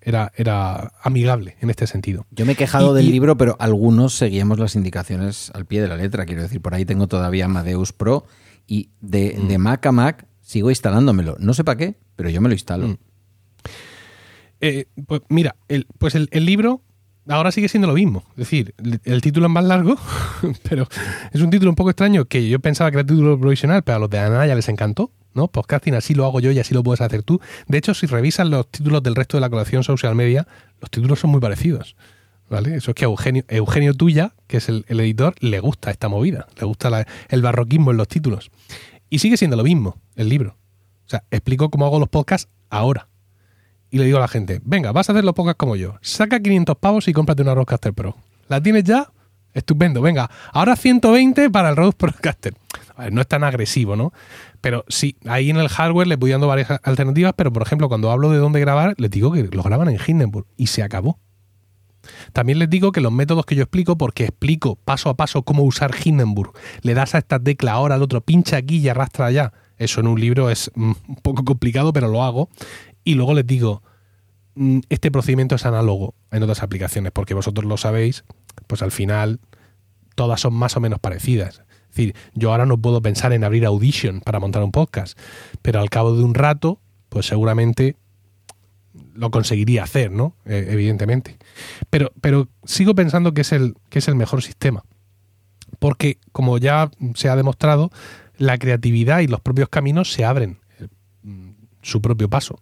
era, 0.00 0.32
era 0.36 0.92
amigable 1.02 1.56
en 1.60 1.70
este 1.70 1.86
sentido. 1.86 2.26
Yo 2.30 2.46
me 2.46 2.52
he 2.52 2.56
quejado 2.56 2.92
Y- 2.92 2.96
del 2.96 3.08
y- 3.08 3.12
libro, 3.12 3.36
pero 3.36 3.56
algunos 3.60 4.14
seguíamos 4.14 4.58
las 4.58 4.74
indicaciones 4.74 5.50
al 5.54 5.66
pie 5.66 5.82
de 5.82 5.88
la 5.88 5.96
letra. 5.96 6.24
Quiero 6.26 6.42
decir, 6.42 6.60
por 6.60 6.74
ahí 6.74 6.84
tengo 6.84 7.06
todavía 7.08 7.44
Amadeus 7.44 7.92
Pro 7.92 8.24
y 8.66 8.90
de, 9.00 9.36
Mm. 9.38 9.48
de 9.48 9.58
Mac 9.58 9.86
a 9.86 9.92
Mac 9.92 10.26
sigo 10.40 10.70
instalándomelo. 10.70 11.36
No 11.38 11.54
sé 11.54 11.62
para 11.64 11.76
qué, 11.76 11.96
pero 12.16 12.30
yo 12.30 12.40
me 12.40 12.48
lo 12.48 12.54
instalo. 12.54 12.88
Mm. 12.88 12.96
Eh, 14.60 14.86
pues 15.06 15.22
mira, 15.28 15.56
pues 15.98 16.14
el, 16.14 16.28
libro 16.32 16.82
ahora 17.28 17.52
sigue 17.52 17.68
siendo 17.68 17.88
lo 17.88 17.94
mismo. 17.94 18.24
Es 18.32 18.36
decir, 18.36 18.74
el, 19.04 19.20
título 19.22 19.46
es 19.46 19.52
más 19.52 19.64
largo, 19.64 19.96
pero 20.68 20.86
es 21.32 21.40
un 21.40 21.50
título 21.50 21.70
un 21.70 21.76
poco 21.76 21.90
extraño 21.90 22.26
que 22.26 22.48
yo 22.48 22.60
pensaba 22.60 22.90
que 22.90 22.98
era 22.98 23.06
título 23.06 23.38
provisional, 23.38 23.82
pero 23.82 23.96
a 23.96 23.98
los 23.98 24.10
de 24.10 24.18
Anaya 24.18 24.54
les 24.54 24.68
encantó. 24.68 25.10
¿no? 25.32 25.48
Podcasting 25.48 25.94
así 25.94 26.14
lo 26.14 26.24
hago 26.24 26.40
yo 26.40 26.50
y 26.50 26.58
así 26.58 26.74
lo 26.74 26.82
puedes 26.82 27.00
hacer 27.00 27.22
tú. 27.22 27.40
De 27.68 27.78
hecho, 27.78 27.94
si 27.94 28.06
revisas 28.06 28.48
los 28.48 28.68
títulos 28.68 29.02
del 29.02 29.14
resto 29.14 29.36
de 29.36 29.42
la 29.42 29.50
colección 29.50 29.84
social 29.84 30.14
media, 30.14 30.46
los 30.80 30.90
títulos 30.90 31.20
son 31.20 31.30
muy 31.30 31.40
parecidos. 31.40 31.96
¿Vale? 32.48 32.74
Eso 32.74 32.90
es 32.90 32.94
que 32.96 33.04
a 33.04 33.08
Eugenio, 33.08 33.44
Eugenio 33.46 33.94
Tuya, 33.94 34.34
que 34.48 34.56
es 34.56 34.68
el, 34.68 34.84
editor, 34.88 35.36
le 35.38 35.60
gusta 35.60 35.92
esta 35.92 36.08
movida, 36.08 36.48
le 36.58 36.66
gusta 36.66 37.06
el 37.28 37.42
barroquismo 37.42 37.92
en 37.92 37.96
los 37.96 38.08
títulos. 38.08 38.50
Y 39.08 39.20
sigue 39.20 39.36
siendo 39.36 39.56
lo 39.56 39.62
mismo, 39.62 40.00
el 40.16 40.28
libro. 40.28 40.56
O 41.06 41.08
sea, 41.08 41.22
explico 41.30 41.70
cómo 41.70 41.86
hago 41.86 42.00
los 42.00 42.08
podcasts 42.08 42.52
ahora. 42.68 43.09
Y 43.90 43.98
le 43.98 44.04
digo 44.04 44.18
a 44.18 44.20
la 44.20 44.28
gente, 44.28 44.60
venga, 44.64 44.92
vas 44.92 45.08
a 45.08 45.12
hacer 45.12 45.24
los 45.24 45.34
podcasts 45.34 45.58
como 45.58 45.76
yo. 45.76 45.96
Saca 46.00 46.40
500 46.40 46.76
pavos 46.76 47.08
y 47.08 47.12
cómprate 47.12 47.42
una 47.42 47.54
Rodecaster 47.54 47.92
Pro. 47.92 48.16
¿La 48.48 48.62
tienes 48.62 48.84
ya? 48.84 49.10
Estupendo, 49.52 50.00
venga. 50.00 50.30
Ahora 50.52 50.76
120 50.76 51.50
para 51.50 51.70
el 51.70 51.76
Rode 51.76 51.92
Procaster. 51.92 52.54
No 53.10 53.20
es 53.20 53.26
tan 53.26 53.42
agresivo, 53.42 53.96
¿no? 53.96 54.12
Pero 54.60 54.84
sí, 54.88 55.16
ahí 55.26 55.50
en 55.50 55.56
el 55.56 55.68
hardware 55.68 56.06
le 56.06 56.16
voy 56.16 56.30
dando 56.30 56.46
varias 56.46 56.70
alternativas, 56.82 57.32
pero 57.36 57.52
por 57.52 57.62
ejemplo, 57.62 57.88
cuando 57.88 58.10
hablo 58.10 58.30
de 58.30 58.38
dónde 58.38 58.60
grabar, 58.60 58.94
les 58.98 59.10
digo 59.10 59.32
que 59.32 59.44
lo 59.44 59.62
graban 59.62 59.88
en 59.88 59.98
Hindenburg 60.06 60.46
y 60.56 60.66
se 60.68 60.82
acabó. 60.82 61.18
También 62.32 62.58
les 62.58 62.70
digo 62.70 62.92
que 62.92 63.00
los 63.00 63.12
métodos 63.12 63.44
que 63.44 63.54
yo 63.54 63.62
explico, 63.62 63.96
porque 63.96 64.24
explico 64.24 64.76
paso 64.76 65.10
a 65.10 65.16
paso 65.16 65.42
cómo 65.42 65.64
usar 65.64 65.92
Hindenburg, 66.02 66.52
le 66.82 66.94
das 66.94 67.14
a 67.14 67.18
esta 67.18 67.38
tecla 67.40 67.72
ahora 67.72 67.96
al 67.96 68.02
otro, 68.02 68.20
pincha 68.20 68.56
aquí 68.56 68.78
y 68.78 68.88
arrastra 68.88 69.26
allá. 69.26 69.52
Eso 69.76 70.00
en 70.00 70.08
un 70.08 70.20
libro 70.20 70.50
es 70.50 70.70
mm, 70.74 70.92
un 71.08 71.16
poco 71.22 71.44
complicado, 71.44 71.92
pero 71.92 72.08
lo 72.08 72.22
hago. 72.22 72.50
Y 73.04 73.14
luego 73.14 73.34
les 73.34 73.46
digo, 73.46 73.82
mm, 74.54 74.80
este 74.88 75.10
procedimiento 75.10 75.54
es 75.54 75.66
análogo 75.66 76.14
en 76.30 76.42
otras 76.42 76.62
aplicaciones, 76.62 77.12
porque 77.12 77.34
vosotros 77.34 77.66
lo 77.66 77.76
sabéis, 77.76 78.24
pues 78.66 78.82
al 78.82 78.90
final 78.90 79.40
todas 80.14 80.40
son 80.40 80.54
más 80.54 80.76
o 80.76 80.80
menos 80.80 80.98
parecidas. 80.98 81.62
Es 81.90 81.96
decir, 81.96 82.14
yo 82.34 82.52
ahora 82.52 82.66
no 82.66 82.78
puedo 82.78 83.02
pensar 83.02 83.32
en 83.32 83.42
abrir 83.42 83.66
Audition 83.66 84.20
para 84.20 84.38
montar 84.38 84.62
un 84.62 84.70
podcast, 84.70 85.18
pero 85.62 85.80
al 85.80 85.90
cabo 85.90 86.14
de 86.14 86.22
un 86.22 86.34
rato, 86.34 86.80
pues 87.08 87.26
seguramente 87.26 87.96
lo 89.14 89.30
conseguiría 89.30 89.82
hacer, 89.82 90.10
¿no? 90.10 90.34
Eh, 90.44 90.68
evidentemente. 90.70 91.36
Pero, 91.90 92.12
pero 92.20 92.48
sigo 92.64 92.94
pensando 92.94 93.34
que 93.34 93.42
es, 93.42 93.52
el, 93.52 93.74
que 93.88 93.98
es 93.98 94.08
el 94.08 94.14
mejor 94.14 94.42
sistema. 94.42 94.84
Porque, 95.78 96.18
como 96.32 96.58
ya 96.58 96.90
se 97.14 97.28
ha 97.28 97.36
demostrado, 97.36 97.90
la 98.36 98.58
creatividad 98.58 99.20
y 99.20 99.26
los 99.26 99.40
propios 99.40 99.68
caminos 99.68 100.12
se 100.12 100.24
abren 100.24 100.58
eh, 100.78 100.88
mm, 101.22 101.50
su 101.82 102.00
propio 102.00 102.28
paso. 102.28 102.58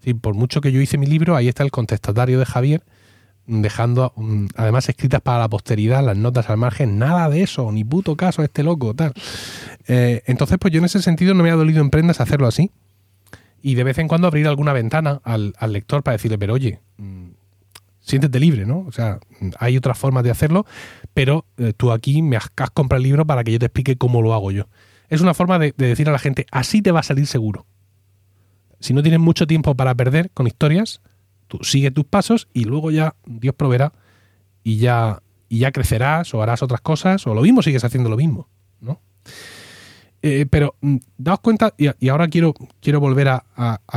Decir, 0.00 0.18
por 0.18 0.34
mucho 0.34 0.60
que 0.60 0.72
yo 0.72 0.80
hice 0.80 0.96
mi 0.98 1.06
libro, 1.06 1.36
ahí 1.36 1.48
está 1.48 1.62
el 1.62 1.70
contestatario 1.70 2.38
de 2.38 2.46
Javier, 2.46 2.82
mm, 3.46 3.60
dejando 3.60 4.12
mm, 4.16 4.46
además 4.56 4.88
escritas 4.88 5.20
para 5.20 5.40
la 5.40 5.48
posteridad, 5.48 6.02
las 6.04 6.16
notas 6.16 6.48
al 6.48 6.56
margen, 6.56 6.98
nada 6.98 7.28
de 7.28 7.42
eso, 7.42 7.70
ni 7.70 7.84
puto 7.84 8.16
caso 8.16 8.40
a 8.42 8.46
este 8.46 8.62
loco, 8.62 8.94
tal. 8.94 9.12
Eh, 9.88 10.22
entonces, 10.26 10.56
pues 10.58 10.72
yo 10.72 10.78
en 10.78 10.86
ese 10.86 11.02
sentido 11.02 11.34
no 11.34 11.42
me 11.42 11.50
ha 11.50 11.54
dolido 11.54 11.82
en 11.82 11.90
prendas 11.90 12.20
hacerlo 12.20 12.46
así. 12.46 12.70
Y 13.62 13.74
de 13.74 13.84
vez 13.84 13.98
en 13.98 14.08
cuando 14.08 14.26
abrir 14.26 14.46
alguna 14.48 14.72
ventana 14.72 15.20
al, 15.22 15.52
lector 15.68 16.02
para 16.02 16.16
decirle, 16.16 16.38
pero 16.38 16.54
oye, 16.54 16.80
mm, 16.96 17.28
siéntete 18.00 18.40
libre, 18.40 18.64
¿no? 18.64 18.86
O 18.88 18.92
sea, 18.92 19.20
hay 19.58 19.76
otras 19.76 19.98
formas 19.98 20.24
de 20.24 20.30
hacerlo, 20.30 20.64
pero 21.12 21.44
eh, 21.58 21.74
tú 21.76 21.92
aquí 21.92 22.22
me 22.22 22.38
has, 22.38 22.50
has 22.56 22.70
comprado 22.70 23.00
el 23.00 23.04
libro 23.04 23.26
para 23.26 23.44
que 23.44 23.52
yo 23.52 23.58
te 23.58 23.66
explique 23.66 23.96
cómo 23.96 24.22
lo 24.22 24.32
hago 24.32 24.50
yo. 24.50 24.68
Es 25.10 25.20
una 25.20 25.34
forma 25.34 25.58
de, 25.58 25.74
de 25.76 25.88
decir 25.88 26.08
a 26.08 26.12
la 26.12 26.18
gente, 26.18 26.46
así 26.50 26.80
te 26.80 26.90
va 26.90 27.00
a 27.00 27.02
salir 27.02 27.26
seguro. 27.26 27.66
Si 28.80 28.94
no 28.94 29.02
tienes 29.02 29.20
mucho 29.20 29.46
tiempo 29.46 29.74
para 29.74 29.94
perder 29.94 30.30
con 30.30 30.46
historias, 30.46 31.00
tú 31.46 31.58
sigue 31.62 31.90
tus 31.90 32.04
pasos 32.04 32.48
y 32.52 32.64
luego 32.64 32.90
ya 32.90 33.14
Dios 33.26 33.54
proveerá 33.54 33.92
y 34.64 34.78
ya, 34.78 35.22
y 35.48 35.60
ya 35.60 35.72
crecerás 35.72 36.34
o 36.34 36.42
harás 36.42 36.62
otras 36.62 36.80
cosas 36.80 37.26
o 37.26 37.34
lo 37.34 37.42
mismo 37.42 37.62
sigues 37.62 37.84
haciendo 37.84 38.08
lo 38.08 38.16
mismo, 38.16 38.48
¿no? 38.80 39.00
Eh, 40.22 40.46
pero 40.50 40.76
mm, 40.80 40.96
daos 41.18 41.40
cuenta, 41.40 41.74
y, 41.78 42.08
ahora 42.08 42.28
quiero, 42.28 42.54
quiero 42.80 43.00
volver 43.00 43.28
a 43.28 43.40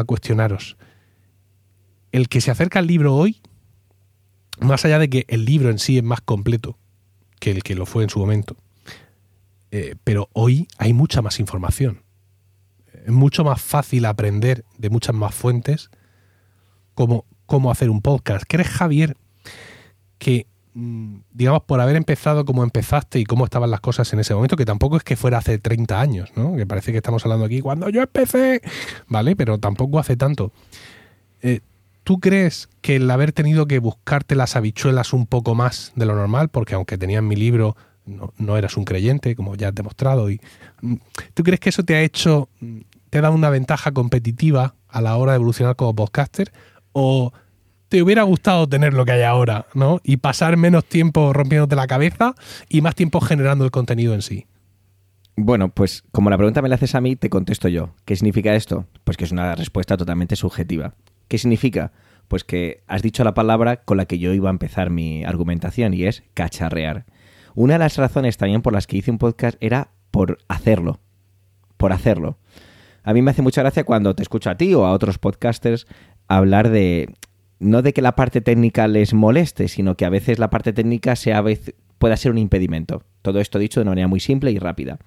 cuestionaros. 0.05 0.77
El 2.11 2.29
que 2.29 2.41
se 2.41 2.51
acerca 2.51 2.79
al 2.79 2.88
libro 2.88 3.15
hoy, 3.15 3.41
más 4.59 4.86
allá 4.86 4.99
de 4.99 5.09
que 5.09 5.25
el 5.27 5.45
libro 5.45 5.69
en 5.69 5.79
sí 5.79 5.97
es 5.97 6.03
más 6.03 6.21
completo 6.21 6.77
que 7.39 7.51
el 7.51 7.63
que 7.63 7.75
lo 7.75 7.86
fue 7.86 8.03
en 8.03 8.09
su 8.09 8.19
momento. 8.19 8.55
Eh, 9.71 9.95
pero 10.03 10.29
hoy 10.34 10.67
hay 10.77 10.93
mucha 10.93 11.21
más 11.21 11.39
información. 11.39 12.03
Es 13.06 13.12
mucho 13.12 13.43
más 13.43 13.62
fácil 13.62 14.06
aprender 14.06 14.64
de 14.78 14.89
muchas 14.89 15.16
más 15.16 15.36
fuentes 15.36 15.89
cómo, 16.93 17.26
cómo 17.45 17.72
hacer 17.72 17.89
un 17.89 18.01
podcast. 18.01 18.45
¿Crees, 18.47 18.70
Javier, 18.70 19.18
que, 20.18 20.47
mm, 20.74 21.18
digamos, 21.32 21.64
por 21.64 21.82
haber 21.82 21.95
empezado 21.95 22.45
como 22.45 22.64
empezaste 22.64 23.20
y 23.20 23.26
cómo 23.26 23.45
estaban 23.45 23.72
las 23.72 23.82
cosas 23.82 24.12
en 24.14 24.20
ese 24.20 24.34
momento, 24.34 24.56
que 24.56 24.66
tampoco 24.66 24.97
es 24.97 25.04
que 25.04 25.16
fuera 25.16 25.38
hace 25.38 25.58
30 25.58 25.99
años, 25.99 26.32
¿no? 26.36 26.56
Que 26.56 26.66
parece 26.66 26.91
que 26.91 26.97
estamos 26.97 27.26
hablando 27.26 27.45
aquí 27.45 27.62
cuando 27.62 27.89
yo 27.89 28.01
empecé, 28.01 28.62
¿vale? 29.08 29.36
Pero 29.36 29.60
tampoco 29.60 29.99
hace 29.99 30.16
tanto. 30.16 30.51
Eh, 31.41 31.60
¿Tú 32.04 32.20
crees 32.20 32.70
que 32.82 32.97
el 32.97 33.10
haber 33.10 33.32
tenido 33.32 33.66
que 33.66 33.80
buscarte 33.80 34.36
las 34.36 34.56
habichuelas 34.56 35.14
un 35.14 35.26
poco 35.26 35.56
más 35.56 35.93
de 35.95 36.06
lo 36.06 36.16
normal, 36.16 36.49
porque 36.49 36.76
aunque 36.76 36.97
tenías 36.97 37.24
mi 37.24 37.36
libro, 37.36 37.78
no, 38.06 38.58
eras 38.58 38.76
un 38.76 38.84
creyente, 38.84 39.36
como 39.36 39.56
ya 39.56 39.70
has 39.70 39.76
demostrado, 39.76 40.30
y, 40.30 40.41
mm, 40.82 40.95
¿tú 41.34 41.43
crees 41.43 41.62
que 41.62 41.70
eso 41.70 41.84
te 41.84 41.95
ha 41.95 42.01
hecho, 42.01 42.49
mm, 42.60 42.80
te 43.14 43.22
dado 43.22 43.36
una 43.36 43.51
ventaja 43.51 43.91
competitiva 43.91 44.74
a 44.88 44.99
la 44.99 45.16
hora 45.18 45.34
de 45.34 45.36
evolucionar 45.36 45.76
como 45.76 45.93
podcaster? 45.93 46.51
¿O 46.93 47.32
te 47.88 48.01
hubiera 48.01 48.24
gustado 48.24 48.68
tener 48.68 48.95
lo 48.95 49.05
que 49.05 49.11
hay 49.11 49.22
ahora, 49.22 49.68
¿no? 49.76 50.01
Y 50.03 50.18
pasar 50.18 50.57
menos 50.57 50.84
tiempo 50.86 51.32
rompiéndote 51.32 51.76
la 51.76 51.86
cabeza 51.86 52.34
y 52.70 52.82
más 52.82 52.95
tiempo 52.95 53.22
generando 53.22 53.66
el 53.66 53.70
contenido 53.70 54.16
en 54.16 54.24
sí. 54.24 54.47
Bueno, 55.36 55.70
pues 55.70 56.03
como 56.11 56.32
la 56.32 56.38
pregunta 56.38 56.64
me 56.64 56.70
la 56.70 56.76
haces 56.76 56.95
a 56.95 57.01
mí, 57.01 57.16
te 57.16 57.30
contesto 57.30 57.68
yo. 57.68 57.93
¿Qué 58.05 58.16
significa 58.16 58.55
esto? 58.55 58.88
Pues 59.03 59.16
que 59.16 59.26
es 59.26 59.32
una 59.32 59.53
respuesta 59.53 59.95
totalmente 59.95 60.36
subjetiva. 60.36 60.95
¿Qué 61.28 61.38
significa? 61.38 61.91
Pues 62.28 62.43
que 62.43 62.82
has 62.88 63.03
dicho 63.03 63.24
la 63.24 63.36
palabra 63.36 63.84
con 63.84 63.97
la 63.97 64.05
que 64.05 64.18
yo 64.18 64.34
iba 64.34 64.49
a 64.49 64.57
empezar 64.57 64.89
mi 64.89 65.24
argumentación 65.24 65.93
y 65.93 66.05
es 66.05 66.24
cacharrear. 66.34 67.05
Una 67.53 67.74
de 67.74 67.80
las 67.80 67.97
razones 67.97 68.38
también 68.38 68.64
por 68.64 68.74
las 68.74 68.88
que 68.88 68.97
hice 68.97 69.11
un 69.11 69.20
podcast 69.20 69.55
era 69.61 69.91
por 70.09 70.39
hacerlo. 70.47 70.99
Por 71.78 71.93
hacerlo. 71.93 72.39
A 73.04 73.14
mí 73.14 73.22
me 73.22 73.32
hace 73.32 73.41
mucha 73.41 73.62
gracia 73.62 73.84
cuando 73.84 74.16
te 74.16 74.24
escucho 74.24 74.49
a 74.49 74.56
ti 74.56 74.74
o 74.74 74.86
a 74.86 74.91
otros 74.91 75.18
podcasters 75.18 75.88
hablar 76.28 76.70
de 76.70 77.14
no 77.60 77.82
de 77.82 77.93
que 77.93 78.01
la 78.01 78.16
parte 78.16 78.41
técnica 78.41 78.88
les 78.88 79.14
moleste, 79.14 79.68
sino 79.68 79.95
que 79.95 80.06
a 80.06 80.10
veces 80.10 80.39
la 80.39 80.49
parte 80.49 80.74
técnica 80.74 81.16
sea, 81.16 81.43
pueda 81.97 82.18
ser 82.18 82.32
un 82.32 82.38
impedimento. 82.38 83.04
Todo 83.22 83.39
esto 83.39 83.60
dicho 83.60 83.80
de 83.80 83.84
una 83.84 83.91
manera 83.91 84.08
muy 84.08 84.20
simple 84.20 84.51
y 84.51 84.60
rápida. 84.60 84.99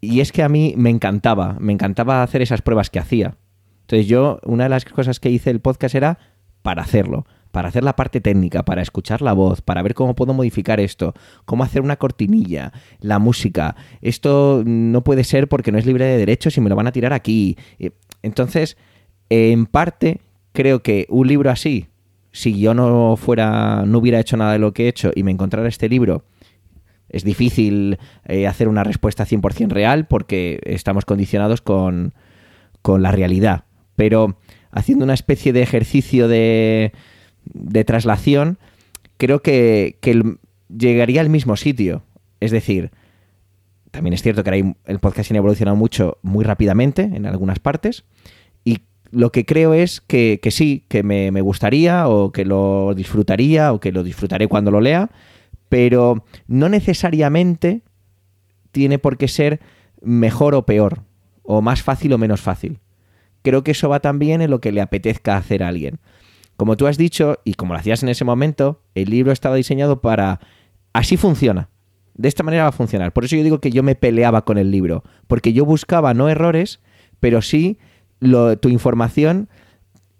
Y 0.00 0.20
es 0.20 0.30
que 0.30 0.42
a 0.42 0.48
mí 0.48 0.74
me 0.76 0.90
encantaba, 0.90 1.56
me 1.58 1.72
encantaba 1.72 2.22
hacer 2.22 2.42
esas 2.42 2.62
pruebas 2.62 2.90
que 2.90 2.98
hacía. 2.98 3.36
Entonces 3.82 4.06
yo, 4.06 4.38
una 4.44 4.64
de 4.64 4.70
las 4.70 4.84
cosas 4.84 5.18
que 5.18 5.30
hice 5.30 5.50
el 5.50 5.60
podcast 5.60 5.94
era 5.94 6.18
para 6.62 6.82
hacerlo, 6.82 7.26
para 7.50 7.68
hacer 7.68 7.84
la 7.84 7.96
parte 7.96 8.20
técnica, 8.20 8.64
para 8.64 8.82
escuchar 8.82 9.22
la 9.22 9.32
voz, 9.32 9.62
para 9.62 9.82
ver 9.82 9.94
cómo 9.94 10.14
puedo 10.14 10.34
modificar 10.34 10.80
esto, 10.80 11.14
cómo 11.44 11.64
hacer 11.64 11.82
una 11.82 11.96
cortinilla, 11.96 12.72
la 13.00 13.18
música. 13.18 13.76
Esto 14.00 14.62
no 14.64 15.02
puede 15.04 15.24
ser 15.24 15.48
porque 15.48 15.72
no 15.72 15.78
es 15.78 15.86
libre 15.86 16.04
de 16.04 16.18
derechos 16.18 16.56
y 16.56 16.60
me 16.60 16.68
lo 16.68 16.76
van 16.76 16.86
a 16.86 16.92
tirar 16.92 17.12
aquí. 17.12 17.56
Entonces, 18.22 18.76
en 19.30 19.66
parte, 19.66 20.20
creo 20.52 20.82
que 20.82 21.06
un 21.08 21.28
libro 21.28 21.50
así, 21.50 21.86
si 22.32 22.58
yo 22.58 22.74
no 22.74 23.16
fuera, 23.16 23.84
no 23.86 23.98
hubiera 23.98 24.20
hecho 24.20 24.36
nada 24.36 24.52
de 24.52 24.58
lo 24.58 24.72
que 24.72 24.84
he 24.84 24.88
hecho 24.88 25.10
y 25.14 25.22
me 25.22 25.32
encontrara 25.32 25.68
este 25.68 25.88
libro, 25.88 26.24
es 27.08 27.24
difícil 27.24 27.98
eh, 28.26 28.46
hacer 28.46 28.68
una 28.68 28.84
respuesta 28.84 29.24
100% 29.24 29.70
real 29.70 30.06
porque 30.06 30.60
estamos 30.64 31.06
condicionados 31.06 31.62
con, 31.62 32.12
con 32.82 33.02
la 33.02 33.12
realidad 33.12 33.64
pero 33.98 34.38
haciendo 34.70 35.04
una 35.04 35.14
especie 35.14 35.52
de 35.52 35.60
ejercicio 35.60 36.28
de, 36.28 36.92
de 37.52 37.84
traslación, 37.84 38.58
creo 39.16 39.42
que, 39.42 39.98
llegaría 40.68 41.20
al 41.20 41.30
mismo 41.30 41.56
sitio. 41.56 42.02
Es 42.40 42.50
decir, 42.50 42.90
también 43.90 44.14
es 44.14 44.22
cierto 44.22 44.44
que 44.44 44.74
el 44.86 44.98
podcasting 44.98 45.36
ha 45.36 45.38
evolucionado 45.38 45.76
mucho, 45.76 46.18
muy 46.22 46.44
rápidamente 46.44 47.02
en 47.02 47.26
algunas 47.26 47.58
partes, 47.58 48.04
y 48.64 48.78
lo 49.10 49.32
que 49.32 49.44
creo 49.44 49.74
es 49.74 50.00
que, 50.00 50.40
sí, 50.50 50.84
que 50.88 51.02
me, 51.02 51.30
me, 51.30 51.40
gustaría 51.40 52.08
o 52.08 52.32
que 52.32 52.44
lo 52.44 52.94
disfrutaría 52.94 53.72
o 53.72 53.80
que 53.80 53.92
lo 53.92 54.02
disfrutaré 54.02 54.46
cuando 54.46 54.70
lo 54.70 54.80
lea, 54.80 55.10
pero 55.68 56.24
no 56.46 56.68
necesariamente 56.68 57.82
tiene 58.70 58.98
por 58.98 59.16
qué 59.16 59.28
ser 59.28 59.60
mejor 60.02 60.54
o 60.54 60.66
peor, 60.66 61.02
o 61.42 61.62
más 61.62 61.82
fácil 61.82 62.12
o 62.12 62.18
menos 62.18 62.40
fácil 62.40 62.78
creo 63.42 63.64
que 63.64 63.72
eso 63.72 63.88
va 63.88 64.00
también 64.00 64.42
en 64.42 64.50
lo 64.50 64.60
que 64.60 64.72
le 64.72 64.80
apetezca 64.80 65.36
hacer 65.36 65.62
a 65.62 65.68
alguien. 65.68 65.98
Como 66.58 66.76
tú 66.76 66.88
has 66.88 66.98
dicho, 66.98 67.38
y 67.44 67.54
como 67.54 67.72
lo 67.72 67.78
hacías 67.78 68.02
en 68.02 68.08
ese 68.08 68.24
momento, 68.24 68.82
el 68.96 69.10
libro 69.10 69.30
estaba 69.30 69.54
diseñado 69.54 70.00
para... 70.00 70.40
Así 70.92 71.16
funciona. 71.16 71.68
De 72.14 72.26
esta 72.26 72.42
manera 72.42 72.64
va 72.64 72.70
a 72.70 72.72
funcionar. 72.72 73.12
Por 73.12 73.24
eso 73.24 73.36
yo 73.36 73.44
digo 73.44 73.60
que 73.60 73.70
yo 73.70 73.84
me 73.84 73.94
peleaba 73.94 74.44
con 74.44 74.58
el 74.58 74.72
libro. 74.72 75.04
Porque 75.28 75.52
yo 75.52 75.64
buscaba 75.64 76.14
no 76.14 76.28
errores, 76.28 76.80
pero 77.20 77.42
sí 77.42 77.78
tu 78.60 78.68
información, 78.70 79.48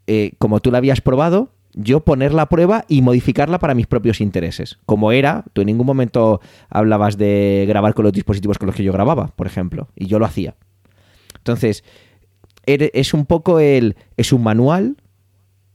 eh, 0.07 0.31
como 0.39 0.61
tú 0.61 0.71
la 0.71 0.79
habías 0.79 1.01
probado, 1.01 1.51
yo 1.75 2.05
ponerla 2.05 2.43
a 2.43 2.49
prueba 2.49 2.85
y 2.87 3.03
modificarla 3.03 3.59
para 3.59 3.75
mis 3.75 3.89
propios 3.89 4.21
intereses. 4.21 4.79
Como 4.87 5.11
era, 5.11 5.45
tú 5.55 5.63
en 5.63 5.67
ningún 5.67 5.89
momento 5.89 6.41
hablabas 6.69 7.19
de 7.19 7.65
grabar 7.67 7.95
con 7.95 8.05
los 8.05 8.13
dispositivos 8.13 8.59
con 8.59 8.67
los 8.67 8.77
que 8.77 8.85
yo 8.85 8.93
grababa, 8.93 9.27
por 9.35 9.49
ejemplo, 9.49 9.89
y 9.97 10.07
yo 10.07 10.21
lo 10.21 10.25
hacía. 10.27 10.55
Entonces, 11.39 11.83
es 12.65 13.13
un 13.13 13.27
poco 13.27 13.59
el. 13.59 13.97
Es 14.17 14.33
un 14.33 14.45
manual, 14.45 14.99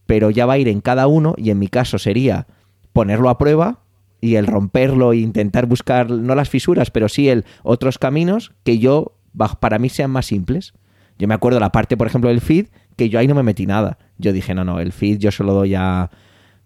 pero 0.06 0.30
ya 0.30 0.46
va 0.46 0.54
a 0.54 0.58
ir 0.58 0.68
en 0.68 0.82
cada 0.82 1.08
uno, 1.08 1.36
y 1.38 1.50
en 1.50 1.60
mi 1.60 1.68
caso 1.68 1.98
sería 1.98 2.48
ponerlo 2.92 3.30
a 3.30 3.38
prueba 3.38 3.80
y 4.22 4.36
el 4.36 4.48
romperlo 4.48 5.14
e 5.14 5.18
intentar 5.18 5.66
buscar, 5.66 6.10
no 6.10 6.36
las 6.36 6.50
fisuras, 6.50 6.92
pero 6.92 7.10
sí 7.10 7.30
el 7.30 7.46
otros 7.64 7.98
caminos 7.98 8.54
que 8.64 8.80
yo, 8.80 9.18
para 9.60 9.80
mí, 9.80 9.90
sean 9.90 10.12
más 10.12 10.28
simples. 10.28 10.74
Yo 11.20 11.28
me 11.28 11.34
acuerdo 11.34 11.60
la 11.60 11.72
parte, 11.72 11.98
por 11.98 12.08
ejemplo, 12.08 12.30
del 12.30 12.42
feed, 12.42 12.68
que 12.96 13.10
yo 13.10 13.20
ahí 13.20 13.28
no 13.28 13.36
me 13.36 13.44
metí 13.44 13.66
nada. 13.66 13.98
Yo 14.18 14.32
dije, 14.32 14.54
no, 14.54 14.64
no, 14.64 14.80
el 14.80 14.94
feed 14.94 15.18
yo 15.18 15.32
solo 15.32 15.54
doy 15.54 15.76
a. 15.76 16.10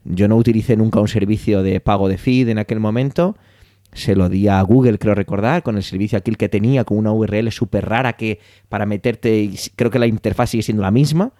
Yo 0.03 0.27
no 0.27 0.35
utilicé 0.37 0.77
nunca 0.77 0.99
un 0.99 1.07
servicio 1.07 1.63
de 1.63 1.79
pago 1.79 2.07
de 2.07 2.17
feed 2.17 2.49
en 2.49 2.59
aquel 2.59 2.79
momento 2.79 3.35
se 3.93 4.15
lo 4.15 4.29
di 4.29 4.47
a 4.47 4.61
Google, 4.61 4.99
creo 4.99 5.15
recordar, 5.15 5.63
con 5.63 5.77
el 5.77 5.83
servicio 5.83 6.17
aquel 6.17 6.37
que 6.37 6.49
tenía, 6.49 6.83
con 6.83 6.97
una 6.97 7.11
URL 7.11 7.51
súper 7.51 7.87
rara 7.87 8.13
que 8.13 8.39
para 8.69 8.85
meterte, 8.85 9.49
creo 9.75 9.91
que 9.91 9.99
la 9.99 10.07
interfaz 10.07 10.51
sigue 10.51 10.63
siendo 10.63 10.83
la 10.83 10.91
misma. 10.91 11.33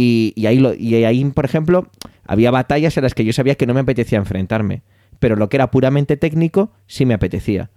Y, 0.00 0.46
ahí 0.46 0.64
y 0.78 1.02
ahí, 1.02 1.24
por 1.24 1.44
ejemplo, 1.44 1.90
había 2.24 2.52
batallas 2.52 2.96
en 2.96 3.02
las 3.02 3.14
que 3.14 3.24
yo 3.24 3.32
sabía 3.32 3.56
que 3.56 3.66
no 3.66 3.74
me 3.74 3.80
apetecía 3.80 4.16
enfrentarme. 4.16 4.82
Pero 5.18 5.34
lo 5.34 5.48
que 5.48 5.56
era 5.56 5.72
puramente 5.72 6.16
técnico, 6.16 6.70
sí 6.86 7.04
me 7.04 7.14
apetecía. 7.14 7.70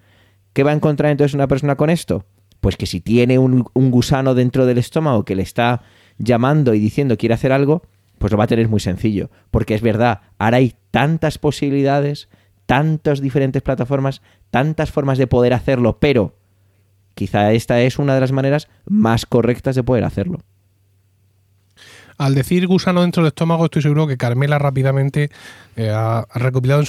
¿Qué 0.53 0.61
va 0.61 0.69
a 0.69 0.76
encontrar 0.76 1.11
entonces 1.11 1.34
una 1.34 1.47
persona 1.47 1.78
con 1.78 1.89
esto? 1.89 2.26
Pues 2.59 2.78
que 2.78 2.86
si 2.86 2.99
tiene 3.01 3.39
un, 3.39 3.65
un 3.74 3.89
gusano 3.89 4.36
dentro 4.36 4.67
del 4.67 4.78
estómago 4.78 5.26
que 5.26 5.34
le 5.34 5.41
está 5.41 5.82
llamando 6.19 6.76
y 6.76 6.80
diciendo 6.80 7.17
quiere 7.17 7.34
hacer 7.34 7.51
algo, 7.51 7.82
pues 8.19 8.32
lo 8.32 8.38
va 8.38 8.43
a 8.43 8.47
tener 8.47 8.69
muy 8.69 8.80
sencillo. 8.80 9.32
Porque 9.49 9.74
es 9.74 9.82
verdad, 9.82 10.22
ahora 10.38 10.57
hay 10.57 10.76
tantas 10.91 11.39
posibilidades, 11.39 12.30
tantas 12.67 13.19
diferentes 13.19 13.63
plataformas, 13.63 14.22
tantas 14.51 14.91
formas 14.91 15.17
de 15.17 15.26
poder 15.26 15.55
hacerlo, 15.55 15.97
pero 15.99 16.36
quizá 17.15 17.51
esta 17.51 17.82
es 17.82 17.97
una 17.97 18.13
de 18.13 18.22
las 18.22 18.32
maneras 18.32 18.67
más 18.86 19.26
correctas 19.26 19.76
de 19.76 19.82
poder 19.82 20.03
hacerlo. 20.03 20.41
Al 22.22 22.36
decir 22.36 22.67
gusano 22.67 23.01
dentro 23.01 23.24
del 23.24 23.30
estómago, 23.30 23.65
estoy 23.65 23.82
seguro 23.82 24.05
que 24.05 24.15
Carmela 24.15 24.59
rápidamente 24.59 25.32
eh, 25.76 25.89
ha, 25.89 26.28
recopilado 26.36 26.80
en 26.80 26.86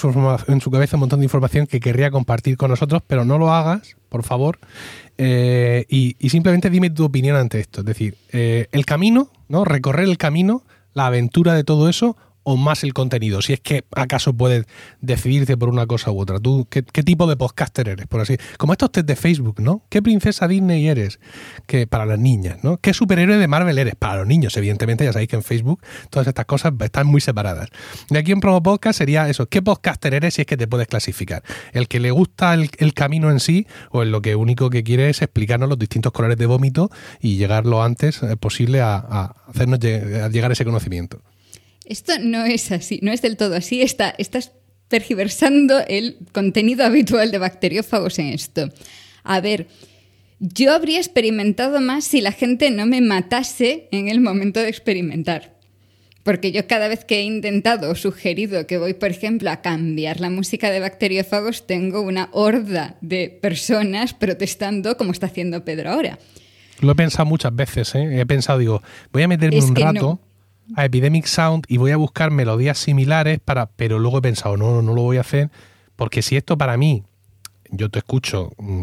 su, 0.61 0.71
cabeza 0.71 0.97
un 0.97 1.01
montón 1.01 1.21
de 1.21 1.25
información 1.25 1.67
que 1.67 1.81
querría 1.81 2.11
compartir 2.11 2.59
con 2.59 2.69
nosotros, 2.69 3.01
pero 3.07 3.25
no 3.25 3.39
lo 3.39 3.51
hagas, 3.51 3.97
por 4.11 4.25
favor. 4.25 4.59
Eh, 5.17 5.87
y, 5.89 6.29
simplemente 6.29 6.69
dime 6.69 6.91
tu 6.91 7.07
opinión 7.07 7.35
ante 7.37 7.61
esto. 7.61 7.81
Es 7.81 7.87
decir, 7.87 8.19
eh, 8.31 8.67
el 8.73 8.85
camino, 8.85 9.31
¿no? 9.49 9.65
Recorrer 9.65 10.05
el 10.05 10.19
camino, 10.19 10.65
la 10.93 11.07
aventura 11.07 11.55
de 11.55 11.65
todo 11.65 11.89
eso, 11.89 12.15
o 12.45 12.57
más 12.57 12.85
el 12.85 12.95
contenido? 12.95 13.43
Si 13.43 13.53
es 13.53 13.61
que 13.61 13.85
acaso 13.95 14.33
puedes 14.35 14.67
decidirte 15.01 15.57
por 15.57 15.69
una 15.69 15.87
cosa 15.87 16.11
u 16.11 16.21
otra. 16.21 16.39
¿Tú 16.39 16.67
qué, 16.69 16.83
tipo 16.83 17.27
de 17.27 17.37
podcaster 17.37 17.89
eres? 17.89 18.07
Por 18.07 18.21
así 18.21 18.37
Como 18.59 18.73
estos 18.73 18.93
test 18.93 19.07
de 19.07 19.17
Facebook, 19.17 19.61
¿no? 19.61 19.83
¿Qué 19.89 20.03
princesa 20.03 20.49
Disney 20.49 20.89
eres? 20.89 21.21
Que 21.67 21.87
para 21.87 22.07
las 22.07 22.19
niñas, 22.19 22.59
¿no? 22.63 22.79
¿Qué 22.79 22.95
superhéroe 22.95 23.37
de 23.37 23.49
Marvel 23.49 23.79
eres? 23.79 23.95
Para 23.95 24.19
los 24.19 24.27
niños, 24.27 24.57
evidentemente, 24.57 25.05
ya 25.05 25.13
sabéis 25.13 25.29
que 25.29 25.37
en 25.37 25.43
Facebook 25.43 25.83
todas 26.11 26.27
estas 26.27 26.47
cosas 26.47 26.73
están 26.81 27.07
muy 27.07 27.21
separadas. 27.21 27.69
Y 28.11 28.17
aquí 28.17 28.33
en 28.33 28.41
Promo 28.41 28.63
Podcast 28.63 28.99
sería 28.99 29.29
eso. 29.29 29.47
¿Qué 29.47 29.63
podcaster 29.63 30.15
eres 30.15 30.35
si 30.35 30.43
es 30.43 30.47
que 30.47 30.57
te 30.57 30.67
puedes 30.67 30.89
clasificar? 30.89 31.43
¿El 31.73 31.89
que 31.89 32.01
le 32.01 32.11
gusta 32.11 32.55
el, 32.55 32.95
camino 32.95 33.31
en 33.31 33.41
sí 33.41 33.67
o 33.91 34.03
el 34.03 34.11
lo 34.11 34.21
que 34.21 34.37
único 34.37 34.69
que 34.71 34.83
quiere 34.83 35.09
es 35.09 35.23
explicarnos 35.23 35.69
los 35.69 35.79
distintos 35.79 36.13
colores 36.13 36.37
de 36.37 36.47
vómito 36.47 36.91
y 37.21 37.37
llegar 37.37 37.67
lo 37.67 37.83
antes 37.83 38.23
eh, 38.23 38.37
posible 38.37 38.81
a, 38.81 38.97
a 38.97 39.35
hacernos 39.49 39.81
llegar 39.81 40.51
a 40.51 40.53
ese 40.53 40.65
conocimiento? 40.65 41.21
Esto 41.93 42.15
no 42.19 42.47
es 42.47 42.73
así, 42.73 43.01
no 43.03 43.13
es 43.13 43.21
del 43.21 43.37
todo 43.37 43.55
así. 43.55 43.83
Está, 43.83 44.15
estás 44.17 44.53
tergiversando 44.89 45.79
el 45.87 46.17
contenido 46.33 46.87
habitual 46.87 47.31
de 47.31 47.37
bacteriófagos 47.37 48.19
en 48.19 48.29
esto. 48.29 48.71
A 49.25 49.43
ver, 49.43 49.67
yo 50.39 50.73
habría 50.73 50.97
experimentado 50.97 51.83
más 51.83 52.05
si 52.05 52.23
la 52.23 52.33
gente 52.33 52.71
no 52.71 52.87
me 52.87 53.03
matase 53.03 53.89
en 53.93 54.09
el 54.09 54.23
momento 54.23 54.59
de 54.61 54.71
experimentar. 54.71 55.59
Porque 56.23 56.51
yo 56.51 56.67
cada 56.67 56.89
vez 56.89 57.05
que 57.05 57.19
he 57.19 57.25
intentado 57.25 57.91
o 57.91 57.95
sugerido 57.95 58.67
que 58.67 58.79
voy, 58.79 58.95
por 58.95 59.11
ejemplo, 59.11 59.51
a 59.51 59.61
cambiar 59.61 60.19
la 60.19 60.31
música 60.31 60.71
de 60.71 60.81
bacteriófagos, 60.81 61.67
tengo 61.67 62.01
una 62.01 62.31
horda 62.33 62.97
de 63.03 63.29
personas 63.29 64.15
protestando 64.15 64.97
como 64.97 65.13
está 65.13 65.27
haciendo 65.27 65.63
Pedro 65.67 65.91
ahora. 65.91 66.19
Lo 66.81 66.93
he 66.93 66.95
pensado 66.95 67.27
muchas 67.27 67.55
veces, 67.55 67.95
¿eh? 67.95 68.19
He 68.19 68.25
pensado, 68.25 68.61
digo, 68.61 68.83
voy 69.13 69.25
a 69.25 69.29
meterme 69.29 69.59
Es 69.59 69.67
un 69.67 69.77
rato 69.77 70.01
no. 70.01 70.32
A 70.77 70.85
Epidemic 70.85 71.27
Sound 71.27 71.65
y 71.69 71.77
voy 71.77 71.91
a 71.93 71.97
buscar 71.97 72.31
melodías 72.31 72.79
similares 72.79 73.41
para. 73.41 73.67
Pero 73.67 73.99
luego 73.99 74.19
he 74.19 74.23
pensado, 74.23 74.57
no, 74.57 74.83
no 74.83 74.95
lo 74.95 75.03
voy 75.03 75.17
a 75.19 75.21
hacer. 75.21 75.51
Porque 75.97 76.23
si 76.23 76.37
esto 76.37 76.57
para 76.59 76.77
mí, 76.77 77.05
yo 77.71 77.89
te 77.91 77.99
escucho 78.01 78.51
mm, 78.59 78.83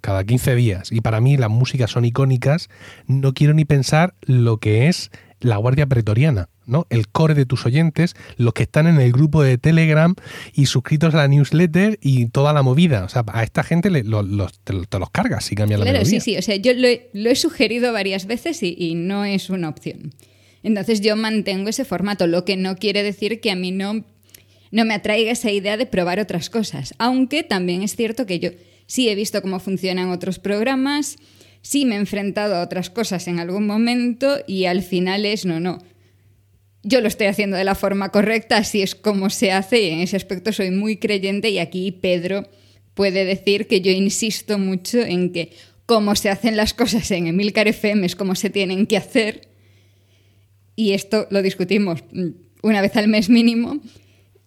cada 0.00 0.24
15 0.24 0.54
días 0.54 0.92
y 0.92 1.00
para 1.00 1.20
mí 1.20 1.36
las 1.36 1.50
músicas 1.50 1.90
son 1.90 2.04
icónicas, 2.04 2.68
no 3.06 3.32
quiero 3.32 3.54
ni 3.54 3.64
pensar 3.64 4.14
lo 4.22 4.58
que 4.58 4.88
es 4.88 5.10
la 5.40 5.56
Guardia 5.56 5.86
Pretoriana, 5.86 6.50
¿no? 6.66 6.86
El 6.90 7.08
core 7.08 7.34
de 7.34 7.46
tus 7.46 7.64
oyentes, 7.64 8.14
los 8.36 8.52
que 8.52 8.64
están 8.64 8.86
en 8.86 9.00
el 9.00 9.10
grupo 9.10 9.42
de 9.42 9.56
Telegram 9.56 10.14
y 10.52 10.66
suscritos 10.66 11.14
a 11.14 11.16
la 11.18 11.28
newsletter 11.28 11.98
y 12.02 12.26
toda 12.26 12.52
la 12.52 12.60
movida. 12.62 13.04
O 13.04 13.08
sea, 13.08 13.24
a 13.32 13.42
esta 13.42 13.62
gente 13.62 13.88
le- 13.88 14.04
lo- 14.04 14.22
te, 14.64 14.74
te 14.86 14.98
los 14.98 15.08
cargas 15.10 15.44
si 15.46 15.54
cambian 15.54 15.80
la 15.80 15.84
Claro, 15.86 16.00
melodía. 16.00 16.20
sí, 16.20 16.32
sí. 16.32 16.36
O 16.36 16.42
sea, 16.42 16.56
yo 16.56 16.74
lo 16.74 16.86
he, 16.86 17.08
lo 17.14 17.30
he 17.30 17.36
sugerido 17.36 17.90
varias 17.94 18.26
veces 18.26 18.62
y, 18.62 18.76
y 18.78 18.94
no 18.96 19.24
es 19.24 19.48
una 19.48 19.70
opción. 19.70 20.12
Entonces 20.62 21.00
yo 21.00 21.16
mantengo 21.16 21.68
ese 21.68 21.84
formato, 21.84 22.26
lo 22.26 22.44
que 22.44 22.56
no 22.56 22.76
quiere 22.76 23.02
decir 23.02 23.40
que 23.40 23.50
a 23.50 23.56
mí 23.56 23.72
no, 23.72 24.04
no 24.70 24.84
me 24.84 24.94
atraiga 24.94 25.32
esa 25.32 25.50
idea 25.50 25.76
de 25.76 25.86
probar 25.86 26.20
otras 26.20 26.50
cosas. 26.50 26.94
Aunque 26.98 27.42
también 27.42 27.82
es 27.82 27.96
cierto 27.96 28.26
que 28.26 28.38
yo 28.38 28.50
sí 28.86 29.08
he 29.08 29.14
visto 29.14 29.40
cómo 29.42 29.60
funcionan 29.60 30.10
otros 30.10 30.38
programas, 30.38 31.16
sí 31.62 31.84
me 31.84 31.94
he 31.94 31.98
enfrentado 31.98 32.56
a 32.56 32.62
otras 32.62 32.90
cosas 32.90 33.28
en 33.28 33.38
algún 33.38 33.66
momento 33.66 34.38
y 34.46 34.66
al 34.66 34.82
final 34.82 35.24
es 35.26 35.44
no, 35.44 35.60
no. 35.60 35.78
Yo 36.82 37.00
lo 37.02 37.08
estoy 37.08 37.26
haciendo 37.26 37.56
de 37.56 37.64
la 37.64 37.74
forma 37.74 38.08
correcta, 38.08 38.56
así 38.56 38.80
es 38.80 38.94
como 38.94 39.28
se 39.28 39.52
hace 39.52 39.82
y 39.82 39.90
en 39.90 40.00
ese 40.00 40.16
aspecto 40.16 40.52
soy 40.52 40.70
muy 40.70 40.96
creyente 40.96 41.50
y 41.50 41.58
aquí 41.58 41.92
Pedro 41.92 42.48
puede 42.94 43.24
decir 43.24 43.66
que 43.66 43.80
yo 43.80 43.92
insisto 43.92 44.58
mucho 44.58 44.98
en 44.98 45.32
que 45.32 45.52
como 45.84 46.16
se 46.16 46.30
hacen 46.30 46.56
las 46.56 46.72
cosas 46.72 47.10
en 47.10 47.26
Emilcar 47.26 47.68
FM 47.68 48.06
es 48.06 48.16
como 48.16 48.34
se 48.34 48.48
tienen 48.48 48.86
que 48.86 48.96
hacer 48.96 49.49
y 50.80 50.92
esto 50.92 51.26
lo 51.30 51.42
discutimos 51.42 52.02
mm, 52.12 52.28
una 52.62 52.80
vez 52.80 52.96
al 52.96 53.06
mes 53.06 53.28
mínimo 53.28 53.80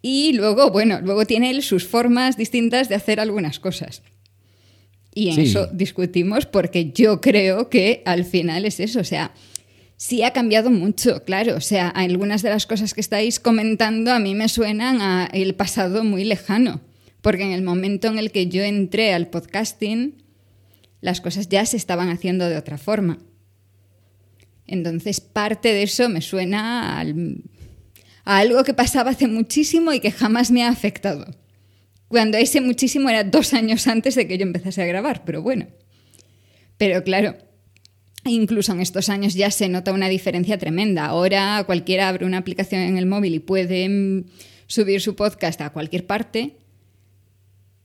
y 0.02 0.34
luego, 0.34 0.72
bueno, 0.72 1.00
luego 1.02 1.26
tiene 1.26 1.52
él 1.52 1.62
sus 1.62 1.86
formas 1.86 2.38
distintas 2.38 2.90
de 2.90 2.96
hacer 2.96 3.20
algunas 3.20 3.60
cosas. 3.60 4.02
Y 5.14 5.30
en 5.30 5.36
Sí. 5.36 5.42
eso 5.44 5.68
discutimos 5.72 6.48
porque 6.48 6.92
yo 6.92 7.22
creo 7.22 7.70
que 7.70 8.02
al 8.06 8.26
final 8.26 8.66
es 8.66 8.80
eso, 8.80 9.00
o 9.00 9.04
sea, 9.04 9.32
sí 9.96 10.24
ha 10.24 10.32
cambiado 10.32 10.72
mucho, 10.72 11.24
claro, 11.24 11.56
o 11.56 11.62
sea, 11.62 11.88
algunas 11.90 12.42
de 12.42 12.50
las 12.50 12.66
cosas 12.66 12.96
que 12.96 13.02
estáis 13.02 13.40
comentando 13.40 14.12
a 14.12 14.18
mí 14.18 14.34
me 14.34 14.50
suenan 14.50 15.02
a 15.02 15.30
el 15.32 15.54
pasado 15.54 16.04
muy 16.04 16.24
lejano, 16.24 16.82
porque 17.22 17.44
en 17.44 17.52
el 17.52 17.62
momento 17.62 18.08
en 18.08 18.18
el 18.18 18.32
que 18.32 18.48
yo 18.48 18.64
entré 18.64 19.14
al 19.14 19.28
podcasting, 19.28 20.16
las 21.00 21.22
cosas 21.22 21.48
ya 21.48 21.64
se 21.68 21.78
estaban 21.78 22.10
haciendo 22.10 22.50
de 22.50 22.58
otra 22.58 22.80
forma. 22.80 23.20
Entonces, 24.74 25.22
parte 25.22 25.70
de 25.72 25.84
eso 25.84 26.10
me 26.10 26.22
suena 26.22 27.00
al- 27.00 27.44
a 28.26 28.38
algo 28.40 28.64
que 28.64 28.74
pasaba 28.74 29.12
hace 29.12 29.28
muchísimo 29.28 29.94
y 29.94 30.00
que 30.00 30.12
jamás 30.12 30.50
me 30.50 30.64
ha 30.64 30.70
afectado. 30.70 31.26
Cuando 32.08 32.38
ese 32.38 32.60
muchísimo 32.60 33.10
era 33.10 33.24
dos 33.24 33.54
años 33.54 33.86
antes 33.88 34.16
de 34.16 34.28
que 34.28 34.38
yo 34.38 34.44
empezase 34.44 34.82
a 34.82 34.86
grabar, 34.86 35.24
pero 35.26 35.42
bueno. 35.42 35.68
Pero 36.78 37.04
claro, 37.04 37.36
incluso 38.26 38.72
en 38.72 38.82
estos 38.82 39.10
años 39.10 39.36
ya 39.36 39.52
se 39.52 39.70
nota 39.70 39.94
una 39.94 40.10
diferencia 40.10 40.58
tremenda. 40.58 41.06
Ahora 41.06 41.64
cualquiera 41.66 42.10
abre 42.10 42.26
una 42.26 42.38
aplicación 42.40 42.82
en 42.82 42.98
el 42.98 43.06
móvil 43.06 43.36
y 43.36 43.40
puede 43.40 43.88
mm, 43.90 44.26
subir 44.68 45.02
su 45.02 45.16
podcast 45.16 45.62
a 45.62 45.70
cualquier 45.72 46.06
parte, 46.08 46.58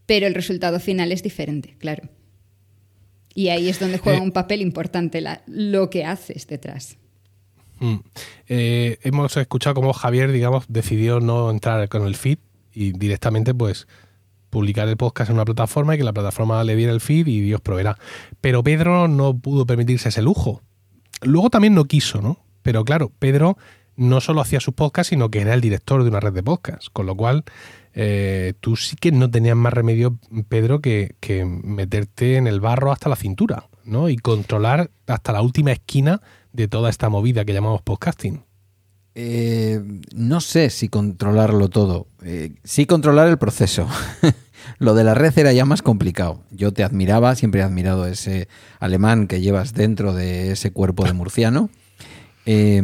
pero 0.06 0.26
el 0.26 0.34
resultado 0.34 0.80
final 0.80 1.12
es 1.12 1.22
diferente, 1.22 1.76
claro. 1.78 2.08
Y 3.38 3.50
ahí 3.50 3.68
es 3.68 3.78
donde 3.78 3.98
juega 3.98 4.18
Eh. 4.18 4.22
un 4.22 4.32
papel 4.32 4.60
importante 4.62 5.20
la- 5.20 5.42
lo 5.46 5.90
que 5.90 6.04
haces 6.04 6.48
detrás. 6.48 6.98
Mm. 7.78 7.98
Eh, 8.48 8.98
hemos 9.02 9.36
escuchado 9.36 9.74
cómo 9.74 9.92
Javier, 9.92 10.32
digamos, 10.32 10.64
decidió 10.66 11.20
no 11.20 11.48
entrar 11.48 11.88
con 11.88 12.04
el 12.04 12.16
feed 12.16 12.38
y 12.74 12.90
directamente, 12.90 13.54
pues, 13.54 13.86
publicar 14.50 14.88
el 14.88 14.96
podcast 14.96 15.30
en 15.30 15.36
una 15.36 15.44
plataforma 15.44 15.94
y 15.94 15.98
que 15.98 16.02
la 16.04 16.12
plataforma 16.12 16.64
le 16.64 16.74
diera 16.74 16.92
el 16.92 17.00
feed 17.00 17.28
y 17.28 17.40
Dios 17.40 17.60
proveerá. 17.60 17.96
Pero 18.40 18.64
Pedro 18.64 19.06
no 19.06 19.38
pudo 19.38 19.66
permitirse 19.66 20.08
ese 20.08 20.20
lujo. 20.20 20.60
Luego 21.22 21.48
también 21.48 21.74
no 21.76 21.84
quiso, 21.84 22.20
¿no? 22.20 22.44
Pero 22.62 22.84
claro, 22.84 23.12
Pedro 23.20 23.56
no 23.94 24.20
solo 24.20 24.40
hacía 24.40 24.58
sus 24.58 24.74
podcasts, 24.74 25.10
sino 25.10 25.30
que 25.30 25.42
era 25.42 25.54
el 25.54 25.60
director 25.60 26.02
de 26.02 26.08
una 26.08 26.18
red 26.18 26.32
de 26.32 26.42
podcasts. 26.42 26.90
Con 26.90 27.06
lo 27.06 27.14
cual, 27.16 27.44
eh, 28.00 28.54
tú 28.60 28.76
sí 28.76 28.94
que 28.94 29.10
no 29.10 29.28
tenías 29.28 29.56
más 29.56 29.72
remedio, 29.72 30.20
Pedro, 30.48 30.80
que, 30.80 31.16
meterte 31.64 32.36
en 32.36 32.46
el 32.46 32.60
barro 32.60 32.92
hasta 32.92 33.08
la 33.08 33.16
cintura, 33.16 33.64
¿no? 33.82 34.08
Y 34.08 34.16
controlar 34.16 34.92
hasta 35.08 35.32
la 35.32 35.42
última 35.42 35.72
esquina 35.72 36.22
de 36.52 36.68
toda 36.68 36.90
esta 36.90 37.08
movida 37.08 37.44
que 37.44 37.52
llamamos 37.52 37.82
podcasting. 37.82 38.44
Eh, 39.16 39.82
no 40.14 40.40
sé 40.40 40.70
si 40.70 40.88
controlarlo 40.88 41.70
todo. 41.70 42.06
Eh, 42.22 42.52
sí 42.62 42.86
controlar 42.86 43.26
el 43.26 43.36
proceso. 43.36 43.88
Lo 44.78 44.94
de 44.94 45.02
la 45.02 45.14
red 45.14 45.36
era 45.36 45.52
ya 45.52 45.64
más 45.64 45.82
complicado. 45.82 46.44
Yo 46.52 46.72
te 46.72 46.84
admiraba, 46.84 47.34
siempre 47.34 47.62
he 47.62 47.64
admirado 47.64 48.06
ese 48.06 48.46
alemán 48.78 49.26
que 49.26 49.40
llevas 49.40 49.74
dentro 49.74 50.12
de 50.12 50.52
ese 50.52 50.70
cuerpo 50.70 51.04
de 51.04 51.14
murciano. 51.14 51.68
Eh, 52.46 52.80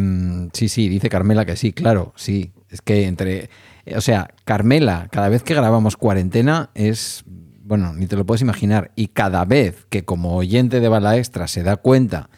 sí, 0.54 0.68
sí, 0.68 0.88
dice 0.88 1.08
Carmela 1.08 1.44
que 1.44 1.54
sí, 1.54 1.72
claro, 1.72 2.12
sí. 2.16 2.50
Es 2.68 2.82
que 2.82 3.06
entre... 3.06 3.48
O 3.97 4.01
sea, 4.01 4.28
Carmela, 4.45 5.09
cada 5.11 5.28
vez 5.28 5.43
que 5.43 5.55
grabamos 5.55 5.97
cuarentena 5.97 6.70
es... 6.74 7.24
Bueno, 7.66 7.95
ni 7.95 8.07
te 8.07 8.16
lo 8.16 8.26
puedes 8.26 8.43
imaginar. 8.43 8.91
Y 8.95 9.09
cada 9.09 9.45
vez 9.45 9.87
que 9.89 10.05
como 10.05 10.37
oyente 10.37 10.80
de 10.80 10.89
Bala 10.89 11.16
Extra 11.16 11.49
se 11.49 11.62
da 11.62 11.76
cuenta 11.76 12.28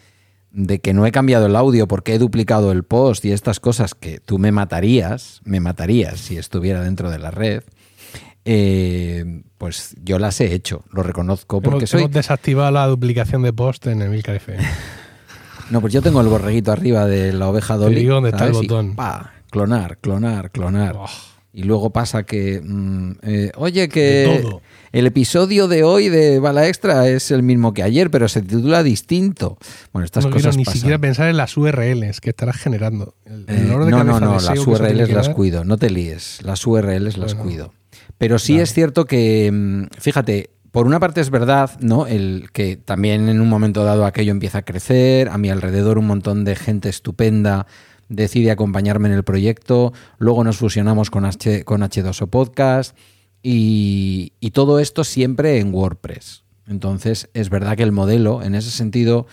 de 0.51 0.79
que 0.79 0.93
no 0.93 1.05
he 1.05 1.11
cambiado 1.11 1.45
el 1.45 1.55
audio 1.55 1.87
porque 1.87 2.15
he 2.15 2.19
duplicado 2.19 2.71
el 2.71 2.83
post 2.83 3.25
y 3.25 3.31
estas 3.31 3.59
cosas 3.59 3.93
que 3.93 4.19
tú 4.19 4.39
me 4.39 4.51
matarías, 4.51 5.41
me 5.43 5.59
matarías 5.59 6.19
si 6.19 6.37
estuviera 6.37 6.81
dentro 6.81 7.11
de 7.11 7.19
la 7.19 7.31
red, 7.31 7.63
eh, 8.45 9.43
pues 9.57 9.95
yo 10.03 10.19
las 10.19 10.39
he 10.39 10.53
hecho, 10.53 10.83
lo 10.91 11.03
reconozco 11.03 11.61
porque 11.61 11.79
hemos, 11.79 11.89
soy... 11.89 11.99
hemos 12.01 12.11
desactivado 12.13 12.71
la 12.71 12.87
duplicación 12.87 13.43
de 13.43 13.53
post 13.53 13.87
en 13.87 14.01
el 14.01 14.13
FM. 14.15 14.63
No, 15.69 15.81
pues 15.81 15.91
yo 15.91 16.01
tengo 16.01 16.21
el 16.21 16.27
borreguito 16.27 16.71
arriba 16.71 17.05
de 17.05 17.33
la 17.33 17.49
oveja 17.49 17.75
Dolly. 17.75 17.99
digo 17.99 18.13
dónde 18.13 18.29
está 18.29 18.45
el 18.45 18.53
botón. 18.53 18.95
pa, 18.95 19.33
clonar, 19.51 19.97
clonar, 19.97 20.49
clonar. 20.49 20.95
Oh. 20.97 21.09
Y 21.57 21.63
luego 21.63 21.89
pasa 21.89 22.21
que, 22.21 22.61
mm, 22.63 23.11
eh, 23.23 23.51
oye, 23.55 23.89
que 23.89 24.47
el 24.91 25.07
episodio 25.07 25.67
de 25.67 25.83
hoy 25.83 26.07
de 26.07 26.37
Bala 26.37 26.67
Extra 26.67 27.07
es 27.07 27.31
el 27.31 27.41
mismo 27.41 27.73
que 27.73 27.81
ayer, 27.81 28.11
pero 28.11 28.27
se 28.27 28.43
titula 28.43 28.83
distinto. 28.83 29.57
Bueno, 29.91 30.05
estas 30.05 30.25
no 30.25 30.29
quiero 30.29 30.43
cosas 30.43 30.57
ni 30.57 30.65
pasan. 30.65 30.77
siquiera 30.77 30.99
pensar 30.99 31.29
en 31.29 31.37
las 31.37 31.57
URLs 31.57 32.21
que 32.21 32.29
estarás 32.29 32.57
generando. 32.57 33.15
El, 33.25 33.45
el 33.47 33.55
Eh, 33.55 33.61
no, 33.67 33.79
no, 34.03 34.19
no, 34.19 34.33
las 34.39 34.67
URLs 34.67 35.09
las 35.09 35.29
cuido, 35.29 35.65
no 35.65 35.77
te 35.77 35.89
líes, 35.89 36.41
las 36.43 36.63
URLs 36.67 37.17
las 37.17 37.33
cuido. 37.33 37.73
Pero 38.19 38.37
sí 38.37 38.53
Vale. 38.53 38.63
es 38.63 38.73
cierto 38.73 39.05
que, 39.05 39.49
mm, 39.51 39.85
fíjate, 39.99 40.51
por 40.71 40.85
una 40.85 40.99
parte 40.99 41.21
es 41.21 41.31
verdad, 41.31 41.71
¿no? 41.79 42.05
El 42.05 42.49
que 42.53 42.77
también 42.77 43.29
en 43.29 43.41
un 43.41 43.49
momento 43.49 43.83
dado 43.83 44.05
aquello 44.05 44.29
empieza 44.29 44.59
a 44.59 44.61
crecer, 44.61 45.29
a 45.29 45.39
mi 45.39 45.49
alrededor 45.49 45.97
un 45.97 46.05
montón 46.05 46.45
de 46.45 46.55
gente 46.55 46.87
estupenda 46.87 47.65
decide 48.09 48.51
acompañarme 48.51 49.09
en 49.09 49.15
el 49.15 49.23
proyecto, 49.23 49.93
luego 50.17 50.43
nos 50.43 50.57
fusionamos 50.57 51.09
con, 51.09 51.25
H, 51.25 51.63
con 51.63 51.81
H2O 51.81 52.29
Podcast 52.29 52.97
y, 53.43 54.33
todo 54.53 54.79
esto 54.79 55.03
siempre 55.03 55.59
en 55.59 55.73
WordPress. 55.73 56.43
Entonces 56.67 57.29
es 57.33 57.49
verdad 57.49 57.77
que 57.77 57.83
el 57.83 57.91
modelo, 57.91 58.41
en 58.41 58.55
ese 58.55 58.71
sentido, 58.71 59.27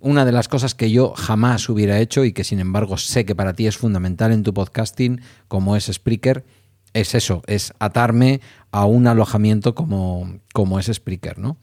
una 0.00 0.24
de 0.24 0.32
las 0.32 0.48
cosas 0.48 0.74
que 0.74 0.90
yo 0.90 1.14
jamás 1.16 1.68
hubiera 1.68 1.98
hecho 1.98 2.24
y 2.24 2.32
que 2.32 2.44
sin 2.44 2.60
embargo 2.60 2.98
sé 2.98 3.24
que 3.24 3.34
para 3.34 3.54
ti 3.54 3.66
es 3.66 3.78
fundamental 3.78 4.32
en 4.32 4.42
tu 4.42 4.52
podcasting, 4.52 5.22
como 5.48 5.76
es 5.76 5.86
Spreaker, 5.86 6.44
es 6.92 7.14
eso, 7.14 7.42
es 7.46 7.72
atarme 7.78 8.40
a 8.70 8.84
un 8.84 9.06
alojamiento 9.06 9.74
como, 9.74 10.40
como 10.52 10.78
es 10.78 10.86
Spreaker, 10.92 11.38
¿no? 11.38 11.56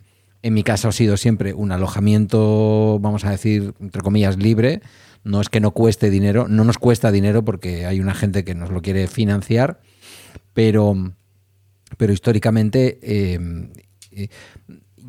En 0.43 0.53
mi 0.55 0.63
caso 0.63 0.89
ha 0.89 0.91
sido 0.91 1.17
siempre 1.17 1.53
un 1.53 1.71
alojamiento, 1.71 2.97
vamos 2.99 3.25
a 3.25 3.29
decir, 3.29 3.75
entre 3.79 4.01
comillas, 4.01 4.37
libre. 4.37 4.81
No 5.23 5.41
es 5.41 5.49
que 5.49 5.59
no 5.59 5.71
cueste 5.71 6.09
dinero, 6.09 6.47
no 6.47 6.63
nos 6.63 6.77
cuesta 6.77 7.11
dinero 7.11 7.45
porque 7.45 7.85
hay 7.85 7.99
una 7.99 8.15
gente 8.15 8.43
que 8.43 8.55
nos 8.55 8.71
lo 8.71 8.81
quiere 8.81 9.07
financiar, 9.07 9.81
pero, 10.53 11.13
pero 11.97 12.13
históricamente 12.13 12.99
eh, 13.03 13.39
eh, 14.11 14.29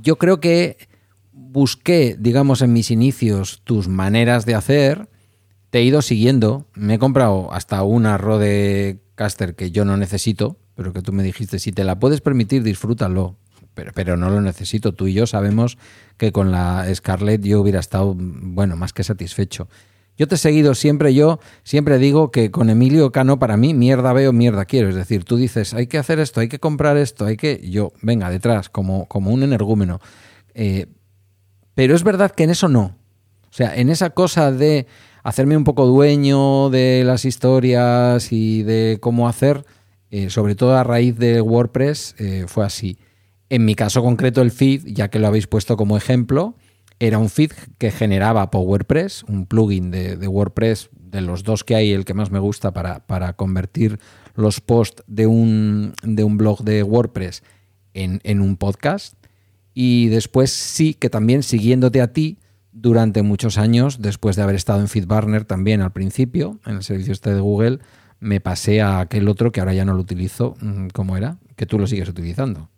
yo 0.02 0.16
creo 0.16 0.40
que 0.40 0.76
busqué, 1.32 2.16
digamos, 2.18 2.62
en 2.62 2.72
mis 2.72 2.90
inicios 2.90 3.62
tus 3.64 3.88
maneras 3.88 4.46
de 4.46 4.54
hacer, 4.54 5.08
te 5.70 5.78
he 5.78 5.84
ido 5.84 6.02
siguiendo, 6.02 6.66
me 6.74 6.94
he 6.94 6.98
comprado 6.98 7.52
hasta 7.52 7.82
una 7.82 8.18
Rodecaster 8.18 9.54
que 9.54 9.70
yo 9.70 9.84
no 9.84 9.96
necesito, 9.96 10.58
pero 10.74 10.92
que 10.92 11.02
tú 11.02 11.12
me 11.12 11.22
dijiste, 11.22 11.58
si 11.58 11.72
te 11.72 11.84
la 11.84 11.98
puedes 11.98 12.20
permitir, 12.20 12.62
disfrútalo. 12.62 13.36
Pero, 13.74 13.92
pero 13.94 14.18
no 14.18 14.28
lo 14.28 14.42
necesito. 14.42 14.92
Tú 14.92 15.06
y 15.06 15.14
yo 15.14 15.26
sabemos 15.26 15.78
que 16.18 16.30
con 16.30 16.52
la 16.52 16.86
Scarlett 16.94 17.42
yo 17.42 17.62
hubiera 17.62 17.80
estado, 17.80 18.14
bueno, 18.14 18.76
más 18.76 18.92
que 18.92 19.02
satisfecho. 19.02 19.68
Yo 20.16 20.28
te 20.28 20.34
he 20.34 20.38
seguido 20.38 20.74
siempre, 20.74 21.14
yo 21.14 21.40
siempre 21.62 21.98
digo 21.98 22.30
que 22.30 22.50
con 22.50 22.68
Emilio 22.68 23.12
Cano 23.12 23.38
para 23.38 23.56
mí 23.56 23.72
mierda 23.74 24.12
veo, 24.12 24.32
mierda 24.32 24.66
quiero. 24.66 24.88
Es 24.88 24.94
decir, 24.94 25.24
tú 25.24 25.36
dices, 25.36 25.72
hay 25.74 25.86
que 25.86 25.98
hacer 25.98 26.18
esto, 26.18 26.40
hay 26.40 26.48
que 26.48 26.58
comprar 26.58 26.96
esto, 26.96 27.24
hay 27.24 27.36
que... 27.36 27.60
Yo, 27.68 27.92
venga, 28.02 28.30
detrás, 28.30 28.68
como, 28.68 29.06
como 29.06 29.30
un 29.30 29.42
energúmeno. 29.42 30.00
Eh, 30.54 30.86
pero 31.74 31.94
es 31.94 32.04
verdad 32.04 32.30
que 32.32 32.44
en 32.44 32.50
eso 32.50 32.68
no. 32.68 32.96
O 33.44 33.54
sea, 33.54 33.74
en 33.74 33.90
esa 33.90 34.10
cosa 34.10 34.52
de 34.52 34.86
hacerme 35.22 35.56
un 35.56 35.64
poco 35.64 35.86
dueño 35.86 36.68
de 36.70 37.04
las 37.04 37.24
historias 37.24 38.32
y 38.32 38.62
de 38.62 38.98
cómo 39.00 39.28
hacer, 39.28 39.64
eh, 40.10 40.30
sobre 40.30 40.54
todo 40.54 40.76
a 40.76 40.84
raíz 40.84 41.16
de 41.16 41.40
WordPress, 41.40 42.16
eh, 42.18 42.44
fue 42.46 42.64
así. 42.64 42.98
En 43.48 43.64
mi 43.64 43.74
caso 43.74 44.02
concreto, 44.02 44.42
el 44.42 44.50
feed, 44.50 44.82
ya 44.86 45.08
que 45.08 45.18
lo 45.18 45.26
habéis 45.26 45.46
puesto 45.46 45.76
como 45.76 45.96
ejemplo, 45.96 46.54
era 47.02 47.18
un 47.18 47.30
feed 47.30 47.50
que 47.78 47.90
generaba 47.90 48.48
PowerPress, 48.52 49.24
un 49.24 49.46
plugin 49.46 49.90
de, 49.90 50.28
WordPress, 50.28 50.88
de 50.92 51.20
los 51.20 51.42
dos 51.42 51.64
que 51.64 51.74
hay, 51.74 51.90
el 51.90 52.04
que 52.04 52.14
más 52.14 52.30
me 52.30 52.38
gusta 52.38 52.72
para, 52.72 53.04
para 53.08 53.32
convertir 53.32 53.98
los 54.36 54.60
posts 54.60 55.02
de 55.08 55.26
un, 55.26 55.94
de 56.04 56.22
un 56.22 56.36
blog 56.38 56.62
de 56.62 56.84
WordPress 56.84 57.42
en, 57.92 58.20
en, 58.22 58.40
un 58.40 58.56
podcast. 58.56 59.16
Y 59.74 60.10
después 60.10 60.52
sí 60.52 60.94
que 60.94 61.10
también 61.10 61.42
siguiéndote 61.42 62.00
a 62.00 62.12
ti 62.12 62.38
durante 62.70 63.22
muchos 63.22 63.58
años, 63.58 64.00
después 64.00 64.36
de 64.36 64.42
haber 64.42 64.54
estado 64.54 64.78
en 64.78 64.86
FeedBurner 64.86 65.44
también 65.44 65.80
al 65.80 65.90
principio, 65.90 66.60
en 66.66 66.76
el 66.76 66.84
servicio 66.84 67.12
este 67.12 67.34
de 67.34 67.40
Google, 67.40 67.80
me 68.20 68.40
pasé 68.40 68.80
a 68.80 69.00
aquel 69.00 69.26
otro 69.26 69.50
que 69.50 69.58
ahora 69.58 69.74
ya 69.74 69.84
no 69.84 69.94
lo 69.94 70.00
utilizo, 70.02 70.54
mm, 70.60 70.86
¿cómo 70.92 71.16
era? 71.16 71.38
Que 71.56 71.66
tú 71.66 71.80
lo 71.80 71.88
sigues 71.88 72.08
utilizando. 72.08 72.68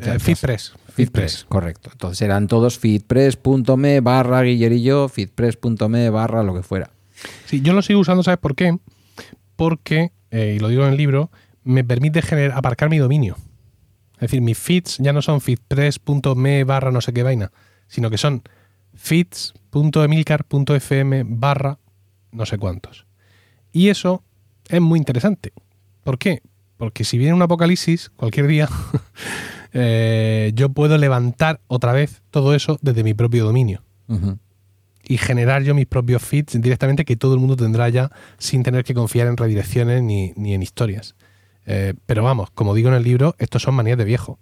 Eh, 0.00 0.18
feedpress. 0.18 0.72
Feedpress, 0.94 1.44
correcto. 1.48 1.90
Entonces 1.92 2.22
eran 2.22 2.48
todos 2.48 2.78
feedpress.me 2.78 4.00
barra 4.00 4.42
guillerillo, 4.42 5.08
feedpress.me 5.08 6.10
barra 6.10 6.42
lo 6.42 6.54
que 6.54 6.62
fuera. 6.62 6.90
Sí, 7.46 7.60
yo 7.60 7.72
lo 7.72 7.82
sigo 7.82 8.00
usando, 8.00 8.22
¿sabes 8.22 8.38
por 8.38 8.54
qué? 8.54 8.78
Porque, 9.56 10.12
eh, 10.30 10.54
y 10.56 10.58
lo 10.58 10.68
digo 10.68 10.84
en 10.84 10.92
el 10.92 10.96
libro, 10.96 11.30
me 11.64 11.84
permite 11.84 12.22
generar, 12.22 12.56
aparcar 12.56 12.88
mi 12.88 12.98
dominio. 12.98 13.36
Es 14.14 14.22
decir, 14.22 14.40
mis 14.40 14.58
feeds 14.58 14.98
ya 14.98 15.12
no 15.12 15.22
son 15.22 15.40
feedpress.me 15.40 16.64
barra 16.64 16.90
no 16.90 17.00
sé 17.00 17.12
qué 17.12 17.22
vaina, 17.22 17.52
sino 17.88 18.10
que 18.10 18.18
son 18.18 18.42
feeds.emilcar.fm 18.94 21.24
barra 21.26 21.78
no 22.32 22.46
sé 22.46 22.58
cuántos. 22.58 23.06
Y 23.72 23.88
eso 23.88 24.22
es 24.68 24.80
muy 24.80 24.98
interesante. 24.98 25.52
¿Por 26.02 26.18
qué? 26.18 26.42
Porque 26.76 27.04
si 27.04 27.18
viene 27.18 27.34
un 27.34 27.42
apocalipsis 27.42 28.10
cualquier 28.16 28.46
día, 28.46 28.68
Eh, 29.78 30.52
yo 30.54 30.70
puedo 30.70 30.96
levantar 30.96 31.60
otra 31.66 31.92
vez 31.92 32.22
todo 32.30 32.54
eso 32.54 32.78
desde 32.80 33.04
mi 33.04 33.12
propio 33.12 33.44
dominio. 33.44 33.82
Y 35.08 35.18
generar 35.18 35.62
yo 35.62 35.74
mis 35.74 35.86
propios 35.86 36.22
feeds 36.22 36.60
directamente 36.60 37.04
que 37.04 37.16
todo 37.16 37.34
el 37.34 37.40
mundo 37.40 37.56
tendrá 37.56 37.88
ya 37.90 38.10
sin 38.38 38.62
tener 38.62 38.84
que 38.84 38.94
confiar 38.94 39.26
en 39.26 39.36
redirecciones 39.36 40.02
ni, 40.02 40.32
en 40.36 40.62
historias. 40.62 41.14
Eh, 41.66 41.94
pero 42.06 42.22
vamos, 42.22 42.50
como 42.54 42.74
digo 42.74 42.88
en 42.88 42.94
el 42.94 43.02
libro, 43.02 43.34
estos 43.38 43.62
son 43.62 43.74
manías 43.74 43.98
de 43.98 44.04
viejo. 44.04 44.38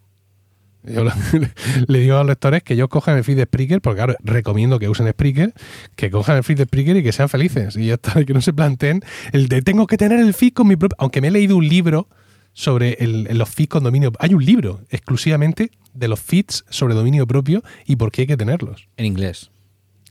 Yo 0.85 1.05
le 1.89 1.99
digo 1.99 2.16
a 2.16 2.18
los 2.18 2.28
lectores 2.28 2.62
que 2.62 2.74
ellos 2.74 2.89
cojan 2.89 3.16
el 3.16 3.24
feed 3.24 3.37
de 3.37 3.45
Spreaker, 3.45 3.80
porque 3.80 3.97
claro, 3.97 4.14
recomiendo 4.22 4.78
que 4.78 4.89
usen 4.89 5.09
Spreaker, 5.09 5.53
que 5.97 6.11
cojan 6.11 6.37
el 6.37 6.45
feed 6.45 6.59
de 6.59 6.64
Spreaker 6.64 6.97
y 6.99 7.03
que 7.03 7.12
sean 7.12 7.28
felices. 7.28 7.76
Y 7.76 7.87
ya 7.87 7.95
está, 7.95 8.24
que 8.24 8.35
no 8.35 8.41
se 8.41 8.53
planteen 8.53 9.03
el 9.32 9.49
de 9.49 9.62
tengo 9.62 9.87
que 9.89 9.97
tener 9.97 10.20
el 10.20 10.32
feed 10.32 10.53
con 10.53 10.68
mi 10.68 10.76
propio. 10.76 10.97
Aunque 11.01 11.20
me 11.20 11.28
he 11.28 11.30
leído 11.32 11.57
un 11.57 11.66
libro 11.66 12.07
sobre 12.55 12.96
los 13.00 13.50
feeds 13.50 13.68
con 13.68 13.84
dominio. 13.84 14.12
Hay 14.18 14.32
un 14.32 14.44
libro 14.44 14.80
exclusivamente 14.88 15.70
de 15.92 16.09
los 16.09 16.20
feeds 16.20 16.64
sobre 16.70 16.94
dominio 16.94 17.26
propio 17.26 17.62
y 17.84 17.96
por 17.96 18.11
qué 18.11 18.22
hay 18.22 18.26
que 18.28 18.36
tenerlos. 18.36 18.88
En 18.96 19.07
inglés. 19.07 19.50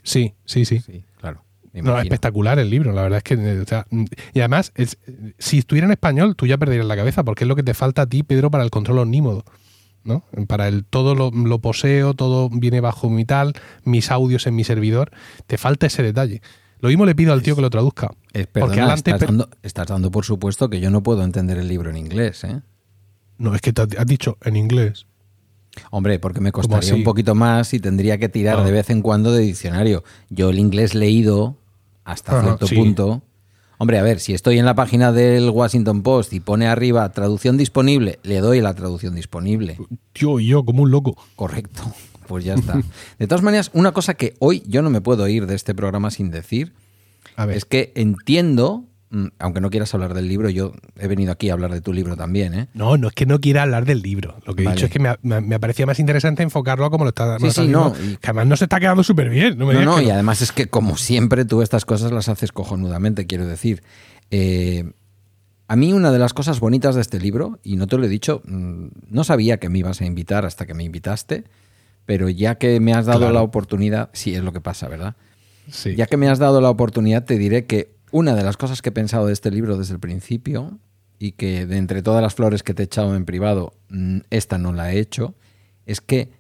Sí, 0.04 0.36
sí, 0.46 0.66
sí. 0.66 0.82
claro. 1.20 1.44
No, 1.74 1.98
espectacular 2.00 2.60
el 2.60 2.70
libro, 2.70 2.92
la 2.92 3.02
verdad 3.02 3.18
es 3.18 3.24
que. 3.24 3.86
y 4.34 4.40
además, 4.40 4.72
si 5.40 5.58
estuviera 5.58 5.88
en 5.88 5.92
español, 5.92 6.36
tú 6.36 6.46
ya 6.46 6.58
perderías 6.60 6.86
la 6.86 6.96
cabeza, 6.96 7.24
porque 7.24 7.46
es 7.46 7.48
lo 7.48 7.56
que 7.56 7.64
te 7.64 7.74
falta 7.74 8.04
a 8.04 8.06
ti, 8.06 8.22
Pedro, 8.22 8.52
para 8.52 8.64
el 8.64 8.70
control 8.70 9.00
omnímodo. 9.00 9.44
¿no? 10.04 10.24
Para 10.48 10.68
el 10.68 10.84
todo 10.84 11.16
lo, 11.16 11.32
lo 11.32 11.60
poseo, 11.60 12.14
todo 12.14 12.50
viene 12.50 12.82
bajo 12.82 13.10
mi 13.10 13.26
tal, 13.26 13.54
mis 13.86 14.12
audios 14.12 14.46
en 14.46 14.56
mi 14.56 14.66
servidor. 14.66 15.12
Te 15.48 15.58
falta 15.58 15.88
ese 15.88 16.04
detalle. 16.04 16.42
Lo 16.84 16.90
mismo 16.90 17.06
le 17.06 17.16
pido 17.16 17.32
al 17.32 17.42
tío 17.42 17.56
que 17.56 17.62
lo 17.62 17.70
traduzca. 17.70 18.12
Eh, 18.34 18.46
porque 18.46 18.82
estás, 18.82 19.22
dando, 19.22 19.48
estás, 19.62 19.88
dando, 19.88 20.12
por 20.12 20.26
supuesto 20.26 20.70
que 20.70 20.82
yo 20.82 20.90
no 20.90 21.02
puedo 21.02 21.24
entender 21.24 21.58
el 21.58 21.70
libro 21.70 21.90
en 21.90 21.96
inglés, 21.96 22.44
¿eh? 22.44 22.60
No, 23.38 23.56
es 23.56 23.62
que 23.62 23.72
te 23.72 23.84
has 23.84 24.06
dicho 24.06 24.38
en 24.44 24.58
inglés. 24.58 25.06
Hombre, 25.92 26.20
porque 26.20 26.42
me 26.42 26.52
costaría 26.52 26.94
un 26.94 27.06
poquito 27.06 27.36
más 27.36 27.74
y 27.74 27.80
tendría 27.80 28.18
que 28.18 28.28
tirar 28.28 28.60
ah. 28.60 28.64
de 28.66 28.74
vez 28.74 28.90
en 28.90 29.02
cuando 29.02 29.32
de 29.32 29.44
diccionario. 29.44 30.04
Yo 30.30 30.50
el 30.50 30.60
inglés 30.60 30.94
leído 30.94 31.56
hasta 32.04 32.42
cierto 32.42 32.68
punto. 32.68 33.22
Hombre, 33.78 33.98
a 33.98 34.04
ver, 34.04 34.20
si 34.20 34.34
estoy 34.34 34.60
en 34.60 34.66
la 34.66 34.76
página 34.76 35.14
del 35.14 35.52
Washington 35.52 36.04
Post 36.04 36.34
y 36.34 36.42
pone 36.42 36.68
arriba 36.68 37.10
traducción 37.14 37.56
disponible, 37.56 38.20
le 38.24 38.42
doy 38.42 38.60
la 38.60 38.74
traducción 38.74 39.16
disponible. 39.16 39.78
Yo 40.14 40.38
yo, 40.42 40.66
como 40.66 40.84
un 40.84 40.92
loco. 40.92 41.16
Correcto 41.38 41.82
pues 42.28 42.44
ya 42.44 42.56
está. 42.56 42.82
De 43.20 43.28
todas 43.28 43.44
maneras, 43.44 43.72
una 43.74 43.92
cosa 43.92 44.14
que 44.16 44.36
hoy 44.40 44.64
yo 44.68 44.82
no 44.82 44.90
me 44.90 45.02
puedo 45.02 45.28
ir 45.28 45.48
de 45.48 45.56
este 45.56 45.74
programa 45.76 46.12
sin 46.12 46.32
decir 46.32 46.74
es 47.50 47.66
que 47.66 47.92
entiendo, 47.96 48.86
mm, 49.10 49.28
aunque 49.40 49.62
no 49.62 49.70
quieras 49.70 49.94
hablar 49.94 50.14
del 50.14 50.28
libro, 50.28 50.50
yo 50.50 50.74
he 50.98 51.08
venido 51.08 51.32
aquí 51.32 51.50
a 51.50 51.54
hablar 51.54 51.72
de 51.72 51.82
tu 51.82 51.94
libro 51.94 52.16
también, 52.16 52.54
¿eh? 52.54 52.68
No, 52.74 52.98
no 52.98 53.08
es 53.08 53.14
que 53.14 53.26
no 53.26 53.40
quiera 53.40 53.64
hablar 53.64 53.86
del 53.86 54.02
libro. 54.02 54.38
Lo 54.46 54.56
que 54.56 54.64
he 54.64 54.70
dicho 54.70 54.86
es 54.86 54.92
que 54.92 55.00
me, 55.00 55.18
me, 55.22 55.60
parecía 55.60 55.86
más 55.86 56.00
interesante 56.00 56.44
enfocarlo 56.44 56.86
a 56.86 56.90
como 56.90 57.06
lo 57.06 57.10
está 57.10 57.40
sí, 57.40 57.52
sí, 57.52 57.68
no, 57.68 57.94
que 57.94 58.18
además 58.24 58.48
no 58.48 58.58
se 58.58 58.66
está 58.66 58.80
quedando 58.80 59.04
súper 59.04 59.30
bien. 59.30 59.58
No, 59.58 59.72
no, 59.72 60.02
y 60.02 60.10
además 60.10 60.42
es 60.42 60.52
que 60.52 60.68
como 60.68 60.98
siempre 60.98 61.46
tú 61.46 61.62
estas 61.62 61.86
cosas 61.86 62.12
las 62.12 62.30
haces 62.30 62.52
cojonudamente, 62.52 63.26
quiero 63.26 63.48
decir. 63.48 63.84
Eh, 64.32 64.92
a 65.68 65.76
mí 65.76 65.94
una 65.94 66.12
de 66.12 66.20
las 66.20 66.34
cosas 66.34 66.60
bonitas 66.60 66.94
de 66.94 67.02
este 67.02 67.20
libro, 67.20 67.60
y 67.64 67.78
no 67.78 67.88
te 67.88 67.98
lo 67.98 68.06
he 68.06 68.10
dicho, 68.10 68.42
mm, 68.46 68.88
no 69.10 69.24
sabía 69.24 69.58
que 69.58 69.70
me 69.70 69.80
ibas 69.80 70.02
a 70.02 70.06
invitar 70.06 70.46
hasta 70.46 70.66
que 70.66 70.74
me 70.74 70.84
invitaste, 70.84 71.46
pero 72.06 72.30
ya 72.30 72.56
que 72.56 72.80
me 72.80 72.94
has 72.94 73.06
dado 73.06 73.32
la 73.32 73.42
oportunidad, 73.42 74.10
sí 74.14 74.36
es 74.36 74.44
lo 74.44 74.54
que 74.54 74.62
pasa, 74.62 74.88
¿verdad? 74.88 75.16
Sí. 75.70 75.96
Ya 75.96 76.08
que 76.08 76.18
me 76.18 76.30
has 76.30 76.40
dado 76.40 76.62
la 76.62 76.70
oportunidad, 76.70 77.24
te 77.24 77.38
diré 77.38 77.66
que 77.66 77.96
una 78.12 78.36
de 78.36 78.44
las 78.44 78.58
cosas 78.58 78.82
que 78.82 78.90
he 78.90 78.92
pensado 78.92 79.28
de 79.28 79.34
este 79.34 79.50
libro 79.52 79.78
desde 79.78 79.94
el 79.94 80.00
principio, 80.00 80.80
y 81.24 81.32
que 81.32 81.66
de 81.66 81.78
entre 81.78 82.02
todas 82.02 82.22
las 82.22 82.36
flores 82.36 82.64
que 82.64 82.74
te 82.74 82.84
he 82.84 82.86
echado 82.86 83.16
en 83.16 83.24
privado, 83.24 83.74
mm, 83.90 84.20
esta 84.30 84.58
no 84.58 84.74
la 84.74 84.94
he 84.94 85.00
hecho, 85.00 85.36
es 85.86 86.02
que 86.02 86.32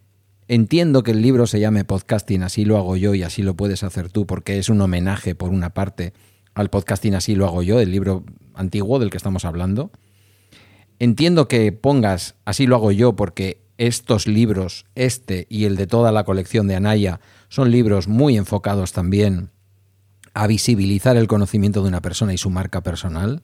entiendo 0.49 1.03
que 1.03 1.11
el 1.11 1.21
libro 1.21 1.47
se 1.47 1.61
llame 1.61 1.85
podcasting, 1.85 2.43
así 2.43 2.65
lo 2.65 2.77
hago 2.77 2.97
yo 2.97 3.15
y 3.15 3.23
así 3.23 3.43
lo 3.43 3.55
puedes 3.55 3.83
hacer 3.83 4.09
tú, 4.09 4.25
porque 4.25 4.59
es 4.59 4.67
un 4.67 4.81
homenaje, 4.81 5.35
por 5.35 5.51
una 5.51 5.69
parte, 5.69 6.13
al 6.53 6.69
podcasting, 6.69 7.15
así 7.15 7.33
lo 7.33 7.45
hago 7.45 7.63
yo, 7.63 7.79
el 7.79 7.91
libro 7.91 8.25
antiguo 8.55 8.99
del 8.99 9.09
que 9.09 9.15
estamos 9.15 9.45
hablando. 9.45 9.91
Entiendo 10.99 11.47
que 11.47 11.71
pongas 11.71 12.35
así 12.43 12.67
lo 12.67 12.75
hago 12.75 12.91
yo 12.91 13.15
porque 13.15 13.62
estos 13.77 14.27
libros, 14.27 14.85
este 14.95 15.47
y 15.49 15.65
el 15.65 15.75
de 15.75 15.87
toda 15.87 16.11
la 16.11 16.23
colección 16.23 16.67
de 16.67 16.75
Anaya, 16.75 17.19
son 17.49 17.71
libros 17.71 18.07
muy 18.07 18.37
enfocados 18.37 18.93
también 18.93 19.51
a 20.33 20.47
visibilizar 20.47 21.17
el 21.17 21.27
conocimiento 21.27 21.81
de 21.81 21.89
una 21.89 22.01
persona 22.01 22.33
y 22.33 22.37
su 22.37 22.49
marca 22.49 22.81
personal. 22.81 23.43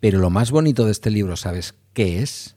Pero 0.00 0.18
lo 0.18 0.30
más 0.30 0.50
bonito 0.50 0.84
de 0.84 0.92
este 0.92 1.10
libro, 1.10 1.36
¿sabes 1.36 1.74
qué 1.92 2.22
es? 2.22 2.56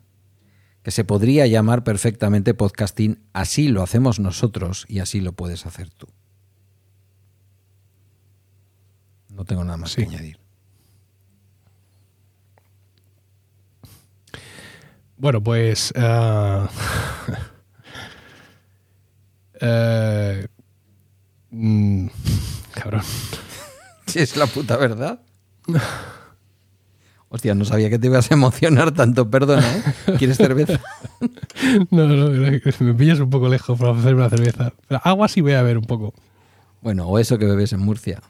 Que 0.81 0.91
se 0.91 1.03
podría 1.03 1.47
llamar 1.47 1.83
perfectamente 1.83 2.53
podcasting, 2.53 3.19
así 3.33 3.67
lo 3.67 3.83
hacemos 3.83 4.19
nosotros 4.19 4.85
y 4.87 4.99
así 4.99 5.21
lo 5.21 5.33
puedes 5.33 5.65
hacer 5.65 5.89
tú. 5.89 6.07
No 9.29 9.45
tengo 9.45 9.63
nada 9.63 9.77
más 9.77 9.95
que 9.95 10.03
añadir. 10.03 10.42
Bueno, 15.23 15.41
pues. 15.41 15.93
Uh, 15.95 16.67
cabrón. 22.73 23.03
Si 24.05 24.19
es 24.19 24.35
la 24.35 24.47
puta 24.47 24.75
verdad. 24.75 25.21
Hostia, 27.29 27.55
no 27.55 27.63
sabía 27.63 27.89
que 27.89 27.97
te 27.97 28.07
ibas 28.07 28.29
a 28.29 28.33
emocionar 28.33 28.91
tanto, 28.91 29.29
perdona, 29.29 29.65
¿eh? 29.65 29.83
¿Quieres 30.19 30.35
cerveza? 30.35 30.81
no, 31.89 32.05
no, 32.05 32.29
me 32.29 32.93
pillas 32.93 33.21
un 33.21 33.29
poco 33.29 33.47
lejos 33.47 33.79
para 33.79 33.93
hacerme 33.93 34.25
una 34.25 34.29
cerveza. 34.29 34.73
agua 35.03 35.29
sí 35.29 35.39
voy 35.39 35.53
a 35.53 35.63
ver 35.63 35.77
un 35.77 35.85
poco. 35.85 36.13
Bueno, 36.81 37.07
o 37.07 37.17
eso 37.17 37.39
que 37.39 37.45
bebes 37.45 37.71
en 37.71 37.79
Murcia 37.79 38.21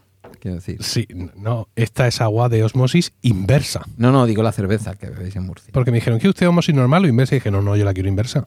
quiero 0.44 0.56
decir. 0.56 0.84
Sí, 0.84 1.08
no, 1.38 1.70
esta 1.78 2.06
es 2.06 2.20
agua 2.20 2.50
de 2.50 2.66
osmosis 2.66 3.14
inversa. 3.22 3.82
No, 3.96 4.12
no, 4.12 4.26
digo 4.26 4.44
la 4.44 4.52
cerveza 4.52 4.94
que 4.96 5.10
bebéis 5.10 5.38
en 5.38 5.44
Murcia. 5.44 5.70
Porque 5.72 5.90
me 5.90 5.96
dijeron, 5.96 6.20
¿que 6.20 6.28
usted 6.28 6.50
osmosis 6.50 6.76
normal 6.76 7.06
o 7.06 7.08
inversa? 7.08 7.36
Y 7.36 7.38
dije, 7.38 7.50
no, 7.50 7.62
no, 7.62 7.78
yo 7.78 7.86
la 7.86 7.94
quiero 7.94 8.10
inversa. 8.10 8.44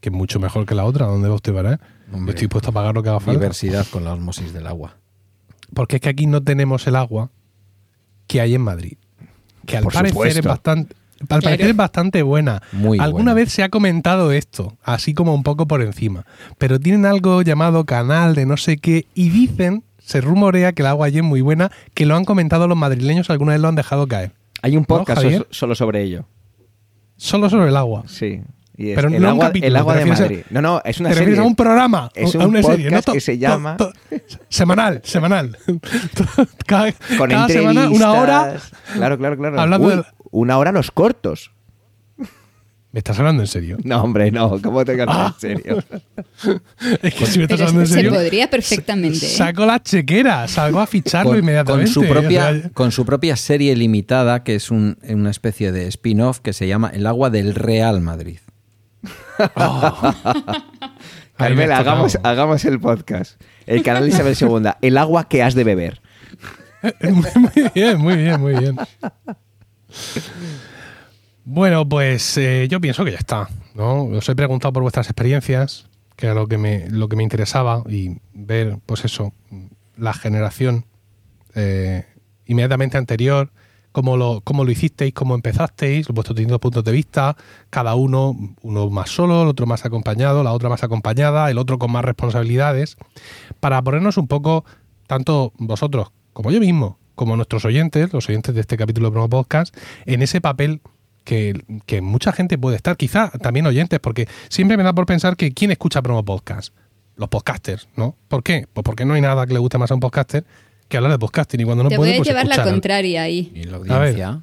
Que 0.00 0.10
es 0.10 0.14
mucho 0.14 0.38
mejor 0.38 0.64
que 0.64 0.76
la 0.76 0.84
otra. 0.84 1.06
¿Dónde 1.06 1.28
va 1.28 1.34
usted 1.34 1.52
para? 1.52 1.80
Hombre, 2.12 2.30
Estoy 2.30 2.46
dispuesto 2.46 2.70
a 2.70 2.72
pagar 2.72 2.94
lo 2.94 3.02
que 3.02 3.08
haga 3.08 3.18
falta. 3.18 3.32
Diversidad 3.32 3.84
con 3.88 4.04
la 4.04 4.12
osmosis 4.12 4.52
del 4.52 4.68
agua. 4.68 4.96
Porque 5.74 5.96
es 5.96 6.02
que 6.02 6.08
aquí 6.08 6.26
no 6.26 6.40
tenemos 6.40 6.86
el 6.86 6.94
agua 6.94 7.30
que 8.28 8.40
hay 8.40 8.54
en 8.54 8.62
Madrid. 8.62 8.96
Que 9.66 9.76
al 9.76 9.84
parecer 9.84 10.38
es 10.38 10.44
bastante. 10.44 10.94
Al 11.28 11.42
parecer 11.42 11.66
es 11.66 11.76
bastante 11.76 12.22
buena. 12.22 12.62
Muy 12.72 12.98
Alguna 13.00 13.34
vez 13.34 13.52
se 13.52 13.64
ha 13.64 13.68
comentado 13.68 14.32
esto, 14.32 14.78
así 14.84 15.14
como 15.14 15.34
un 15.34 15.42
poco 15.42 15.66
por 15.66 15.82
encima. 15.82 16.24
Pero 16.58 16.78
tienen 16.78 17.04
algo 17.06 17.42
llamado 17.42 17.84
canal 17.84 18.34
de 18.36 18.46
no 18.46 18.56
sé 18.56 18.78
qué 18.78 19.06
y 19.14 19.28
dicen 19.28 19.82
se 20.10 20.20
rumorea 20.20 20.72
que 20.72 20.82
el 20.82 20.86
agua 20.88 21.06
allí 21.06 21.18
es 21.18 21.24
muy 21.24 21.40
buena, 21.40 21.70
que 21.94 22.04
lo 22.04 22.16
han 22.16 22.24
comentado 22.24 22.66
los 22.66 22.76
madrileños, 22.76 23.30
alguna 23.30 23.52
vez 23.52 23.60
lo 23.60 23.68
han 23.68 23.76
dejado 23.76 24.08
caer. 24.08 24.32
Hay 24.62 24.76
un 24.76 24.84
podcast 24.84 25.22
so- 25.22 25.46
solo 25.50 25.74
sobre 25.76 26.02
ello. 26.02 26.24
Solo 27.16 27.48
sobre 27.48 27.68
el 27.68 27.76
agua. 27.76 28.02
Sí. 28.06 28.40
Y 28.76 28.90
es 28.90 28.96
Pero 28.96 29.08
el 29.08 29.20
no 29.22 29.28
agua, 29.28 29.46
capítulo, 29.46 29.68
el 29.68 29.76
agua 29.76 29.92
te 29.94 30.04
de 30.04 30.10
a- 30.10 30.14
Madrid. 30.14 30.40
No, 30.50 30.62
no, 30.62 30.80
es 30.84 30.98
una 31.00 31.10
¿Te 31.10 31.14
refieres 31.14 31.34
serie. 31.36 31.44
a 31.44 31.46
un 31.46 31.54
programa? 31.54 32.10
Es 32.14 32.34
a 32.34 32.38
un 32.38 32.44
una 32.46 32.62
serie, 32.62 32.90
que 33.12 33.20
se 33.20 33.38
llama- 33.38 33.76
semanal, 34.48 35.00
semanal. 35.04 35.56
cada 36.66 36.92
con 37.18 37.30
cada 37.30 37.48
semana, 37.48 37.88
una 37.90 38.12
hora. 38.12 38.56
Claro, 38.94 39.18
claro, 39.18 39.36
claro. 39.36 39.60
Hablando 39.60 39.86
Uy, 39.88 40.02
Una 40.32 40.58
hora 40.58 40.72
los 40.72 40.90
cortos. 40.90 41.52
¿Me 42.92 42.98
estás 42.98 43.16
hablando 43.20 43.42
en 43.42 43.46
serio? 43.46 43.76
No, 43.84 44.02
hombre, 44.02 44.32
no. 44.32 44.60
¿Cómo 44.60 44.84
te 44.84 44.96
cantas 44.96 45.16
Ah. 45.16 45.34
en 45.34 45.40
serio? 45.40 45.84
Es 47.02 47.14
que 47.14 47.26
si 47.26 47.38
me 47.38 47.44
estás 47.44 47.58
Pero 47.58 47.68
hablando 47.68 47.80
en 47.82 47.86
se 47.86 47.94
serio. 47.94 48.10
podría 48.12 48.50
perfectamente. 48.50 49.26
¿eh? 49.26 49.28
Saco 49.28 49.64
la 49.64 49.80
chequera, 49.80 50.48
salgo 50.48 50.80
a 50.80 50.86
ficharlo 50.88 51.30
con, 51.30 51.38
inmediatamente. 51.38 51.92
con 51.94 52.02
su 52.04 52.08
propia, 52.10 52.48
O 52.48 52.54
sea, 52.60 52.70
con 52.70 52.90
su 52.90 53.06
propia 53.06 53.36
serie 53.36 53.76
limitada, 53.76 54.42
que 54.42 54.56
es 54.56 54.70
un- 54.72 54.98
una 55.08 55.30
especie 55.30 55.70
de 55.70 55.86
spin-off 55.86 56.40
que 56.40 56.52
se 56.52 56.66
llama 56.66 56.90
El 56.92 57.06
agua 57.06 57.30
del 57.30 57.54
Real 57.54 58.00
Madrid. 58.00 58.38
me 59.02 59.48
Carmela, 61.36 61.78
hagamos, 61.78 62.18
hagamos 62.22 62.64
el 62.64 62.80
podcast. 62.80 63.40
El 63.66 63.82
canal 63.84 64.02
de 64.02 64.08
Isabel 64.10 64.36
II. 64.38 64.70
El 64.82 64.98
agua 64.98 65.28
que 65.28 65.42
has 65.44 65.54
de 65.54 65.62
beber. 65.64 66.00
muy 67.02 67.70
bien, 67.74 67.98
muy 67.98 68.16
bien, 68.16 68.40
muy 68.40 68.54
bien. 68.56 68.76
Bueno, 71.44 71.88
pues 71.88 72.36
eh, 72.38 72.68
yo 72.68 72.80
pienso 72.80 73.04
que 73.04 73.12
ya 73.12 73.18
está. 73.18 73.48
¿no? 73.74 74.04
Os 74.04 74.28
he 74.28 74.36
preguntado 74.36 74.72
por 74.72 74.82
vuestras 74.82 75.06
experiencias, 75.08 75.88
que 76.16 76.26
era 76.26 76.34
lo 76.34 76.46
que 76.46 76.58
me, 76.58 76.88
lo 76.90 77.08
que 77.08 77.16
me 77.16 77.22
interesaba, 77.22 77.82
y 77.88 78.18
ver, 78.32 78.78
pues 78.86 79.04
eso, 79.04 79.32
la 79.96 80.12
generación 80.12 80.86
eh, 81.54 82.04
inmediatamente 82.46 82.98
anterior, 82.98 83.50
cómo 83.92 84.16
lo, 84.16 84.40
cómo 84.42 84.64
lo 84.64 84.70
hicisteis, 84.70 85.14
cómo 85.14 85.34
empezasteis, 85.34 86.08
vuestros 86.08 86.36
distintos 86.36 86.60
puntos 86.60 86.84
de 86.84 86.92
vista, 86.92 87.36
cada 87.70 87.94
uno, 87.94 88.36
uno 88.62 88.90
más 88.90 89.10
solo, 89.10 89.42
el 89.42 89.48
otro 89.48 89.66
más 89.66 89.84
acompañado, 89.84 90.42
la 90.42 90.52
otra 90.52 90.68
más 90.68 90.82
acompañada, 90.84 91.50
el 91.50 91.58
otro 91.58 91.78
con 91.78 91.90
más 91.90 92.04
responsabilidades, 92.04 92.96
para 93.60 93.82
ponernos 93.82 94.16
un 94.16 94.28
poco, 94.28 94.64
tanto 95.06 95.52
vosotros 95.58 96.12
como 96.32 96.50
yo 96.50 96.60
mismo, 96.60 96.98
como 97.14 97.36
nuestros 97.36 97.64
oyentes, 97.64 98.12
los 98.12 98.28
oyentes 98.28 98.54
de 98.54 98.60
este 98.60 98.76
capítulo 98.76 99.08
de 99.08 99.12
Promo 99.12 99.28
Podcast, 99.28 99.76
en 100.06 100.22
ese 100.22 100.40
papel 100.40 100.80
que, 101.24 101.62
que 101.86 102.00
mucha 102.00 102.32
gente 102.32 102.58
puede 102.58 102.76
estar, 102.76 102.96
quizá 102.96 103.30
también 103.30 103.66
oyentes, 103.66 104.00
porque 104.00 104.28
siempre 104.48 104.76
me 104.76 104.82
da 104.82 104.92
por 104.92 105.06
pensar 105.06 105.36
que 105.36 105.52
¿quién 105.52 105.70
escucha 105.70 106.02
Promo 106.02 106.24
Podcast? 106.24 106.74
Los 107.16 107.28
podcasters, 107.28 107.88
¿no? 107.96 108.16
¿Por 108.28 108.42
qué? 108.42 108.66
Pues 108.72 108.82
porque 108.84 109.04
no 109.04 109.14
hay 109.14 109.20
nada 109.20 109.46
que 109.46 109.52
le 109.52 109.58
guste 109.58 109.78
más 109.78 109.90
a 109.90 109.94
un 109.94 110.00
podcaster 110.00 110.44
que 110.90 110.96
hablar 110.96 111.12
de 111.12 111.18
podcasting 111.18 111.60
y 111.60 111.64
cuando 111.64 111.84
no 111.84 111.88
Te 111.88 111.96
puede, 111.96 112.10
voy 112.10 112.16
a 112.16 112.18
pues 112.18 112.28
llevar 112.28 112.46
la 112.46 112.62
contraria 112.64 113.22
ahí. 113.22 113.52
Y 113.54 113.64
la 113.64 113.78
ver. 113.78 113.92
audiencia. 113.92 114.42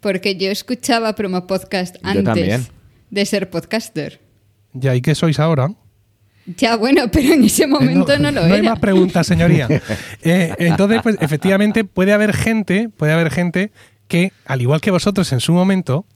Porque 0.00 0.36
yo 0.36 0.50
escuchaba 0.50 1.14
promo 1.14 1.46
podcast 1.46 1.96
antes 2.02 2.24
también. 2.24 2.66
de 3.10 3.26
ser 3.26 3.50
podcaster. 3.50 4.20
Ya, 4.74 4.94
¿y 4.94 5.00
qué 5.00 5.14
sois 5.14 5.40
ahora? 5.40 5.72
Ya, 6.56 6.76
bueno, 6.76 7.04
pero 7.12 7.32
en 7.32 7.42
ese 7.44 7.66
momento 7.66 8.18
no, 8.18 8.30
lo 8.30 8.46
no 8.46 8.54
hay 8.54 8.60
era. 8.60 8.70
más 8.70 8.78
preguntas, 8.78 9.26
señoría. 9.26 9.66
Eh, 10.22 10.54
entonces, 10.58 11.00
pues 11.02 11.16
efectivamente 11.20 11.84
puede 11.84 12.12
haber 12.12 12.34
gente, 12.34 12.88
puede 12.90 13.12
haber 13.12 13.30
gente 13.30 13.70
que, 14.08 14.32
al 14.44 14.60
igual 14.60 14.80
que 14.80 14.90
vosotros 14.90 15.32
en 15.32 15.40
su 15.40 15.52
momento, 15.52 16.06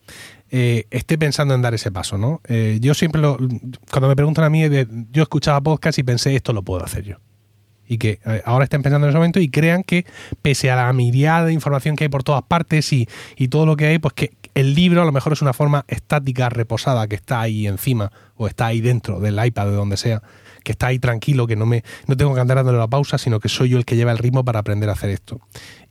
eh, 0.51 0.86
esté 0.90 1.16
pensando 1.16 1.55
en 1.55 1.62
dar 1.62 1.74
ese 1.74 1.93
paso, 1.93 2.18
¿no? 2.18 2.40
Eh, 2.49 2.78
yo 2.80 2.95
siempre 2.95 3.22
lo, 3.22 3.38
cuando 3.90 4.09
me 4.09 4.16
preguntan 4.16 4.45
a 4.45 4.51
mí, 4.51 4.62
yo 5.11 5.22
escuchaba 5.22 5.61
podcast 5.61 5.99
y 5.99 6.03
pensé 6.03 6.34
esto 6.34 6.53
lo 6.53 6.62
puedo 6.62 6.84
hacer 6.84 7.05
yo. 7.05 7.16
Y 7.86 7.99
que 7.99 8.20
eh, 8.24 8.43
ahora 8.45 8.64
estén 8.64 8.82
pensando 8.82 9.07
en 9.07 9.11
ese 9.11 9.18
momento 9.18 9.40
y 9.40 9.49
crean 9.49 9.82
que, 9.82 10.05
pese 10.40 10.70
a 10.70 10.76
la 10.76 10.93
mirada 10.93 11.47
de 11.47 11.53
información 11.53 11.97
que 11.97 12.05
hay 12.05 12.09
por 12.09 12.22
todas 12.22 12.43
partes 12.43 12.93
y, 12.93 13.09
y 13.36 13.49
todo 13.49 13.66
lo 13.66 13.76
que 13.76 13.86
hay, 13.86 13.99
pues 13.99 14.14
que 14.14 14.32
el 14.55 14.74
libro 14.74 15.03
a 15.03 15.05
lo 15.05 15.12
mejor 15.12 15.32
es 15.32 15.43
una 15.43 15.53
forma 15.53 15.84
estática, 15.88 16.49
reposada, 16.49 17.07
que 17.09 17.14
está 17.14 17.40
ahí 17.40 17.66
encima 17.66 18.12
o 18.36 18.47
está 18.47 18.66
ahí 18.66 18.80
dentro 18.80 19.20
del 19.20 19.43
iPad, 19.45 19.66
de 19.66 19.72
donde 19.72 19.97
sea, 19.97 20.22
que 20.62 20.72
está 20.72 20.88
ahí 20.88 20.98
tranquilo, 20.98 21.46
que 21.46 21.56
no 21.56 21.66
me 21.66 21.84
no 22.06 22.16
tengo 22.16 22.34
que 22.34 22.40
andar 22.40 22.56
dándole 22.56 22.78
la 22.78 22.88
pausa, 22.88 23.18
sino 23.18 23.40
que 23.40 23.48
soy 23.48 23.70
yo 23.70 23.78
el 23.78 23.84
que 23.84 23.96
lleva 23.96 24.12
el 24.12 24.18
ritmo 24.18 24.44
para 24.44 24.60
aprender 24.60 24.88
a 24.88 24.92
hacer 24.92 25.10
esto. 25.10 25.40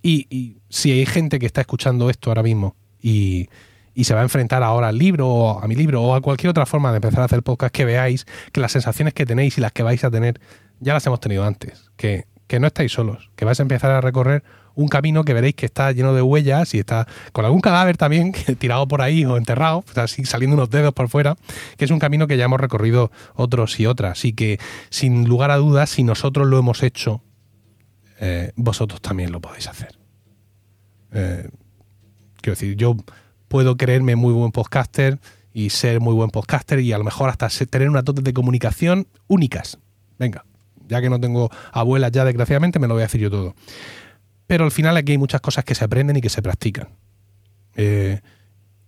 Y, 0.01 0.57
si 0.69 0.91
hay 0.91 1.05
gente 1.05 1.37
que 1.37 1.45
está 1.45 1.61
escuchando 1.61 2.09
esto 2.09 2.29
ahora 2.29 2.43
mismo 2.43 2.75
y, 3.01 3.49
y 3.93 4.05
se 4.05 4.13
va 4.13 4.21
a 4.21 4.23
enfrentar 4.23 4.63
ahora 4.63 4.87
al 4.87 4.97
libro 4.97 5.27
o 5.27 5.59
a 5.61 5.67
mi 5.67 5.75
libro 5.75 6.01
o 6.01 6.15
a 6.15 6.21
cualquier 6.21 6.49
otra 6.49 6.65
forma 6.65 6.91
de 6.91 6.97
empezar 6.97 7.21
a 7.21 7.25
hacer 7.25 7.43
podcast, 7.43 7.73
que 7.73 7.83
veáis 7.83 8.25
que 8.53 8.61
las 8.61 8.71
sensaciones 8.71 9.13
que 9.13 9.25
tenéis 9.25 9.57
y 9.57 9.61
las 9.61 9.73
que 9.73 9.83
vais 9.83 10.03
a 10.03 10.09
tener 10.09 10.39
ya 10.79 10.93
las 10.93 11.05
hemos 11.05 11.19
tenido 11.19 11.43
antes, 11.43 11.91
que, 11.97 12.25
que 12.47 12.59
no 12.59 12.67
estáis 12.67 12.91
solos, 12.93 13.31
que 13.35 13.45
vais 13.45 13.59
a 13.59 13.63
empezar 13.63 13.91
a 13.91 14.01
recorrer 14.01 14.43
un 14.75 14.87
camino 14.87 15.23
que 15.23 15.33
veréis 15.33 15.55
que 15.55 15.65
está 15.65 15.91
lleno 15.91 16.13
de 16.13 16.21
huellas 16.21 16.73
y 16.73 16.79
está 16.79 17.07
con 17.31 17.45
algún 17.45 17.61
cadáver 17.61 17.97
también 17.97 18.33
tirado 18.59 18.87
por 18.87 19.01
ahí 19.01 19.25
o 19.25 19.37
enterrado, 19.37 19.83
así 19.95 20.25
saliendo 20.25 20.55
unos 20.55 20.69
dedos 20.69 20.93
por 20.93 21.09
fuera, 21.09 21.35
que 21.77 21.85
es 21.85 21.91
un 21.91 21.99
camino 21.99 22.27
que 22.27 22.37
ya 22.37 22.45
hemos 22.45 22.59
recorrido 22.59 23.11
otros 23.35 23.79
y 23.79 23.85
otras 23.85 24.25
y 24.25 24.33
que 24.33 24.59
sin 24.89 25.27
lugar 25.27 25.51
a 25.51 25.57
dudas, 25.57 25.89
si 25.89 26.03
nosotros 26.03 26.47
lo 26.47 26.57
hemos 26.57 26.83
hecho, 26.83 27.21
eh, 28.19 28.51
vosotros 28.55 29.01
también 29.01 29.31
lo 29.31 29.41
podéis 29.41 29.67
hacer. 29.67 29.97
Eh, 31.13 31.49
quiero 32.41 32.55
decir, 32.55 32.75
yo 32.75 32.95
puedo 33.47 33.75
creerme 33.77 34.15
muy 34.15 34.33
buen 34.33 34.51
podcaster 34.51 35.19
y 35.53 35.71
ser 35.71 35.99
muy 35.99 36.13
buen 36.13 36.29
podcaster 36.29 36.79
y 36.79 36.93
a 36.93 36.97
lo 36.97 37.03
mejor 37.03 37.29
hasta 37.29 37.49
tener 37.69 37.89
unas 37.89 38.05
dotes 38.05 38.23
de 38.23 38.33
comunicación 38.33 39.07
únicas. 39.27 39.77
Venga, 40.17 40.45
ya 40.87 41.01
que 41.01 41.09
no 41.09 41.19
tengo 41.19 41.49
abuelas 41.71 42.11
ya 42.11 42.25
desgraciadamente, 42.25 42.79
me 42.79 42.87
lo 42.87 42.93
voy 42.93 43.01
a 43.01 43.05
decir 43.05 43.21
yo 43.21 43.29
todo. 43.29 43.55
Pero 44.51 44.65
al 44.65 44.71
final 44.71 44.97
aquí 44.97 45.13
hay 45.13 45.17
muchas 45.17 45.39
cosas 45.39 45.63
que 45.63 45.73
se 45.75 45.85
aprenden 45.85 46.17
y 46.17 46.21
que 46.21 46.27
se 46.27 46.41
practican. 46.41 46.89
Eh, 47.77 48.19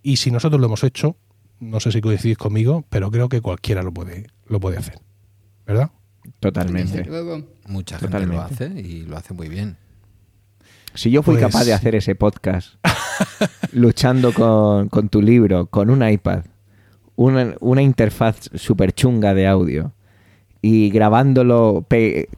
y 0.02 0.16
si 0.18 0.30
nosotros 0.30 0.60
lo 0.60 0.66
hemos 0.66 0.84
hecho, 0.84 1.16
no 1.58 1.80
sé 1.80 1.90
si 1.90 2.02
coincidís 2.02 2.36
conmigo, 2.36 2.84
pero 2.90 3.10
creo 3.10 3.30
que 3.30 3.40
cualquiera 3.40 3.82
lo 3.82 3.90
puede, 3.90 4.26
lo 4.46 4.60
puede 4.60 4.76
hacer. 4.76 4.98
¿Verdad? 5.64 5.90
Totalmente. 6.38 7.08
Mucha 7.66 7.98
gente 7.98 8.26
lo 8.26 8.42
hace 8.42 8.66
y 8.78 9.06
lo 9.06 9.16
hace 9.16 9.32
muy 9.32 9.48
bien. 9.48 9.78
Si 10.92 11.10
yo 11.10 11.22
fui 11.22 11.36
Pues- 11.36 11.46
capaz 11.46 11.64
de 11.64 11.72
hacer 11.72 11.94
ese 11.94 12.14
podcast 12.14 12.74
luchando 13.72 14.34
con, 14.34 14.90
con 14.90 15.08
tu 15.08 15.22
libro, 15.22 15.64
con 15.68 15.88
un 15.88 16.06
iPad, 16.06 16.44
una, 17.16 17.54
una 17.60 17.80
interfaz 17.80 18.50
súper 18.54 18.92
chunga 18.92 19.32
de 19.32 19.46
audio 19.46 19.94
y 20.66 20.88
grabándolo 20.88 21.86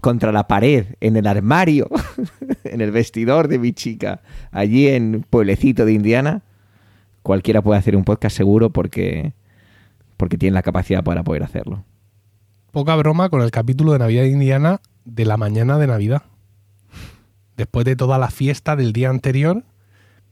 contra 0.01 0.33
la 0.33 0.49
pared, 0.49 0.97
en 0.99 1.14
el 1.14 1.29
armario, 1.29 1.89
en 2.64 2.81
el 2.81 2.91
vestidor 2.91 3.47
de 3.47 3.61
mi 3.61 3.72
chica, 3.72 4.20
allí 4.51 4.89
en 4.89 5.24
Pueblecito 5.31 5.85
de 5.85 5.93
Indiana, 5.93 6.43
cualquiera 7.22 7.62
puede 7.62 7.79
hacer 7.79 7.95
un 7.95 8.03
podcast 8.03 8.37
seguro 8.37 8.70
porque, 8.70 9.33
porque 10.16 10.39
tiene 10.39 10.55
la 10.55 10.62
capacidad 10.62 11.05
para 11.05 11.22
poder 11.22 11.45
hacerlo. 11.45 11.85
Poca 12.72 12.97
broma 12.97 13.29
con 13.29 13.43
el 13.43 13.53
capítulo 13.53 13.93
de 13.93 14.01
Navidad 14.01 14.22
de 14.22 14.31
Indiana 14.31 14.81
de 15.05 15.24
la 15.24 15.37
mañana 15.37 15.79
de 15.79 15.87
Navidad. 15.87 16.22
Después 17.57 17.85
de 17.85 17.95
toda 17.95 18.18
la 18.18 18.31
fiesta 18.31 18.74
del 18.74 18.93
día 18.93 19.09
anterior, 19.09 19.62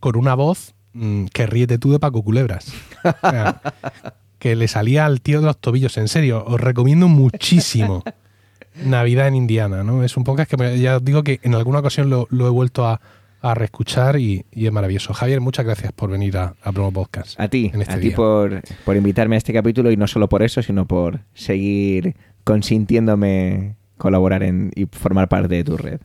con 0.01 0.17
una 0.17 0.35
voz 0.35 0.75
mm, 0.95 1.27
que 1.27 1.47
ríete 1.47 1.79
tú 1.79 1.93
de 1.93 2.01
Paco 2.01 2.25
Culebras. 2.25 2.75
O 3.05 3.31
sea, 3.31 3.61
que 4.45 4.57
le 4.57 4.69
salía 4.69 5.07
al 5.07 5.23
tío 5.23 5.41
de 5.41 5.47
los 5.47 5.59
tobillos. 5.59 5.97
En 5.97 6.07
serio, 6.07 6.45
os 6.47 6.61
recomiendo 6.61 7.09
muchísimo 7.09 8.05
Navidad 8.85 9.29
en 9.29 9.37
Indiana. 9.37 9.83
¿no? 9.85 10.05
Es 10.05 10.19
un 10.19 10.25
podcast 10.25 10.51
que 10.51 10.59
me- 10.59 10.79
ya 10.79 10.99
os 10.99 11.05
digo 11.05 11.23
que 11.23 11.41
en 11.45 11.55
alguna 11.55 11.79
ocasión 11.79 12.11
lo, 12.11 12.27
lo 12.29 12.47
he 12.47 12.51
vuelto 12.51 12.87
a, 12.87 13.01
a 13.41 13.55
reescuchar 13.55 14.19
y, 14.21 14.45
y 14.53 14.67
es 14.67 14.73
maravilloso. 14.73 15.15
Javier, 15.15 15.41
muchas 15.41 15.65
gracias 15.65 15.93
por 15.93 16.11
venir 16.11 16.37
a, 16.37 16.57
a 16.63 16.73
Promo 16.73 16.93
Podcast. 16.93 17.41
A 17.41 17.49
ti, 17.49 17.71
este 17.73 17.91
a 17.95 17.99
ti 17.99 18.11
por, 18.11 18.61
por 18.85 18.97
invitarme 18.97 19.37
a 19.37 19.39
este 19.39 19.55
capítulo 19.55 19.91
y 19.91 19.97
no 19.97 20.07
solo 20.07 20.29
por 20.29 20.43
eso, 20.43 20.61
sino 20.63 20.87
por 20.87 21.21
seguir 21.33 22.15
consintiéndome 22.45 23.77
colaborar 23.97 24.43
en, 24.43 24.73
y 24.77 24.85
formar 24.85 25.31
parte 25.31 25.49
de 25.55 25.65
tu 25.65 25.79
red. 25.79 26.01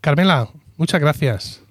Carmela, 0.00 0.48
muchas 0.76 1.00
gracias 1.00 1.62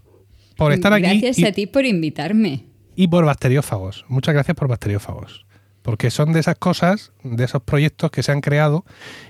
por 0.55 0.71
estar 0.71 0.93
aquí. 0.93 1.03
Gracias 1.03 1.37
y- 1.39 1.45
a 1.45 1.51
ti 1.51 1.67
por 1.67 1.85
invitarme. 1.85 2.70
Y 2.95 3.07
por 3.07 3.25
bacteriófagos. 3.25 4.05
Muchas 4.07 4.33
gracias 4.33 4.55
por 4.55 4.67
bacteriófagos. 4.67 5.45
Porque 5.81 6.11
son 6.11 6.31
de 6.33 6.39
esas 6.39 6.57
cosas, 6.57 7.11
de 7.23 7.43
esos 7.43 7.63
proyectos 7.63 8.11
que 8.11 8.21
se 8.21 8.31
han 8.31 8.41
creado 8.41 8.85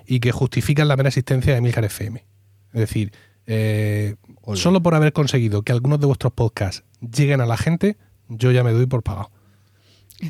y 0.06 0.20
que 0.20 0.32
justifican 0.32 0.88
la 0.90 0.98
mera 0.98 1.10
existencia 1.10 1.54
de 1.54 1.62
Milcar 1.62 1.86
FM. 1.86 2.26
Es 2.74 2.80
decir, 2.80 3.14
eh, 3.48 4.16
solo 4.56 4.82
por 4.84 4.94
haber 4.96 5.14
conseguido 5.14 5.62
que 5.64 5.72
algunos 5.72 6.00
de 6.00 6.08
vuestros 6.08 6.34
podcasts 6.34 6.84
lleguen 7.00 7.40
a 7.42 7.46
la 7.46 7.56
gente, 7.58 7.96
yo 8.28 8.52
ya 8.52 8.64
me 8.64 8.72
doy 8.72 8.86
por 8.86 9.02
pagado. 9.04 9.32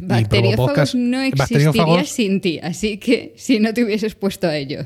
Bacteriófagos 0.02 0.94
Podcast- 0.94 0.94
no 0.96 1.22
existiría 1.22 1.72
bacteriófagos- 1.72 2.06
sin 2.06 2.40
ti, 2.40 2.60
así 2.62 2.98
que 2.98 3.34
si 3.36 3.60
no 3.60 3.74
te 3.74 3.84
hubieses 3.84 4.16
puesto 4.16 4.48
a 4.48 4.56
ello. 4.56 4.86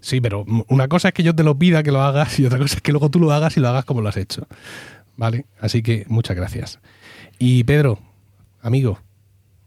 Sí, 0.00 0.20
pero 0.20 0.44
una 0.68 0.88
cosa 0.88 1.08
es 1.08 1.14
que 1.14 1.22
yo 1.22 1.34
te 1.34 1.42
lo 1.42 1.58
pida 1.58 1.82
que 1.82 1.90
lo 1.90 2.02
hagas 2.02 2.38
y 2.38 2.44
otra 2.46 2.58
cosa 2.58 2.76
es 2.76 2.80
que 2.82 2.92
luego 2.92 3.10
tú 3.10 3.18
lo 3.18 3.32
hagas 3.32 3.56
y 3.56 3.60
lo 3.60 3.68
hagas 3.68 3.84
como 3.84 4.02
lo 4.02 4.08
has 4.08 4.16
hecho. 4.16 4.46
¿Vale? 5.16 5.46
Así 5.60 5.82
que 5.82 6.04
muchas 6.08 6.36
gracias. 6.36 6.78
Y 7.38 7.64
Pedro, 7.64 7.98
amigo, 8.60 8.98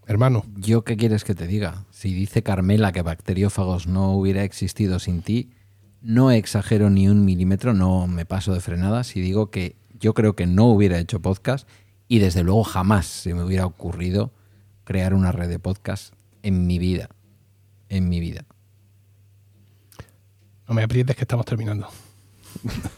hermano, 0.08 0.44
¿Yo 0.56 0.84
qué 0.84 0.98
quieres 0.98 1.24
que 1.24 1.36
te 1.36 1.48
diga? 1.48 1.86
Si 1.92 2.14
dice 2.14 2.44
Carmela 2.44 2.92
que 2.92 3.02
bacteriófagos 3.02 3.88
no 3.88 4.12
hubiera 4.14 4.44
existido 4.44 5.00
sin 5.00 5.22
ti, 5.22 5.52
No 6.02 6.32
exagero 6.32 6.90
ni 6.90 7.10
un 7.10 7.26
milímetro, 7.26 7.74
no 7.74 8.08
me 8.08 8.26
paso 8.26 8.54
de 8.54 8.62
frenada 8.62 9.04
si 9.04 9.20
digo 9.20 9.52
que 9.52 9.76
yo 10.00 10.14
creo 10.14 10.34
que 10.34 10.48
no 10.48 10.68
hubiera 10.68 10.98
hecho 10.98 11.22
podcast 11.22 11.68
y 12.08 12.20
desde 12.20 12.44
luego 12.44 12.64
jamás 12.64 13.06
se 13.06 13.34
me 13.34 13.44
hubiera 13.44 13.66
ocurrido 13.66 14.32
crear 14.86 15.14
una 15.14 15.32
red 15.32 15.50
de 15.50 15.60
podcast 15.60 16.14
en 16.42 16.66
mi 16.66 16.80
vida. 16.80 17.10
En 17.90 18.08
mi 18.08 18.20
vida. 18.20 18.46
No 20.68 20.74
me 20.74 20.84
aprietes 20.84 21.16
que 21.16 21.24
estamos 21.24 21.46
terminando. 21.46 21.90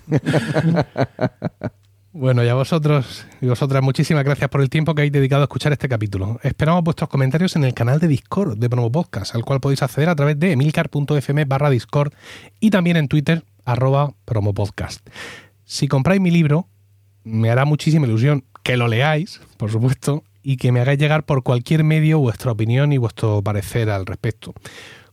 bueno, 2.14 2.44
y 2.44 2.50
a 2.50 2.54
vosotros 2.54 3.26
y 3.42 3.48
vosotras, 3.48 3.82
muchísimas 3.82 4.24
gracias 4.24 4.50
por 4.50 4.62
el 4.62 4.70
tiempo 4.70 4.94
que 4.94 5.02
habéis 5.02 5.14
dedicado 5.14 5.44
a 5.44 5.46
escuchar 5.46 5.72
este 5.72 5.88
capítulo. 5.88 6.40
Esperamos 6.44 6.84
vuestros 6.84 7.10
comentarios 7.10 7.56
en 7.56 7.64
el 7.64 7.74
canal 7.74 8.00
de 8.00 8.08
Discord 8.08 8.58
de 8.58 8.70
Promo 8.70 8.92
Podcast, 8.92 9.36
al 9.36 9.46
cual 9.46 9.60
podéis 9.60 9.82
acceder 9.82 10.10
a 10.10 10.16
través 10.16 10.38
de 10.40 10.52
emilcar.fm 10.52 11.46
barra 11.46 11.70
Discord 11.70 12.14
y 12.60 12.70
también 12.70 12.98
en 12.98 13.08
Twitter, 13.08 13.44
arroba 13.66 14.14
promopodcast. 14.26 15.08
Si 15.64 15.88
compráis 15.88 16.20
mi 16.20 16.32
libro, 16.32 16.68
me 17.24 17.50
hará 17.50 17.66
muchísima 17.66 18.08
ilusión 18.08 18.44
que 18.64 18.78
lo 18.78 18.88
leáis, 18.88 19.42
por 19.58 19.72
supuesto, 19.72 20.24
y 20.44 20.58
que 20.58 20.72
me 20.72 20.82
hagáis 20.82 21.00
llegar 21.00 21.24
por 21.24 21.44
cualquier 21.44 21.84
medio 21.84 22.20
vuestra 22.20 22.52
opinión 22.52 22.92
y 22.94 22.98
vuestro 22.98 23.42
parecer 23.42 23.90
al 23.90 24.06
respecto. 24.06 24.54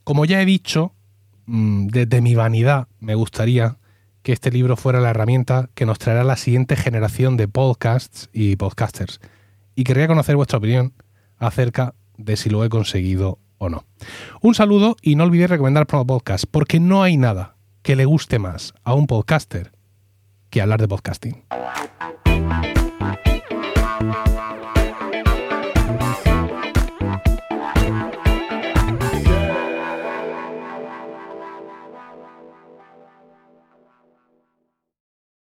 Como 0.05 0.25
ya 0.25 0.41
he 0.41 0.47
dicho, 0.47 0.93
mm, 1.47 1.89
desde 1.89 2.21
mi 2.21 2.35
vanidad 2.35 2.89
me 2.99 3.15
gustaría 3.15 3.77
que 4.23 4.33
este 4.33 4.51
libro 4.51 4.77
fuera 4.77 5.01
la 5.01 5.11
herramienta 5.11 5.71
que 5.75 5.87
nos 5.87 5.99
traerá 5.99 6.25
la 6.25 6.37
siguiente 6.37 6.77
generación 6.77 7.37
de 7.37 7.49
podcasts 7.49 8.29
y 8.33 8.57
podcasters. 8.57 9.21
Y 9.75 9.85
querría 9.85 10.09
conocer 10.09 10.37
vuestra 10.37 10.59
opinión 10.59 10.93
acerca 11.39 11.95
de 12.17 12.37
si 12.37 12.51
lo 12.51 12.65
he 12.65 12.69
conseguido 12.69 13.39
o 13.59 13.69
no. 13.69 13.85
Un 14.41 14.55
saludo 14.55 14.97
y 15.03 15.17
no 15.17 15.25
olvidéis 15.25 15.51
recomendar 15.51 15.87
Promo 15.87 16.07
Podcast, 16.07 16.45
porque 16.51 16.81
no 16.81 17.03
hay 17.03 17.17
nada 17.17 17.57
que 17.83 17.97
le 17.97 18.05
guste 18.05 18.39
más 18.39 18.75
a 18.85 18.95
un 18.95 19.07
podcaster 19.07 19.73
que 20.51 20.61
hablar 20.61 20.81
de 20.81 20.89
podcasting. 20.89 21.45